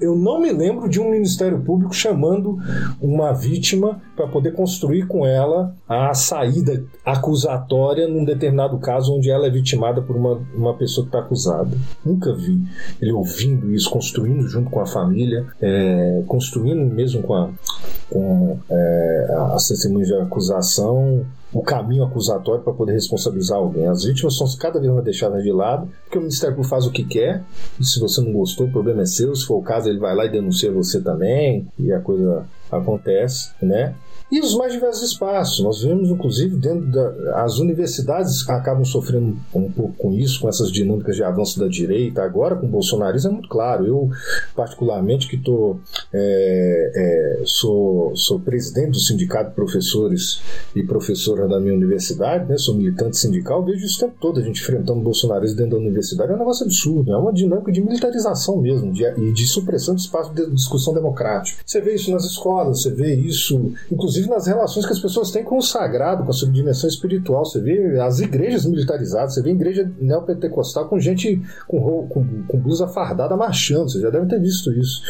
[0.00, 2.58] Eu não me lembro de um Ministério Público chamando
[3.00, 9.46] uma vítima para poder construir com ela a saída acusatória num determinado caso onde ela
[9.46, 11.76] é vitimada por uma, uma pessoa que está acusada.
[12.04, 12.60] Nunca vi
[13.00, 17.50] ele ouvindo isso, construindo junto com a família, é, construindo mesmo com, a,
[18.10, 21.24] com é, as testemunhas de acusação
[21.54, 23.86] o caminho acusatório para poder responsabilizar alguém.
[23.86, 26.90] As vítimas são cada vez mais deixadas de lado, porque o Ministério Público faz o
[26.90, 27.44] que quer,
[27.78, 29.34] e se você não gostou, o problema é seu.
[29.36, 33.52] Se for o caso, ele vai lá e denuncia você também, e a coisa acontece,
[33.62, 33.94] né?
[34.34, 35.60] E os mais diversos espaços.
[35.60, 41.14] Nós vemos, inclusive, dentro das universidades acabam sofrendo um pouco com isso, com essas dinâmicas
[41.14, 42.20] de avanço da direita.
[42.20, 43.86] Agora, com o bolsonarismo, é muito claro.
[43.86, 44.10] Eu,
[44.56, 45.76] particularmente, que tô,
[46.12, 50.42] é, é, sou, sou presidente do Sindicato de Professores
[50.74, 54.42] e professora da minha universidade, né, sou militante sindical, vejo isso o tempo todo, a
[54.42, 56.32] gente enfrentando o bolsonarismo dentro da universidade.
[56.32, 60.00] É um negócio absurdo, é uma dinâmica de militarização mesmo de, e de supressão de
[60.00, 61.62] espaço de discussão democrática.
[61.64, 65.30] Você vê isso nas escolas, você vê isso, inclusive inclusive nas relações que as pessoas
[65.30, 67.44] têm com o sagrado, com a sua dimensão espiritual.
[67.44, 72.88] Você vê as igrejas militarizadas, você vê igreja neopentecostal com gente com, com, com blusa
[72.88, 75.02] fardada marchando, você já deve ter visto isso.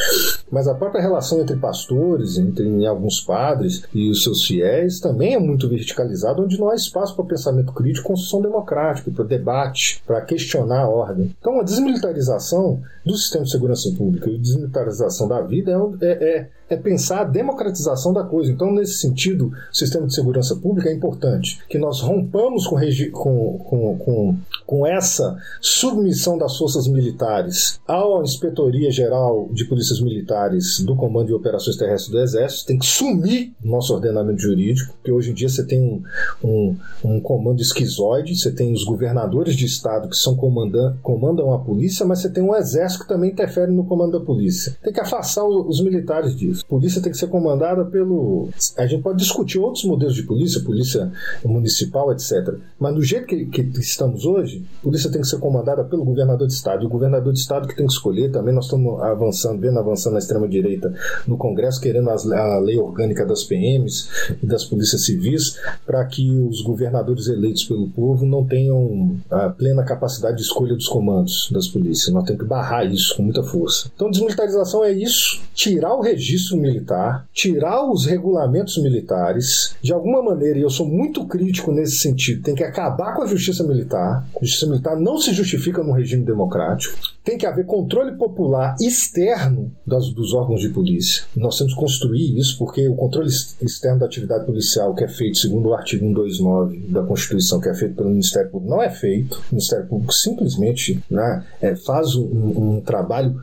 [0.51, 5.39] Mas a própria relação entre pastores, entre alguns padres e os seus fiéis também é
[5.39, 10.82] muito verticalizada, onde não há espaço para pensamento crítico, construção democrática, para debate, para questionar
[10.82, 11.35] a ordem.
[11.39, 16.39] Então, a desmilitarização do sistema de segurança pública e a desmilitarização da vida é, é,
[16.39, 18.51] é é pensar a democratização da coisa.
[18.51, 22.77] Então, nesse sentido, o sistema de segurança pública é importante que nós rompamos com,
[23.11, 24.36] com, com, com,
[24.66, 31.35] com essa submissão das forças militares à Inspetoria Geral de Polícias Militares do Comando de
[31.35, 35.65] Operações Terrestres do Exército, tem que sumir nosso ordenamento jurídico, porque hoje em dia você
[35.65, 36.03] tem um,
[36.43, 41.59] um, um comando esquizoide, você tem os governadores de estado que são comandam, comandam a
[41.59, 44.77] polícia, mas você tem um exército que também interfere no comando da polícia.
[44.82, 46.53] Tem que afastar os militares disso.
[46.62, 48.48] Polícia tem que ser comandada pelo.
[48.76, 51.12] A gente pode discutir outros modelos de polícia, polícia
[51.44, 52.55] municipal, etc.
[52.78, 56.55] Mas do jeito que, que estamos hoje, polícia tem que ser comandada pelo governador de
[56.55, 56.82] estado.
[56.82, 58.55] E o governador de estado que tem que escolher também.
[58.55, 60.94] Nós estamos avançando, vendo avançando na extrema-direita
[61.26, 64.09] no Congresso, querendo as, a lei orgânica das PMs
[64.43, 69.82] e das polícias civis, para que os governadores eleitos pelo povo não tenham a plena
[69.85, 72.12] capacidade de escolha dos comandos das polícias.
[72.12, 73.90] Nós temos que barrar isso com muita força.
[73.94, 80.23] Então, desmilitarização é isso: tirar o registro registro militar, tirar os regulamentos militares, de alguma
[80.23, 84.27] maneira, e eu sou muito crítico nesse sentido, tem que acabar com a justiça militar.
[84.41, 86.97] Justiça militar não se justifica num regime democrático.
[87.25, 91.25] Tem que haver controle popular externo das, dos órgãos de polícia.
[91.35, 95.39] Nós temos que construir isso, porque o controle externo da atividade policial, que é feito
[95.39, 99.43] segundo o artigo 129 da Constituição, que é feito pelo Ministério Público, não é feito.
[99.51, 103.43] O Ministério Público simplesmente né, é, faz um, um trabalho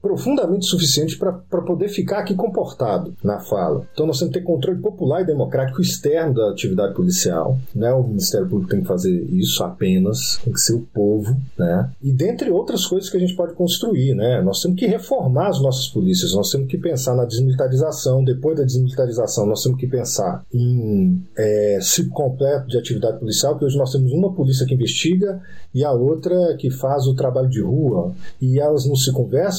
[0.00, 3.86] profundamente suficiente para poder ficar aqui comportado na fala.
[3.92, 7.58] Então nós temos que ter controle popular e democrático externo da atividade policial.
[7.74, 7.92] Né?
[7.92, 11.36] O Ministério Público tem que fazer isso apenas, tem que ser o povo.
[11.58, 11.90] Né?
[12.02, 14.14] E dentre outras coisas que a gente pode construir.
[14.14, 14.40] Né?
[14.42, 18.24] Nós temos que reformar as nossas polícias, nós temos que pensar na desmilitarização.
[18.24, 23.64] Depois da desmilitarização, nós temos que pensar em é, ciclo completo de atividade policial, que
[23.64, 25.40] hoje nós temos uma polícia que investiga
[25.74, 28.14] e a outra que faz o trabalho de rua.
[28.40, 29.12] E elas não se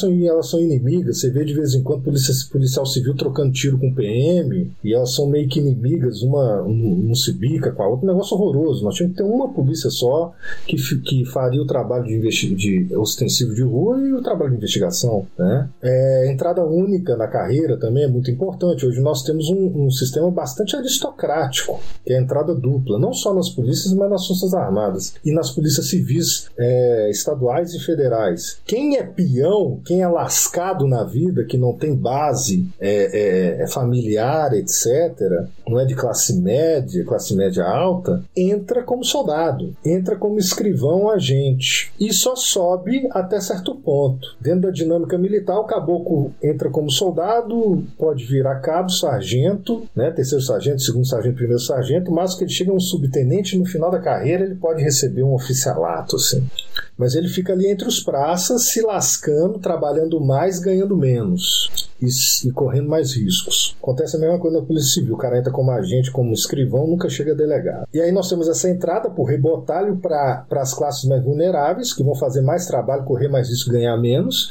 [0.08, 1.20] e elas são inimigas.
[1.20, 5.14] Você vê de vez em quando polícia, policial civil trocando tiro com PM e elas
[5.14, 8.06] são meio que inimigas, uma não se bica com a outra.
[8.06, 8.84] Um negócio horroroso.
[8.84, 10.34] Nós tínhamos que ter uma polícia só
[10.66, 15.26] que, que faria o trabalho de, de ostensivo de rua e o trabalho de investigação.
[15.38, 15.70] Né?
[15.82, 18.86] É, entrada única na carreira também é muito importante.
[18.86, 23.34] Hoje nós temos um, um sistema bastante aristocrático, que é a entrada dupla, não só
[23.34, 28.60] nas polícias, mas nas forças armadas e nas polícias civis é, estaduais e federais.
[28.66, 33.68] Quem é peão, quem é lascado na vida, que não tem base é, é, é,
[33.68, 40.38] familiar, etc., não é de classe média, classe média alta, entra como soldado, entra como
[40.38, 44.38] escrivão agente e só sobe até certo ponto.
[44.40, 50.44] Dentro da dinâmica militar, o caboclo entra como soldado, pode virar cabo, sargento, né, terceiro
[50.44, 53.98] sargento, segundo sargento, primeiro sargento, mas que ele chega a um subtenente no final da
[53.98, 56.48] carreira ele pode receber um oficialato, assim.
[56.96, 59.79] Mas ele fica ali entre os praças, se lascando, trabalhando
[60.20, 63.76] mais, ganhando menos e, e, correndo mais riscos.
[63.82, 65.16] Acontece a mesma coisa na Polícia Civil.
[65.16, 67.88] O cara entra como agente, como escrivão, nunca chega a delegado.
[67.94, 72.16] E aí nós temos essa entrada por rebotalho para as classes mais vulneráveis, que vão
[72.16, 74.50] fazer mais trabalho, correr mais risco, ganhar menos.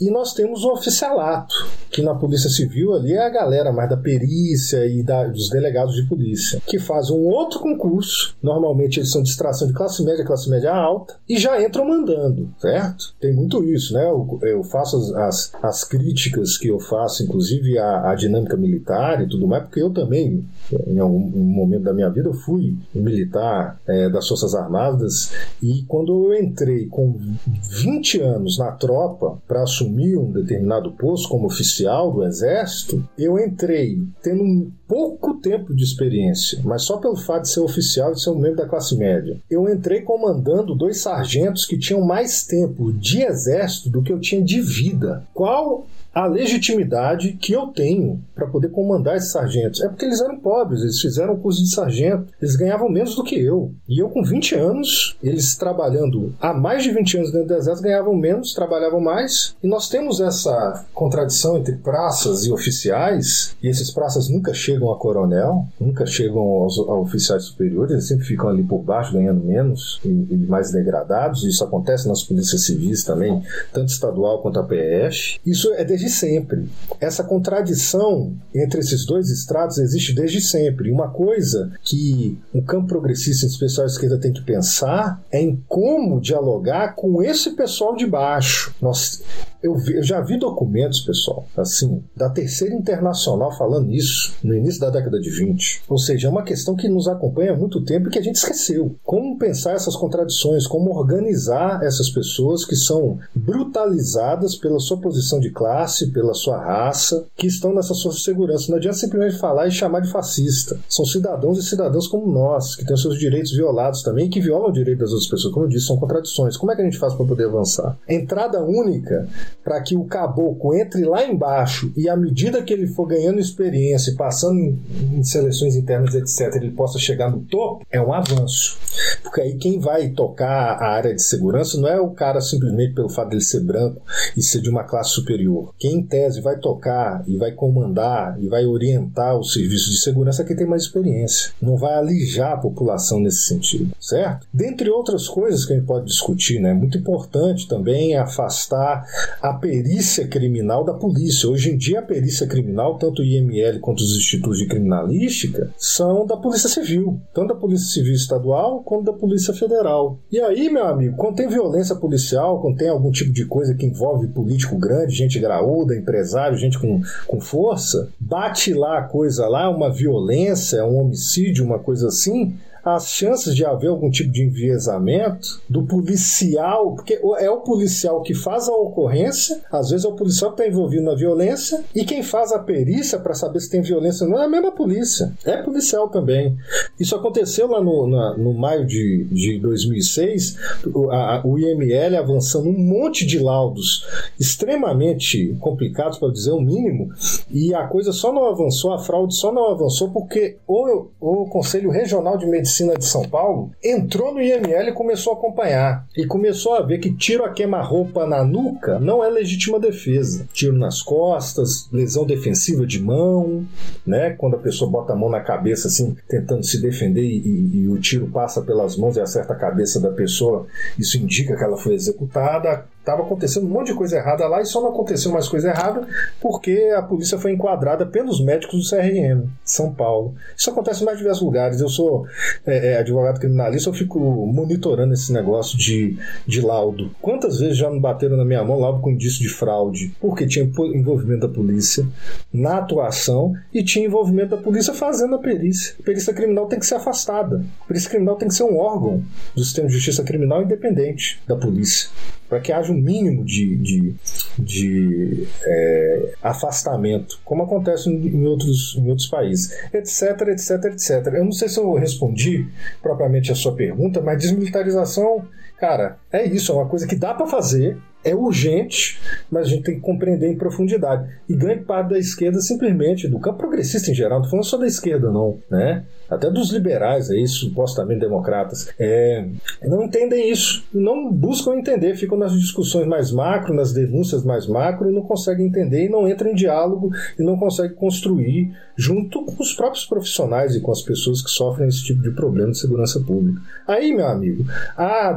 [0.00, 1.54] E nós temos o oficialato,
[1.90, 5.94] que na Polícia Civil ali é a galera mais da perícia e da, dos delegados
[5.94, 8.36] de polícia, que faz um outro concurso.
[8.42, 12.52] Normalmente eles são de extração de classe média, classe média alta, e já entram mandando,
[12.58, 13.14] certo?
[13.20, 14.04] Tem muito isso, né?
[14.04, 19.22] Eu, eu faço as, as, as, críticas que eu faço, inclusive a, a, dinâmica militar
[19.22, 20.46] e tudo mais, porque eu também,
[20.86, 25.32] em algum momento da minha vida, eu fui militar é, das Forças Armadas
[25.62, 31.46] e quando eu entrei com 20 anos na tropa para assumir um determinado posto como
[31.46, 37.50] oficial do Exército, eu entrei tendo pouco tempo de experiência, mas só pelo fato de
[37.50, 39.38] ser oficial e ser um membro da classe média.
[39.50, 44.42] Eu entrei comandando dois sargentos que tinham mais tempo de exército do que eu tinha
[44.42, 45.24] de vida.
[45.32, 49.82] Qual a legitimidade que eu tenho para poder comandar esses sargentos.
[49.82, 53.24] É porque eles eram pobres, eles fizeram o curso de sargento, eles ganhavam menos do
[53.24, 53.72] que eu.
[53.88, 57.82] E eu, com 20 anos, eles trabalhando há mais de 20 anos dentro do exército,
[57.82, 59.56] ganhavam menos, trabalhavam mais.
[59.62, 64.98] E nós temos essa contradição entre praças e oficiais, e esses praças nunca chegam a
[64.98, 70.00] coronel, nunca chegam aos, a oficiais superiores, eles sempre ficam ali por baixo, ganhando menos
[70.04, 71.44] e, e mais degradados.
[71.44, 73.42] Isso acontece nas polícias civis também,
[73.72, 75.38] tanto estadual quanto a PF.
[75.44, 76.68] Isso é desde sempre.
[77.00, 80.90] Essa contradição entre esses dois estratos existe desde sempre.
[80.90, 85.62] Uma coisa que o campo progressista, em especial a esquerda, tem que pensar é em
[85.68, 88.74] como dialogar com esse pessoal de baixo.
[88.80, 89.22] Nós,
[89.62, 95.20] eu, já vi documentos, pessoal, assim, da Terceira Internacional falando isso no início da década
[95.20, 95.82] de 20.
[95.88, 98.36] Ou seja, é uma questão que nos acompanha há muito tempo e que a gente
[98.36, 98.94] esqueceu.
[99.04, 105.50] Como pensar essas contradições, como organizar essas pessoas que são brutalizadas pela sua posição de
[105.50, 108.70] classe, pela sua raça, que estão nessa sua segurança.
[108.70, 110.78] Não adianta simplesmente falar e chamar de fascista.
[110.88, 114.72] São cidadãos e cidadãs como nós, que têm seus direitos violados também, que violam o
[114.72, 115.52] direito das outras pessoas.
[115.52, 116.56] Como eu disse, são contradições.
[116.56, 117.96] Como é que a gente faz para poder avançar?
[118.08, 119.28] Entrada única
[119.62, 124.10] para que o caboclo entre lá embaixo e à medida que ele for ganhando experiência
[124.10, 128.78] e passando em, em seleções internas, etc., ele possa chegar no topo, é um avanço.
[129.22, 133.08] Porque aí quem vai tocar a área de segurança não é o cara simplesmente pelo
[133.08, 134.00] fato dele ser branco
[134.36, 135.74] e ser de uma classe superior.
[135.78, 140.42] Quem em tese vai tocar e vai comandar e vai orientar o serviço de segurança
[140.42, 141.52] é quem tem mais experiência.
[141.60, 144.46] Não vai alijar a população nesse sentido, certo?
[144.52, 146.72] Dentre outras coisas que a gente pode discutir, né?
[146.72, 149.06] Muito importante também afastar
[149.40, 151.48] a perícia criminal da polícia.
[151.48, 156.26] Hoje em dia, a perícia criminal, tanto o IML quanto os institutos de criminalística, são
[156.26, 160.18] da Polícia Civil, tanto da Polícia Civil Estadual quanto da Polícia Federal.
[160.30, 163.86] E aí, meu amigo, quando tem violência policial, quando tem algum tipo de coisa que
[163.86, 169.68] envolve político grande, gente graúda, empresário, gente com, com força, bate lá a coisa lá,
[169.68, 172.54] uma violência, um homicídio, uma coisa assim,
[172.84, 178.34] as chances de haver algum tipo de enviesamento do policial, porque é o policial que
[178.34, 182.22] faz a ocorrência, às vezes é o policial que está envolvido na violência, e quem
[182.22, 185.32] faz a perícia para saber se tem violência não é a mesma polícia.
[185.44, 186.56] É policial também.
[187.00, 190.56] Isso aconteceu lá no, na, no maio de, de 2006,
[190.92, 194.06] o, a, o IML avançando um monte de laudos
[194.38, 197.10] extremamente complicados, para dizer o mínimo,
[197.50, 201.90] e a coisa só não avançou, a fraude só não avançou porque o, o Conselho
[201.90, 206.06] Regional de Medicina de São Paulo entrou no IML e começou a acompanhar.
[206.16, 210.48] E começou a ver que tiro a queima-roupa na nuca não é legítima defesa.
[210.52, 213.64] Tiro nas costas, lesão defensiva de mão,
[214.06, 214.30] né?
[214.30, 217.98] Quando a pessoa bota a mão na cabeça, assim, tentando se defender e, e o
[217.98, 220.66] tiro passa pelas mãos e acerta a cabeça da pessoa,
[220.98, 224.64] isso indica que ela foi executada estava acontecendo um monte de coisa errada lá e
[224.64, 226.08] só não aconteceu mais coisa errada
[226.40, 230.34] porque a polícia foi enquadrada pelos médicos do CRM São Paulo.
[230.56, 231.80] Isso acontece em mais diversos lugares.
[231.80, 232.26] Eu sou
[232.66, 237.10] é, é, advogado criminalista, eu fico monitorando esse negócio de, de laudo.
[237.20, 240.14] Quantas vezes já me bateram na minha mão laudo com indício de fraude?
[240.18, 242.06] Porque tinha envolvimento da polícia
[242.52, 245.94] na atuação e tinha envolvimento da polícia fazendo a perícia.
[246.00, 247.62] A perícia criminal tem que ser afastada.
[247.82, 249.22] A perícia criminal tem que ser um órgão
[249.54, 252.08] do sistema de justiça criminal independente da polícia
[252.54, 254.14] para que haja um mínimo de, de,
[254.58, 261.34] de é, afastamento, como acontece em outros, em outros países, etc, etc, etc.
[261.34, 262.66] Eu não sei se eu respondi
[263.02, 265.44] propriamente a sua pergunta, mas desmilitarização,
[265.78, 269.84] cara, é isso, é uma coisa que dá para fazer, é urgente, mas a gente
[269.84, 271.28] tem que compreender em profundidade.
[271.48, 274.86] E grande parte da esquerda, simplesmente, do campo progressista em geral, não falando só da
[274.86, 276.04] esquerda, não, né?
[276.34, 279.46] Até dos liberais aí, supostamente democratas, é,
[279.82, 285.10] não entendem isso, não buscam entender, ficam nas discussões mais macro, nas denúncias mais macro
[285.10, 289.62] e não conseguem entender e não entram em diálogo e não conseguem construir junto com
[289.62, 293.20] os próprios profissionais e com as pessoas que sofrem esse tipo de problema de segurança
[293.20, 293.60] pública.
[293.86, 294.64] Aí, meu amigo,
[294.96, 295.32] a, a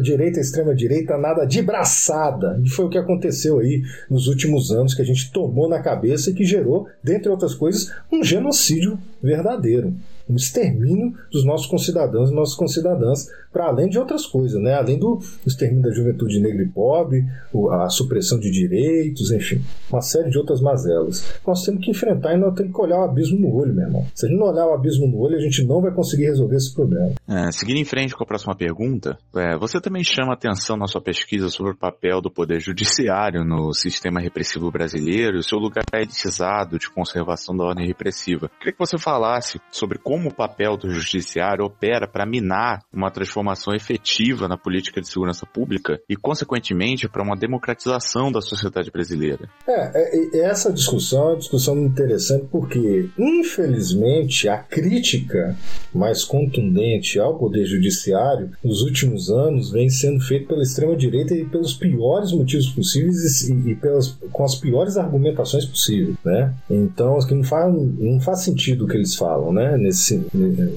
[0.00, 4.70] direita, a extrema direita, nada de braçada, e foi o que aconteceu aí nos últimos
[4.70, 8.98] anos que a gente tomou na cabeça e que gerou, dentre outras coisas, um genocídio
[9.22, 9.94] verdadeiro
[10.28, 14.74] um extermínio dos nossos concidadãos e nossas concidadãs, para além de outras coisas, né?
[14.74, 17.24] além do extermínio da juventude negra e pobre,
[17.70, 19.60] a supressão de direitos, enfim,
[19.90, 21.38] uma série de outras mazelas.
[21.46, 24.06] Nós temos que enfrentar e nós temos que olhar o abismo no olho, meu irmão.
[24.14, 26.56] Se a gente não olhar o abismo no olho, a gente não vai conseguir resolver
[26.56, 27.12] esse problema.
[27.26, 31.00] É, seguindo em frente com a próxima pergunta, é, você também chama atenção na sua
[31.00, 36.78] pesquisa sobre o papel do Poder Judiciário no sistema repressivo brasileiro e seu lugar elitizado
[36.78, 38.50] de conservação da ordem repressiva.
[38.58, 43.37] Queria que você falasse sobre como o papel do judiciário opera para minar uma transformação
[43.74, 49.48] efetiva na política de segurança pública e, consequentemente, para uma democratização da sociedade brasileira.
[49.66, 55.56] É, é, essa discussão é uma discussão interessante porque, infelizmente, a crítica
[55.94, 61.74] mais contundente ao Poder Judiciário nos últimos anos vem sendo feita pela extrema-direita e pelos
[61.74, 66.16] piores motivos possíveis e, e pelas, com as piores argumentações possíveis.
[66.24, 66.52] Né?
[66.70, 69.76] Então, assim, não faz, não faz sentido o que eles falam né?
[69.76, 70.26] nesse,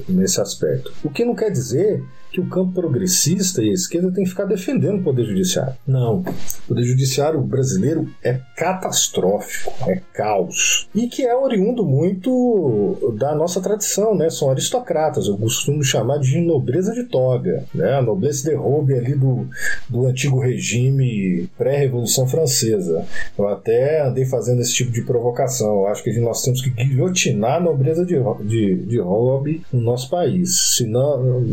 [0.07, 0.93] nesse aspecto.
[1.03, 4.45] O que não quer dizer que o campo progressista e a esquerda tem que ficar
[4.45, 5.75] defendendo o Poder Judiciário.
[5.85, 6.19] Não.
[6.19, 10.87] O Poder Judiciário brasileiro é catastrófico, é caos.
[10.95, 14.29] E que é oriundo muito da nossa tradição, né?
[14.29, 17.95] São aristocratas, eu costumo chamar de nobreza de toga, né?
[17.95, 19.47] A noblesse derrube ali do,
[19.89, 23.05] do antigo regime pré-revolução francesa.
[23.37, 25.81] Eu até andei fazendo esse tipo de provocação.
[25.81, 30.75] Eu acho que nós temos que guilhotinar a nobreza de, de, de no nosso país.
[30.77, 31.43] Senão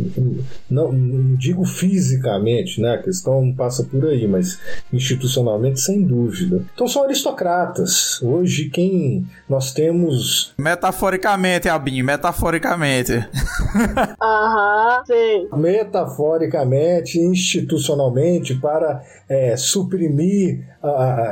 [0.70, 2.94] não, não digo fisicamente, né?
[2.94, 4.58] A questão não passa por aí, mas
[4.92, 6.62] institucionalmente, sem dúvida.
[6.74, 8.20] Então são aristocratas.
[8.22, 10.52] Hoje, quem nós temos.
[10.58, 13.12] Metaforicamente, Albinho, metaforicamente.
[14.20, 15.48] Aham, sim.
[15.56, 20.66] Metaforicamente, institucionalmente, para é, suprimir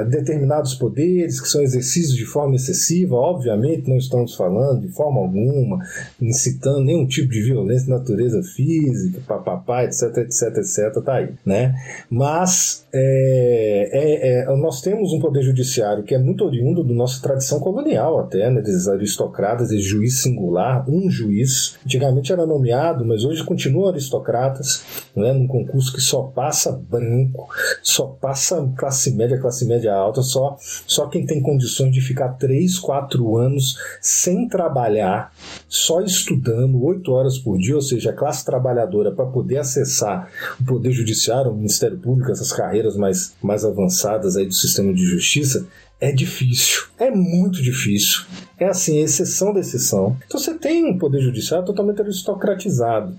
[0.09, 3.15] determinados poderes que são exercidos de forma excessiva.
[3.15, 5.79] Obviamente, não estamos falando de forma alguma,
[6.21, 11.75] incitando nenhum tipo de violência de natureza física, papapá, etc, etc, etc, tá aí, né?
[12.11, 17.21] Mas é, é, é, nós temos um poder judiciário que é muito oriundo da nossa
[17.21, 18.61] tradição colonial até, né?
[18.61, 21.77] Desses aristocratas, de juiz singular, um juiz.
[21.85, 24.83] Antigamente era nomeado, mas hoje continuam aristocratas,
[25.15, 25.33] né?
[25.33, 27.49] Num concurso que só passa branco,
[27.83, 32.79] só passa classe média, classe média alta, só, só quem tem condições de ficar 3,
[32.79, 35.33] 4 anos sem trabalhar,
[35.69, 40.29] só estudando 8 horas por dia, ou seja, a classe trabalhadora para poder acessar
[40.61, 45.05] o Poder Judiciário, o Ministério Público, essas carreiras mais, mais avançadas aí do sistema de
[45.05, 45.67] justiça,
[46.01, 48.25] é difícil, é muito difícil.
[48.59, 50.17] É assim, exceção da exceção.
[50.27, 53.15] Então você tem um poder judiciário totalmente aristocratizado.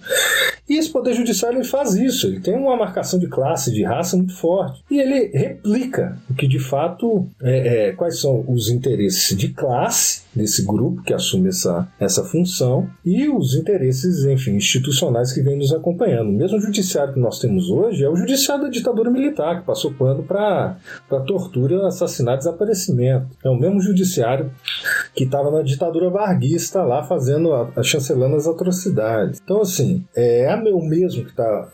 [0.67, 4.17] E esse poder judiciário ele faz isso, ele tem uma marcação de classe, de raça
[4.17, 4.83] muito forte.
[4.91, 10.23] E ele replica o que de fato é, é, quais são os interesses de classe
[10.35, 15.71] desse grupo que assume essa, essa função e os interesses, enfim, institucionais que vêm nos
[15.71, 16.29] acompanhando.
[16.29, 19.93] O mesmo judiciário que nós temos hoje é o judiciário da ditadura militar, que passou
[19.93, 20.77] pano para
[21.25, 23.27] tortura, assassinato e desaparecimento.
[23.43, 24.51] É o mesmo judiciário
[25.15, 29.39] que estava na ditadura varguista lá fazendo, a, chancelando as atrocidades.
[29.43, 31.67] Então, assim, é o mesmo que está.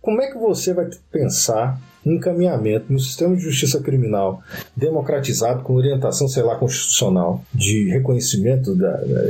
[0.00, 4.42] Como é que você vai pensar encaminhamento no sistema de justiça criminal
[4.76, 9.22] democratizado, com orientação, sei lá, constitucional, de reconhecimento da, da,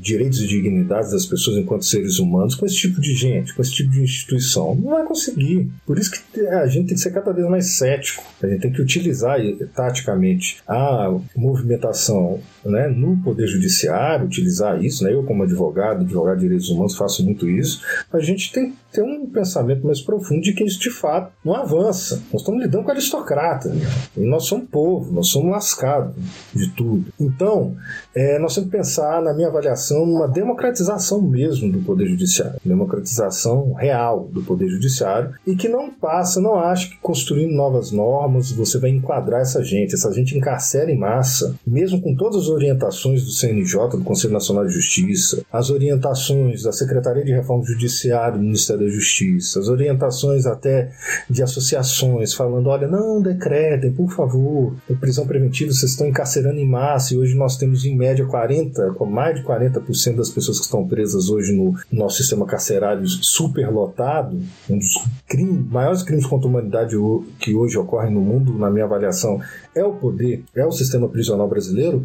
[0.00, 3.72] direitos e dignidades das pessoas enquanto seres humanos, com esse tipo de gente, com esse
[3.72, 4.74] tipo de instituição.
[4.74, 5.70] Não vai conseguir.
[5.86, 8.22] Por isso que a gente tem que ser cada vez mais cético.
[8.42, 9.38] A gente tem que utilizar
[9.74, 15.04] taticamente a movimentação né, no Poder Judiciário, utilizar isso.
[15.04, 15.12] Né?
[15.12, 17.82] Eu, como advogado, advogado de direitos humanos, faço muito isso.
[18.12, 22.22] A gente tem ter um pensamento mais profundo de que isso de fato não avança.
[22.32, 23.68] Nós estamos lidando com aristocrata.
[23.68, 23.86] Né?
[24.16, 26.14] E nós somos povo, nós somos lascados
[26.54, 27.12] de tudo.
[27.18, 27.76] Então,
[28.14, 32.60] é, nós temos que pensar, na minha avaliação, numa democratização mesmo do Poder Judiciário.
[32.64, 38.50] Democratização real do Poder Judiciário e que não passa, não acho que construindo novas normas
[38.50, 39.94] você vai enquadrar essa gente.
[39.94, 44.66] Essa gente encarcera em massa, mesmo com todas as orientações do CNJ, do Conselho Nacional
[44.66, 50.46] de Justiça, as orientações da Secretaria de Reforma Judiciária do Ministério da Justiça, as orientações
[50.46, 50.90] até
[51.28, 57.14] de associações falando: olha, não decretem, por favor, prisão preventiva, vocês estão encarcerando em massa
[57.14, 61.28] e hoje nós temos em média 40, mais de 40% das pessoas que estão presas
[61.28, 64.94] hoje no nosso sistema carcerário superlotado, um dos
[65.28, 66.96] crimes, maiores crimes contra a humanidade
[67.38, 69.40] que hoje ocorrem no mundo, na minha avaliação,
[69.74, 72.04] é o poder, é o sistema prisional brasileiro,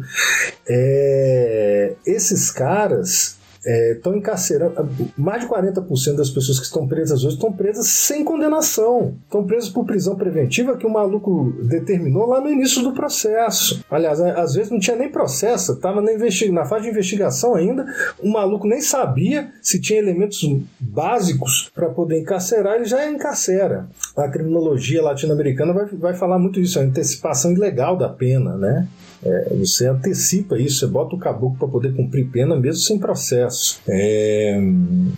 [0.68, 3.35] é, esses caras
[3.66, 4.74] estão é, encarcerando.
[5.16, 9.14] Mais de 40% das pessoas que estão presas hoje estão presas sem condenação.
[9.24, 13.84] Estão presas por prisão preventiva que o maluco determinou lá no início do processo.
[13.90, 16.12] Aliás, às vezes não tinha nem processo, estava na,
[16.52, 17.86] na fase de investigação ainda.
[18.20, 20.46] O maluco nem sabia se tinha elementos
[20.78, 23.88] básicos para poder encarcerar, ele já encarcera.
[24.16, 28.86] A criminologia latino-americana vai, vai falar muito disso, a antecipação ilegal da pena, né?
[29.22, 33.80] É, você antecipa isso, você bota o caboclo para poder cumprir pena mesmo sem processo.
[33.88, 34.58] É,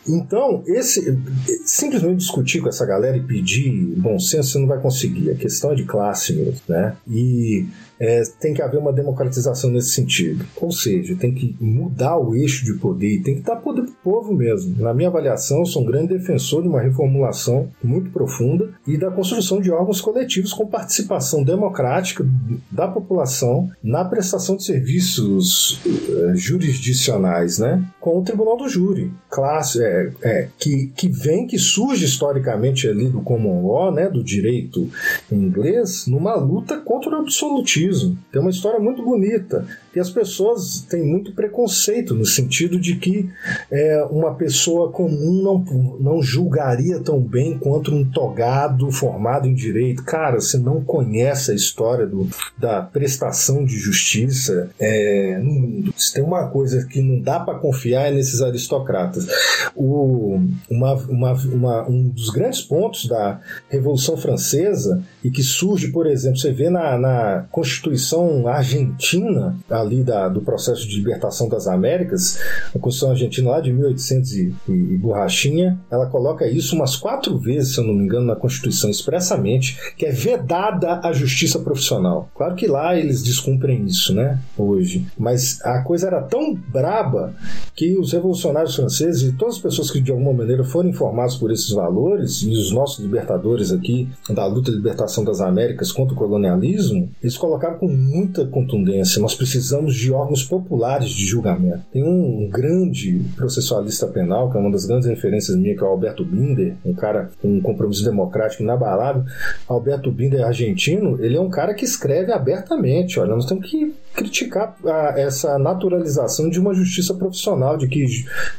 [0.06, 1.18] então, esse
[1.64, 5.30] simplesmente discutir com essa galera e pedir bom senso você não vai conseguir.
[5.30, 6.96] A questão é de classe mesmo, né?
[7.08, 7.66] E
[8.00, 10.44] é, tem que haver uma democratização nesse sentido.
[10.56, 13.96] Ou seja, tem que mudar o eixo de poder tem que dar poder para o
[14.02, 14.80] povo mesmo.
[14.82, 19.60] Na minha avaliação, sou um grande defensor de uma reformulação muito profunda e da construção
[19.60, 22.26] de órgãos coletivos com participação democrática
[22.70, 27.84] da população na prestação de serviços uh, jurisdicionais, né?
[28.00, 33.08] com o Tribunal do Júri, classe, é, é, que, que vem, que surge historicamente ali
[33.08, 34.88] do common law, né, do direito
[35.30, 37.87] inglês, numa luta contra o absolutismo.
[38.32, 39.66] Tem uma história muito bonita.
[39.98, 43.28] E as pessoas têm muito preconceito no sentido de que
[43.68, 50.04] é, uma pessoa comum não, não julgaria tão bem quanto um togado formado em direito.
[50.04, 55.94] Cara, você não conhece a história do, da prestação de justiça é, no mundo.
[55.96, 59.26] Se tem uma coisa que não dá para confiar é nesses aristocratas.
[59.74, 66.06] O, uma, uma, uma, um dos grandes pontos da Revolução Francesa e que surge, por
[66.06, 69.56] exemplo, você vê na, na Constituição Argentina,
[69.88, 72.38] ali da, do processo de libertação das Américas,
[72.74, 77.38] a Constituição Argentina lá de 1800 e, e, e borrachinha, ela coloca isso umas quatro
[77.38, 82.30] vezes, se eu não me engano, na Constituição expressamente, que é vedada a justiça profissional.
[82.34, 85.06] Claro que lá eles descumprem isso, né, hoje.
[85.18, 87.34] Mas a coisa era tão braba
[87.74, 91.50] que os revolucionários franceses e todas as pessoas que de alguma maneira foram informados por
[91.50, 96.16] esses valores, e os nossos libertadores aqui da luta de libertação das Américas contra o
[96.16, 101.82] colonialismo, eles colocaram com muita contundência: nós precisamos de órgãos populares de julgamento.
[101.92, 105.90] Tem um grande processualista penal, que é uma das grandes referências minhas, que é o
[105.90, 109.24] Alberto Binder, um cara com um compromisso democrático inabalável.
[109.68, 114.74] Alberto Binder, argentino, ele é um cara que escreve abertamente: olha, nós temos que criticar
[114.84, 118.04] a, essa naturalização de uma justiça profissional, de que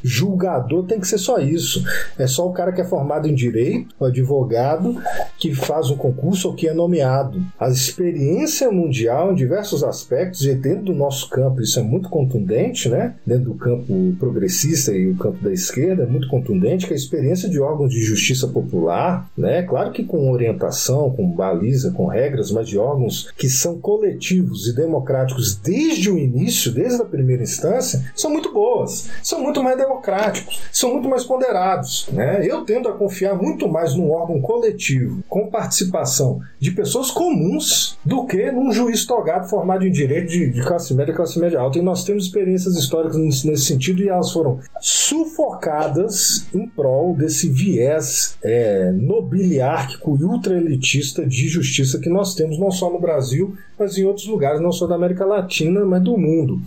[0.01, 1.83] julgador tem que ser só isso.
[2.17, 4.95] É só o cara que é formado em direito, o advogado,
[5.37, 7.43] que faz um concurso ou que é nomeado.
[7.59, 12.89] A experiência mundial em diversos aspectos, e dentro do nosso campo, isso é muito contundente,
[12.89, 13.15] né?
[13.25, 17.49] Dentro do campo progressista e o campo da esquerda, é muito contundente que a experiência
[17.49, 19.63] de órgãos de justiça popular, né?
[19.63, 24.75] Claro que com orientação, com baliza, com regras, mas de órgãos que são coletivos e
[24.75, 30.61] democráticos desde o início, desde a primeira instância, são muito boas, são muito mais democráticos,
[30.71, 32.09] são muito mais ponderados.
[32.11, 32.45] Né?
[32.45, 38.25] Eu tendo a confiar muito mais num órgão coletivo, com participação de pessoas comuns, do
[38.25, 41.77] que num juiz togado formado em direito de, de classe média e classe média alta.
[41.77, 48.37] E nós temos experiências históricas nesse sentido e elas foram sufocadas em prol desse viés
[48.43, 54.03] é, nobiliárquico e ultraelitista de justiça que nós temos não só no Brasil, mas em
[54.03, 56.59] outros lugares, não só da América Latina, mas do mundo.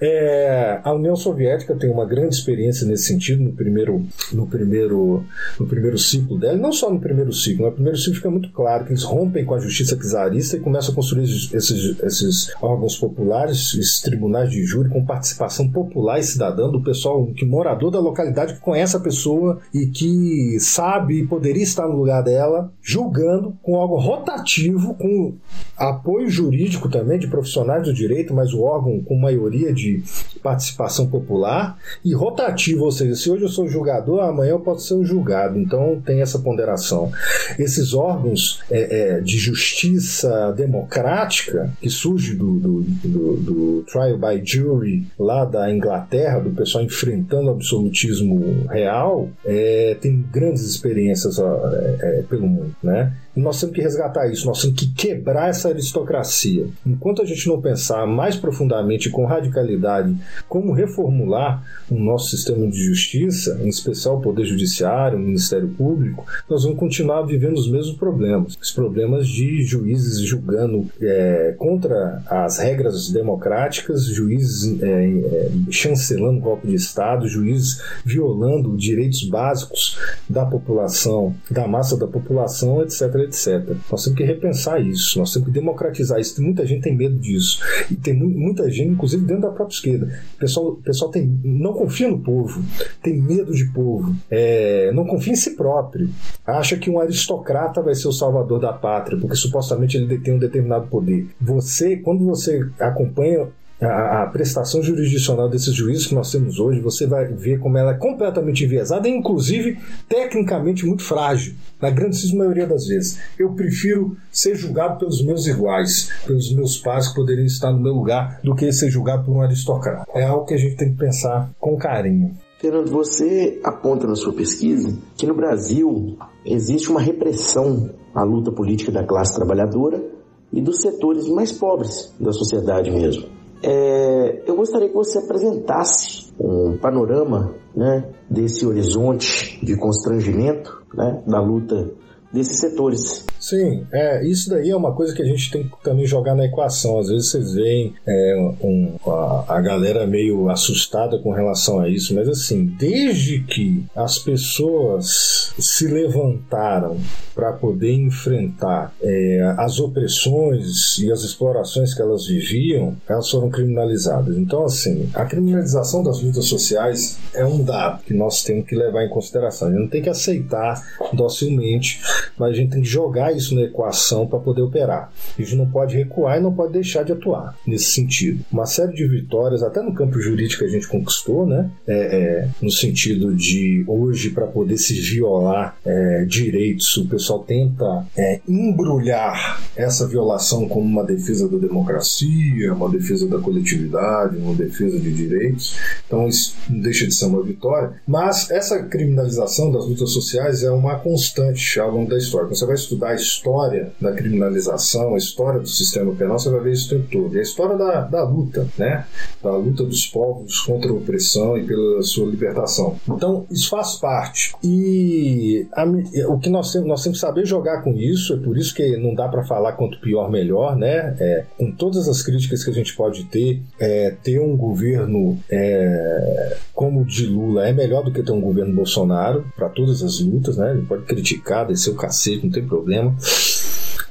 [0.00, 5.24] É, a União Soviética tem uma grande experiência nesse sentido no primeiro, no primeiro,
[5.58, 8.84] no primeiro ciclo dela, não só no primeiro ciclo, no primeiro ciclo fica muito claro
[8.84, 13.53] que eles rompem com a justiça czarista e começam a construir esses, esses órgãos populares,
[13.54, 18.54] esses tribunais de júri com participação popular e cidadã do pessoal que morador da localidade
[18.54, 23.76] que conhece a pessoa e que sabe e poderia estar no lugar dela, julgando com
[23.76, 25.34] algo rotativo, com
[25.76, 30.02] apoio jurídico também de profissionais do direito, mas o órgão com maioria de
[30.42, 34.94] participação popular e rotativo, ou seja, se hoje eu sou julgador, amanhã eu posso ser
[34.94, 35.58] o julgado.
[35.58, 37.10] Então tem essa ponderação.
[37.58, 44.40] Esses órgãos é, é, de justiça democrática que surge do, do, do, do, trial by
[44.44, 51.96] jury lá da Inglaterra, do pessoal enfrentando o absolutismo real, é, tem grandes experiências é,
[52.00, 53.12] é, pelo mundo, né?
[53.36, 56.68] Nós temos que resgatar isso, nós temos que quebrar essa aristocracia.
[56.86, 60.16] Enquanto a gente não pensar mais profundamente com radicalidade
[60.48, 66.24] como reformular o nosso sistema de justiça, em especial o Poder Judiciário, o Ministério Público,
[66.48, 68.56] nós vamos continuar vivendo os mesmos problemas.
[68.60, 76.68] Os problemas de juízes julgando é, contra as regras democráticas, juízes é, é, chancelando golpe
[76.68, 79.98] de Estado, juízes violando direitos básicos
[80.28, 83.76] da população, da massa da população, etc etc.
[83.90, 86.42] Nós temos que repensar isso, nós temos que democratizar isso.
[86.42, 87.60] Muita gente tem medo disso.
[87.90, 90.20] E tem muita gente, inclusive dentro da própria esquerda.
[90.34, 92.62] O pessoal, pessoal tem, não confia no povo,
[93.02, 96.08] tem medo de povo, é, não confia em si próprio.
[96.46, 100.38] Acha que um aristocrata vai ser o salvador da pátria, porque supostamente ele detém um
[100.38, 101.28] determinado poder.
[101.40, 103.48] Você, quando você acompanha
[103.86, 107.98] a, prestação jurisdicional desses juízes que nós temos hoje, você vai ver como ela é
[107.98, 109.78] completamente enviesada inclusive,
[110.08, 113.18] tecnicamente muito frágil, na grandíssima maioria das vezes.
[113.38, 117.92] Eu prefiro ser julgado pelos meus iguais, pelos meus pais que poderiam estar no meu
[117.92, 120.04] lugar, do que ser julgado por um aristocrata.
[120.14, 122.36] É algo que a gente tem que pensar com carinho.
[122.58, 126.16] Fernando, você aponta na sua pesquisa que no Brasil
[126.46, 130.02] existe uma repressão à luta política da classe trabalhadora
[130.50, 133.26] e dos setores mais pobres da sociedade mesmo.
[133.66, 141.40] É, eu gostaria que você apresentasse um panorama né, desse horizonte de constrangimento né, da
[141.40, 141.90] luta
[142.30, 143.24] desses setores.
[143.44, 146.46] Sim, é, isso daí é uma coisa que a gente tem que também jogar na
[146.46, 146.98] equação.
[146.98, 152.14] Às vezes vocês veem é, um, a, a, galera meio assustada com relação a isso,
[152.14, 156.96] mas assim, desde que as pessoas se levantaram
[157.34, 164.38] para poder enfrentar é, as opressões e as explorações que elas viviam, elas foram criminalizadas.
[164.38, 169.04] Então, assim, a criminalização das lutas sociais é um dado que nós temos que levar
[169.04, 169.68] em consideração.
[169.68, 172.00] A gente não tem que aceitar docilmente
[172.38, 175.12] mas a gente tem que jogar isso na equação para poder operar.
[175.38, 178.44] A gente não pode recuar e não pode deixar de atuar nesse sentido.
[178.52, 181.70] Uma série de vitórias, até no campo jurídico, a gente conquistou, né?
[181.86, 188.06] É, é, no sentido de hoje, para poder se violar é, direitos, o pessoal tenta
[188.16, 194.98] é, embrulhar essa violação como uma defesa da democracia, uma defesa da coletividade, uma defesa
[194.98, 195.76] de direitos.
[196.06, 197.92] Então, isso não deixa de ser uma vitória.
[198.06, 202.46] Mas essa criminalização das lutas sociais é uma constante ao longo da história.
[202.46, 206.60] Quando você vai estudar a história da criminalização, a história do sistema penal, você vai
[206.60, 207.34] ver isso o tempo todo.
[207.34, 209.06] E a história da, da luta, né?
[209.42, 212.96] Da luta dos povos contra a opressão e pela sua libertação.
[213.08, 214.54] Então, isso faz parte.
[214.62, 215.84] E a,
[216.28, 218.96] o que nós temos, nós temos que saber jogar com isso, é por isso que
[218.96, 221.16] não dá para falar quanto pior, melhor, né?
[221.18, 226.56] É, com todas as críticas que a gente pode ter, é, ter um governo é,
[226.74, 230.20] como o de Lula é melhor do que ter um governo Bolsonaro para todas as
[230.20, 230.72] lutas, né?
[230.72, 233.13] Ele pode criticar, descer o cacete, não tem problema.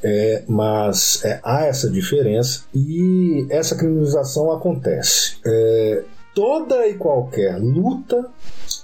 [0.04, 5.38] É, mas é, há essa diferença e essa criminalização acontece.
[5.46, 6.04] É,
[6.34, 8.30] toda e qualquer luta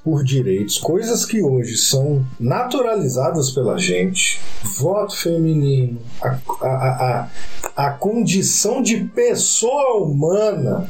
[0.04, 4.40] por direitos, coisas que hoje são naturalizadas pela gente,
[4.78, 7.28] voto feminino, a, a,
[7.76, 10.90] a, a condição de pessoa humana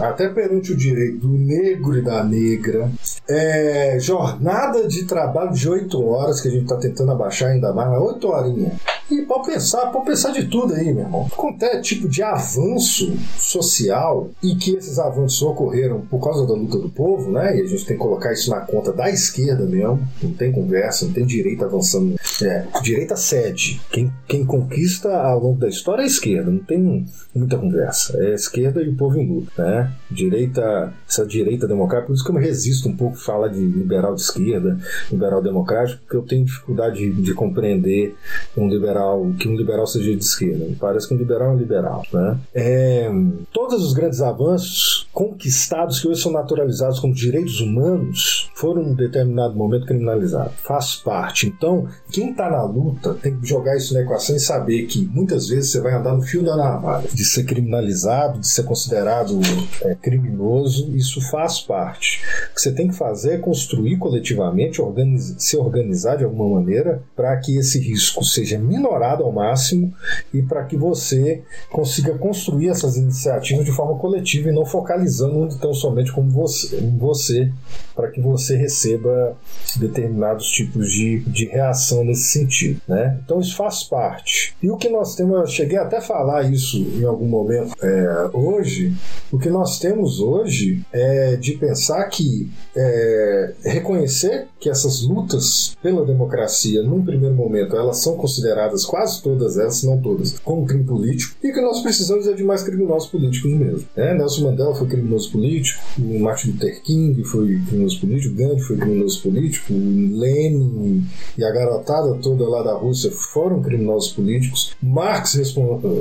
[0.00, 2.90] até perante o direito do negro e da negra.
[3.28, 7.90] É, jornada de trabalho de oito horas, que a gente está tentando abaixar ainda mais,
[7.90, 8.72] mas oito horinhas.
[9.10, 11.28] E pode pensar, pode pensar de tudo aí, meu irmão.
[11.36, 16.88] Qualquer tipo de avanço social e que esses avanços ocorreram por causa da luta do
[16.88, 17.56] povo, né?
[17.56, 20.00] E a gente tem que colocar isso na conta da esquerda mesmo.
[20.22, 22.14] Não tem conversa, não tem direito avançando.
[22.42, 23.80] É, direita cede.
[23.90, 26.50] Quem, quem conquista ao longo da história é a esquerda.
[26.50, 28.16] Não tem muita conversa.
[28.22, 29.92] É a esquerda e o povo luta, né?
[30.10, 33.60] Direita, essa direita democrática, por isso que eu me resisto um pouco a falar de
[33.60, 34.78] liberal de esquerda,
[35.10, 38.14] liberal democrático, porque eu tenho dificuldade de, de compreender
[38.56, 40.64] um liberal, que um liberal seja de esquerda.
[40.64, 42.38] Me parece que um liberal é um liberal, né?
[42.54, 43.10] É,
[43.52, 49.54] todos os grandes avanços conquistados que hoje são naturalizados como direitos humanos foram em determinado
[49.54, 50.54] momento criminalizados.
[50.56, 51.46] Faz parte.
[51.46, 55.48] Então, quem está na luta tem que jogar isso na equação e saber que muitas
[55.48, 59.38] vezes você vai andar no fio da navalha de ser criminalizado, de ser considerado
[59.82, 62.22] é, criminoso, isso faz parte.
[62.50, 67.02] O que você tem que fazer é construir coletivamente, organiz se organizar de alguma maneira
[67.14, 69.92] para que esse risco seja minorado ao máximo
[70.32, 75.72] e para que você consiga construir essas iniciativas de forma coletiva e não focalizando tão
[75.74, 77.50] somente como você, em você
[77.94, 79.36] para que você receba
[79.76, 82.80] determinados tipos de, de reação nesse sentido.
[82.88, 83.18] Né?
[83.24, 84.54] Então isso faz parte.
[84.62, 88.30] E o que nós temos, eu cheguei até a falar isso em algum momento é,
[88.32, 88.94] hoje,
[89.32, 96.04] o que nós temos hoje é de pensar que é, reconhecer que essas lutas pela
[96.04, 101.34] democracia, num primeiro momento, elas são consideradas, quase todas elas, não todas, como crime político,
[101.42, 103.84] e que nós precisamos é de mais criminosos políticos mesmo.
[103.96, 109.22] É, Nelson Mandela foi criminoso político, Martin Luther King foi criminoso político, Gandhi foi criminoso
[109.22, 111.06] político, Lenin
[111.38, 115.38] e a garotada toda lá da Rússia foram criminosos políticos, Marx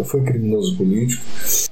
[0.05, 1.23] foi criminoso político,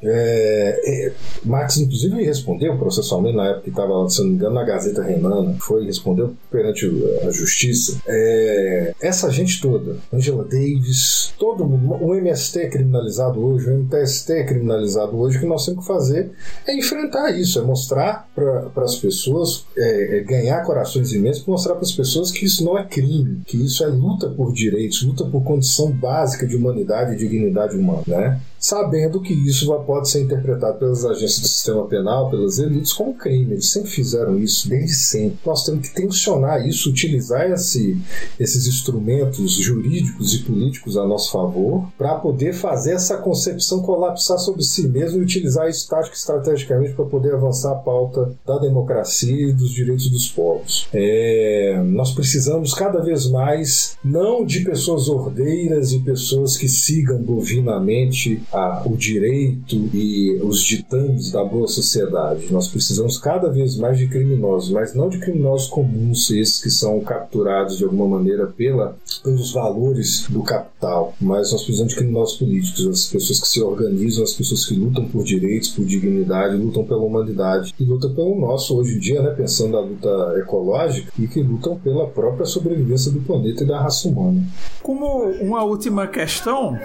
[0.02, 4.64] é, é, Marx inclusive respondeu processualmente na época que estava, se não me engano, na
[4.64, 6.86] Gazeta Renana, foi respondeu perante
[7.28, 8.02] a justiça.
[8.08, 14.34] É, essa gente toda, Angela Davis, todo mundo, o MST é criminalizado hoje, o MTST
[14.34, 16.32] é criminalizado hoje, o que nós temos que fazer
[16.66, 21.84] é enfrentar isso, é mostrar para as pessoas, é, é ganhar corações imensos, mostrar para
[21.84, 25.44] as pessoas que isso não é crime, que isso é luta por direitos, luta por
[25.44, 28.42] condição básica de humanidade e dignidade humana, né?
[28.60, 33.54] Sabendo que isso pode ser interpretado pelas agências do sistema penal, pelas elites, como crime.
[33.54, 35.38] Eles sempre fizeram isso, desde sempre.
[35.46, 37.98] Nós temos que tensionar isso, utilizar esse,
[38.40, 44.64] esses instrumentos jurídicos e políticos a nosso favor, para poder fazer essa concepção colapsar sobre
[44.64, 49.54] si mesmo e utilizar isso tático estrategicamente para poder avançar a pauta da democracia e
[49.54, 50.88] dos direitos dos povos.
[50.94, 58.42] É, nós precisamos cada vez mais, não de pessoas ordeiras e pessoas que sigam bovinamente
[58.52, 62.48] a, o direito e os ditames da boa sociedade.
[62.52, 67.00] Nós precisamos cada vez mais de criminosos, mas não de criminosos comuns, esses que são
[67.02, 72.88] capturados de alguma maneira pela, pelos valores do capital, mas nós precisamos de criminosos políticos,
[72.88, 77.02] as pessoas que se organizam, as pessoas que lutam por direitos, por dignidade, lutam pela
[77.02, 81.42] humanidade e lutam pelo nosso hoje em dia, né, pensando na luta ecológica e que
[81.42, 84.42] lutam pela própria sobrevivência do planeta e da raça humana.
[84.82, 86.78] Como uma última questão,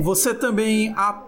[0.00, 1.27] você também aponta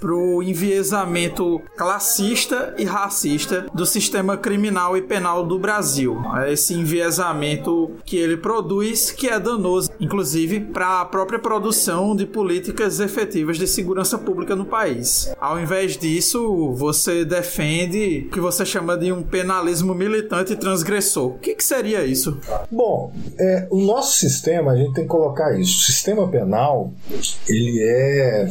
[0.00, 6.20] para o enviesamento classista e racista do sistema criminal e penal do Brasil.
[6.36, 12.26] É esse enviesamento que ele produz, que é danoso, inclusive, para a própria produção de
[12.26, 15.32] políticas efetivas de segurança pública no país.
[15.40, 21.26] Ao invés disso, você defende o que você chama de um penalismo militante e transgressor.
[21.26, 22.38] O que, que seria isso?
[22.70, 25.78] Bom, é, o nosso sistema, a gente tem que colocar isso.
[25.78, 26.92] O sistema penal,
[27.48, 28.48] ele é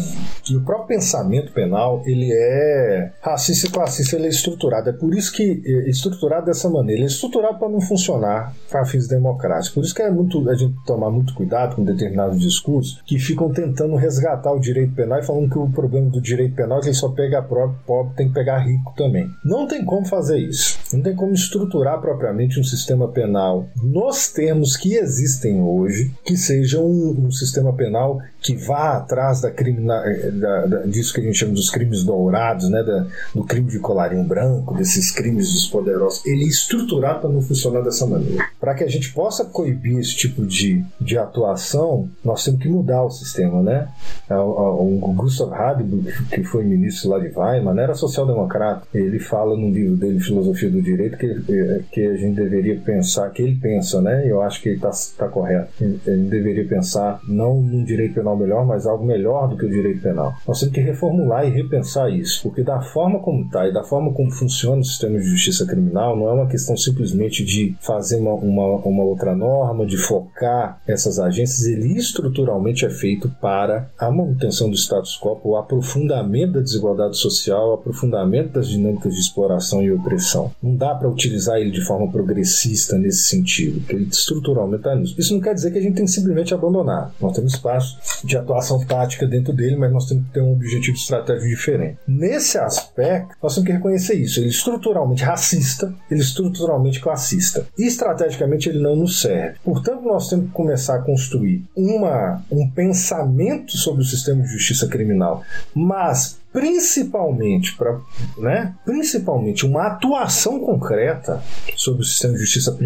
[0.64, 4.90] próprio pensamento penal ele é racista e classista, ele é estruturado.
[4.90, 7.02] É por isso que é estruturado dessa maneira.
[7.02, 9.70] Ele é estruturado para não funcionar para fins democráticos.
[9.70, 13.52] Por isso que é muito a gente tomar muito cuidado com determinados discursos que ficam
[13.52, 16.88] tentando resgatar o direito penal e falando que o problema do direito penal é que
[16.88, 19.30] ele só pega pobre, pobre tem que pegar rico também.
[19.44, 20.80] Não tem como fazer isso.
[20.94, 26.80] Não tem como estruturar propriamente um sistema penal nos termos que existem hoje, que seja
[26.80, 30.04] um, um sistema penal que vá atrás da, crimina,
[30.34, 33.70] da da, da, disso que a gente chama dos crimes dourados, né, da, do crime
[33.70, 38.46] de colarinho branco, desses crimes dos poderosos, ele é estruturado para não funcionar dessa maneira.
[38.60, 43.04] Para que a gente possa coibir esse tipo de, de atuação, nós temos que mudar
[43.04, 43.88] o sistema, né?
[44.30, 49.56] É, o, Gustav Hadley, que foi ministro lá de Weimar, né, era social-democrata, ele fala
[49.56, 54.02] no livro dele, Filosofia do Direito, que, que a gente deveria pensar, que ele pensa,
[54.02, 54.24] né?
[54.26, 55.72] Eu acho que ele está tá correto.
[55.80, 60.02] Ele deveria pensar não num direito penal melhor, mas algo melhor do que o direito
[60.02, 60.34] penal.
[60.48, 64.12] Nós temos que reformular e repensar isso, porque da forma como está e da forma
[64.14, 68.34] como funciona o sistema de justiça criminal, não é uma questão simplesmente de fazer uma,
[68.34, 74.70] uma, uma outra norma, de focar essas agências, ele estruturalmente é feito para a manutenção
[74.70, 79.92] do status quo, o aprofundamento da desigualdade social, o aprofundamento das dinâmicas de exploração e
[79.92, 80.52] opressão.
[80.62, 85.16] Não dá para utilizar ele de forma progressista nesse sentido, porque ele estruturalmente está nisso.
[85.18, 87.14] Isso não quer dizer que a gente tem que simplesmente abandonar.
[87.20, 90.96] Nós temos espaço de atuação tática dentro dele, mas nós temos que ter um objetivo
[90.96, 91.98] estratégico diferente.
[92.08, 94.40] Nesse aspecto, nós temos que reconhecer isso.
[94.40, 97.68] Ele é estruturalmente racista, ele é estruturalmente classista.
[97.78, 99.58] E estrategicamente ele não nos serve.
[99.64, 104.88] Portanto, nós temos que começar a construir uma, um pensamento sobre o sistema de justiça
[104.88, 105.44] criminal,
[105.74, 108.00] mas principalmente para,
[108.38, 111.44] né, principalmente uma atuação concreta
[111.76, 112.78] sobre o sistema de justiça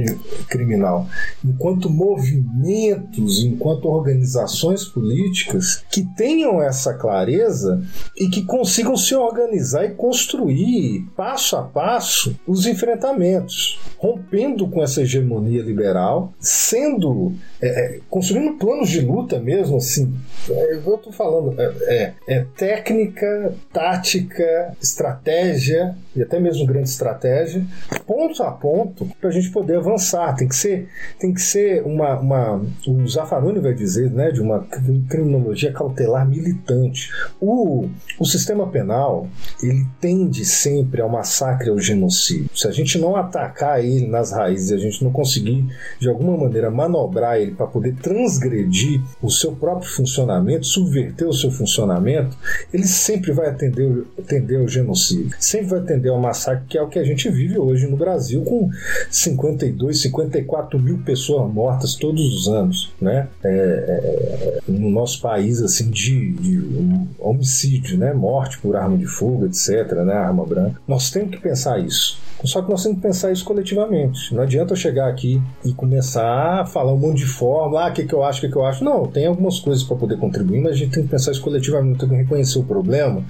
[0.47, 1.05] criminal,
[1.43, 7.83] enquanto movimentos, enquanto organizações políticas que tenham essa clareza
[8.15, 15.01] e que consigam se organizar e construir passo a passo os enfrentamentos, rompendo com essa
[15.01, 20.13] hegemonia liberal, sendo é, é construindo planos de luta mesmo, assim,
[20.49, 27.65] é, eu estou falando, é, é, é técnica tática, estratégia e até mesmo grande estratégia,
[28.05, 30.35] ponto a ponto, para a gente poder avançar.
[30.35, 30.89] Tem que ser,
[31.19, 34.65] tem que ser uma, uma o Zaffaroni vai dizer, né, de uma
[35.09, 37.09] criminologia cautelar militante.
[37.39, 37.87] O,
[38.19, 39.27] o sistema penal
[39.61, 42.49] ele tende sempre ao massacre, ao genocídio.
[42.55, 45.65] Se a gente não atacar ele nas raízes, a gente não conseguir
[45.99, 51.51] de alguma maneira manobrar ele para poder transgredir o seu próprio funcionamento, subverter o seu
[51.51, 52.37] funcionamento,
[52.73, 56.87] ele sempre vai atender, atender ao genocídio, sempre vai atender ao massacre, que é o
[56.87, 58.69] que a gente vive hoje no Brasil, com
[59.09, 63.27] 52, 54 mil pessoas mortas todos os anos, né?
[63.43, 68.13] É, é, no nosso país, assim, de, de um homicídio, né?
[68.13, 70.13] Morte por arma de fogo, etc., né?
[70.13, 70.79] Arma branca.
[70.87, 72.19] Nós temos que pensar isso.
[72.43, 74.33] Só que nós temos que pensar isso coletivamente.
[74.33, 77.93] Não adianta eu chegar aqui e começar a falar um monte de forma, ah, o
[77.93, 78.83] que, que eu acho, o que, que eu acho.
[78.83, 81.99] Não, tem algumas coisas para poder contribuir, mas a gente tem que pensar isso coletivamente,
[81.99, 83.23] tem que reconhecer o problema.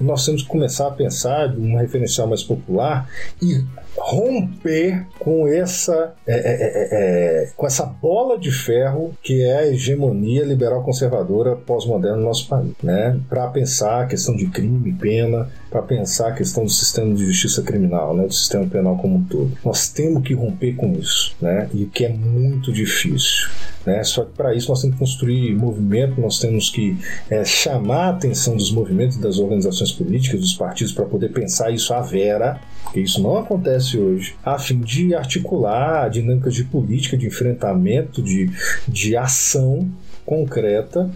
[0.00, 3.08] E nós temos que começar a pensar de um referencial mais popular
[3.40, 3.64] e
[3.96, 6.88] romper com essa é, é, é,
[7.44, 12.48] é, com essa bola de ferro que é a hegemonia liberal conservadora pós-moderna no nosso
[12.48, 13.18] país, né?
[13.28, 17.62] Para pensar a questão de crime, pena, para pensar a questão do sistema de justiça
[17.62, 18.26] criminal, né?
[18.26, 19.52] Do sistema penal como um todo.
[19.64, 21.68] Nós temos que romper com isso, né?
[21.74, 23.48] E que é muito difícil.
[23.84, 24.02] Né?
[24.04, 26.96] Só que para isso nós temos que construir movimento, nós temos que
[27.28, 31.92] é, chamar a atenção dos movimentos, das organizações políticas, dos partidos, para poder pensar isso
[31.92, 32.60] à vera,
[32.92, 38.50] porque isso não acontece hoje, a fim de articular dinâmicas de política, de enfrentamento, de,
[38.86, 39.90] de ação
[40.24, 41.10] concreta,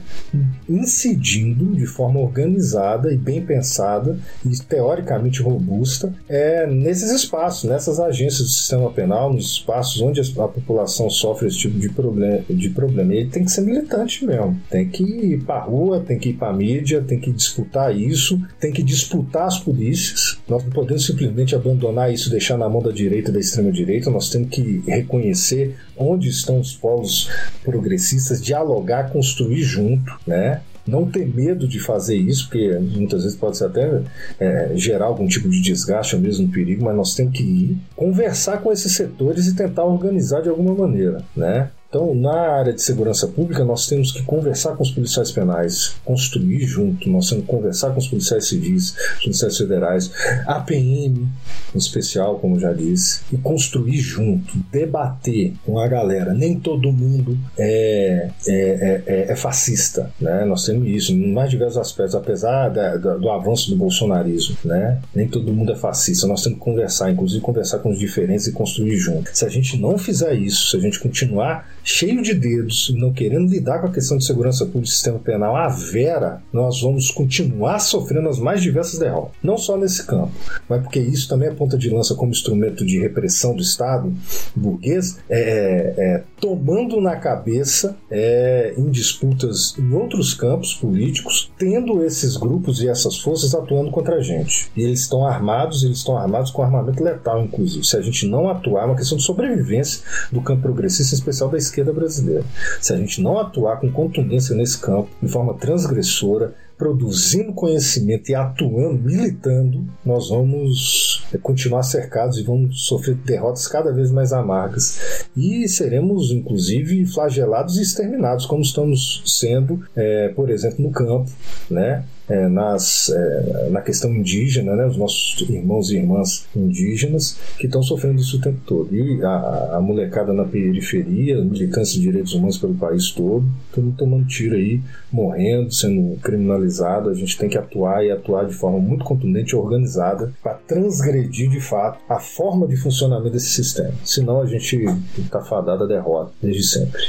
[0.68, 8.42] incidindo de forma organizada e bem pensada e teoricamente robusta é, nesses espaços, nessas agências
[8.42, 12.44] do sistema penal, nos espaços onde a população sofre esse tipo de problema.
[12.48, 13.14] De problema.
[13.14, 16.52] Ele tem que ser militante mesmo, tem que ir para rua, tem que ir para
[16.52, 20.38] mídia, tem que disputar isso, tem que disputar as polícias.
[20.48, 24.10] Nós não podemos simplesmente abandonar isso, deixar na mão da direita e da extrema direita.
[24.10, 27.30] Nós temos que reconhecer onde estão os polos
[27.64, 30.60] progressistas, dialogar, construir junto, né?
[30.86, 34.02] não ter medo de fazer isso, porque muitas vezes pode até
[34.38, 38.58] é, gerar algum tipo de desgaste ou mesmo perigo, mas nós temos que ir conversar
[38.58, 41.70] com esses setores e tentar organizar de alguma maneira, né?
[41.96, 46.60] Então, na área de segurança pública, nós temos que conversar com os policiais penais, construir
[46.66, 50.10] junto, nós temos que conversar com os policiais civis, os policiais federais,
[50.46, 51.26] a PM
[51.74, 56.34] em especial, como já disse, e construir junto, debater com a galera.
[56.34, 60.44] Nem todo mundo é, é, é, é fascista, né?
[60.44, 65.00] Nós temos isso em mais diversos aspectos, apesar da, da, do avanço do bolsonarismo, né?
[65.14, 66.26] Nem todo mundo é fascista.
[66.26, 69.30] Nós temos que conversar, inclusive conversar com os diferentes e construir junto.
[69.32, 73.12] Se a gente não fizer isso, se a gente continuar cheio de dedos e não
[73.12, 77.12] querendo lidar com a questão de segurança pública e sistema penal à vera, nós vamos
[77.12, 79.36] continuar sofrendo as mais diversas derrotas.
[79.40, 80.32] Não só nesse campo,
[80.68, 84.12] mas porque isso também é ponta de lança como instrumento de repressão do Estado
[84.54, 92.04] burguês, é, é, é tomando na cabeça é, em disputas em outros campos políticos, tendo
[92.04, 94.70] esses grupos e essas forças atuando contra a gente.
[94.76, 97.86] E eles estão armados, eles estão armados com armamento letal, inclusive.
[97.86, 100.02] Se a gente não atuar, é uma questão de sobrevivência
[100.32, 102.44] do campo progressista, em especial da esquerda brasileira.
[102.80, 108.34] Se a gente não atuar com contundência nesse campo, de forma transgressora, produzindo conhecimento e
[108.34, 115.26] atuando, militando, nós vamos é, continuar cercados e vamos sofrer derrotas cada vez mais amargas.
[115.34, 121.30] E seremos, inclusive, flagelados e exterminados, como estamos sendo, é, por exemplo, no campo,
[121.70, 122.04] né?
[122.28, 127.82] É, nas, é, na questão indígena, né, os nossos irmãos e irmãs indígenas que estão
[127.82, 128.94] sofrendo isso o tempo todo.
[128.94, 134.26] E a, a molecada na periferia, militância de direitos humanos pelo país todo, todo tomando
[134.26, 134.80] tiro aí,
[135.12, 137.10] morrendo, sendo criminalizado.
[137.10, 141.50] A gente tem que atuar e atuar de forma muito contundente e organizada para transgredir
[141.50, 143.92] de fato a forma de funcionamento desse sistema.
[144.04, 144.84] Senão a gente
[145.18, 147.00] está fadado à derrota desde sempre.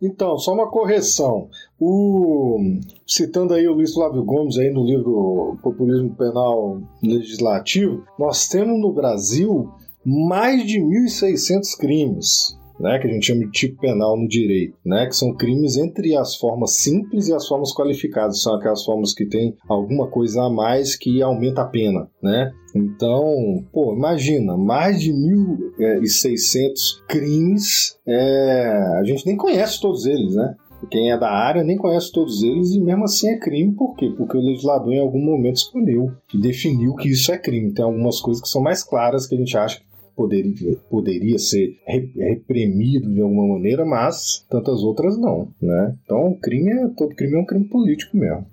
[0.00, 1.48] Então, só uma correção.
[1.80, 2.58] O,
[3.06, 8.92] citando aí o Luiz Flávio Gomes aí no livro Populismo Penal Legislativo, nós temos no
[8.92, 9.70] Brasil
[10.04, 15.06] mais de 1.600 crimes né, que a gente chama de tipo penal no direito, né,
[15.06, 19.26] que são crimes entre as formas simples e as formas qualificadas, são aquelas formas que
[19.26, 22.52] têm alguma coisa a mais que aumenta a pena, né?
[22.74, 30.54] Então, pô, imagina, mais de 1.600 crimes, é, a gente nem conhece todos eles, né?
[30.90, 34.12] Quem é da área nem conhece todos eles e mesmo assim é crime, por quê?
[34.16, 37.72] Porque o legislador em algum momento escolheu e definiu que isso é crime.
[37.72, 39.86] Tem algumas coisas que são mais claras que a gente acha que
[40.16, 45.94] poderia, poderia ser reprimido de alguma maneira, mas tantas outras não, né?
[46.04, 48.46] Então, crime é, todo crime é um crime político mesmo.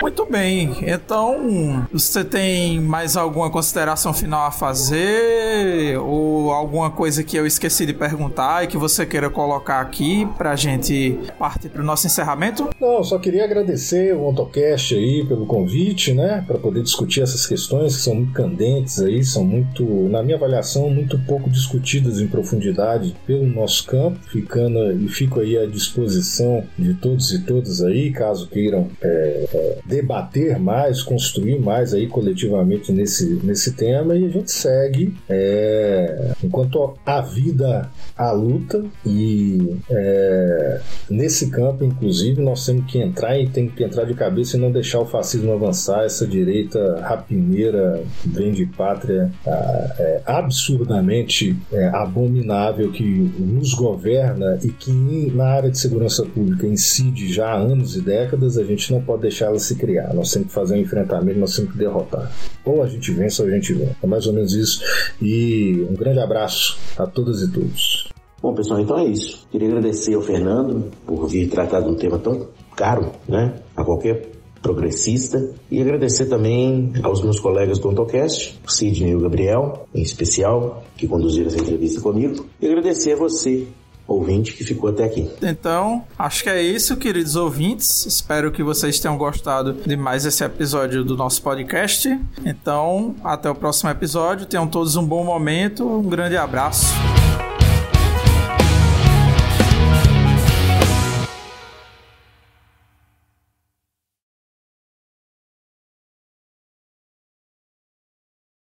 [0.00, 7.36] Muito bem, então você tem mais alguma consideração final a fazer ou alguma coisa que
[7.36, 12.06] eu esqueci de perguntar e que você queira colocar aqui pra gente partir pro nosso
[12.06, 12.70] encerramento?
[12.80, 17.96] Não, só queria agradecer o Ontocast aí pelo convite, né, para poder discutir essas questões
[17.96, 23.16] que são muito candentes aí, são muito, na minha avaliação, muito pouco discutidas em profundidade
[23.26, 28.48] pelo nosso campo, ficando e fico aí à disposição de todos e todas aí, caso
[28.48, 35.16] queiram é, debater mais, construir mais aí coletivamente nesse, nesse tema e a gente segue
[35.28, 43.38] é, enquanto a vida a luta e é, nesse campo inclusive nós temos que entrar
[43.38, 48.02] e tem que entrar de cabeça e não deixar o fascismo avançar essa direita rapineira
[48.26, 54.92] vem de pátria é, absurdamente é, abominável que nos governa e que
[55.34, 59.22] na área de segurança pública incide já há anos e décadas a gente não pode
[59.22, 60.12] deixar ela se criar.
[60.14, 62.30] Nós temos que fazer um enfrentamento, nós temos que derrotar.
[62.64, 63.96] Ou a gente vence ou a gente vence.
[64.02, 64.82] É mais ou menos isso.
[65.22, 68.08] E um grande abraço a todas e todos.
[68.40, 69.46] Bom, pessoal, então é isso.
[69.50, 72.46] Queria agradecer ao Fernando por vir tratar de um tema tão
[72.76, 74.30] caro, né, a qualquer
[74.62, 80.84] progressista e agradecer também aos meus colegas do Ontocast, Sidney e o Gabriel, em especial,
[80.96, 83.66] que conduziram essa entrevista comigo, e agradecer a você
[84.08, 85.30] ouvinte que ficou até aqui.
[85.42, 88.06] Então, acho que é isso, queridos ouvintes.
[88.06, 92.18] Espero que vocês tenham gostado de mais esse episódio do nosso podcast.
[92.44, 94.46] Então, até o próximo episódio.
[94.46, 95.86] Tenham todos um bom momento.
[95.86, 96.86] Um grande abraço.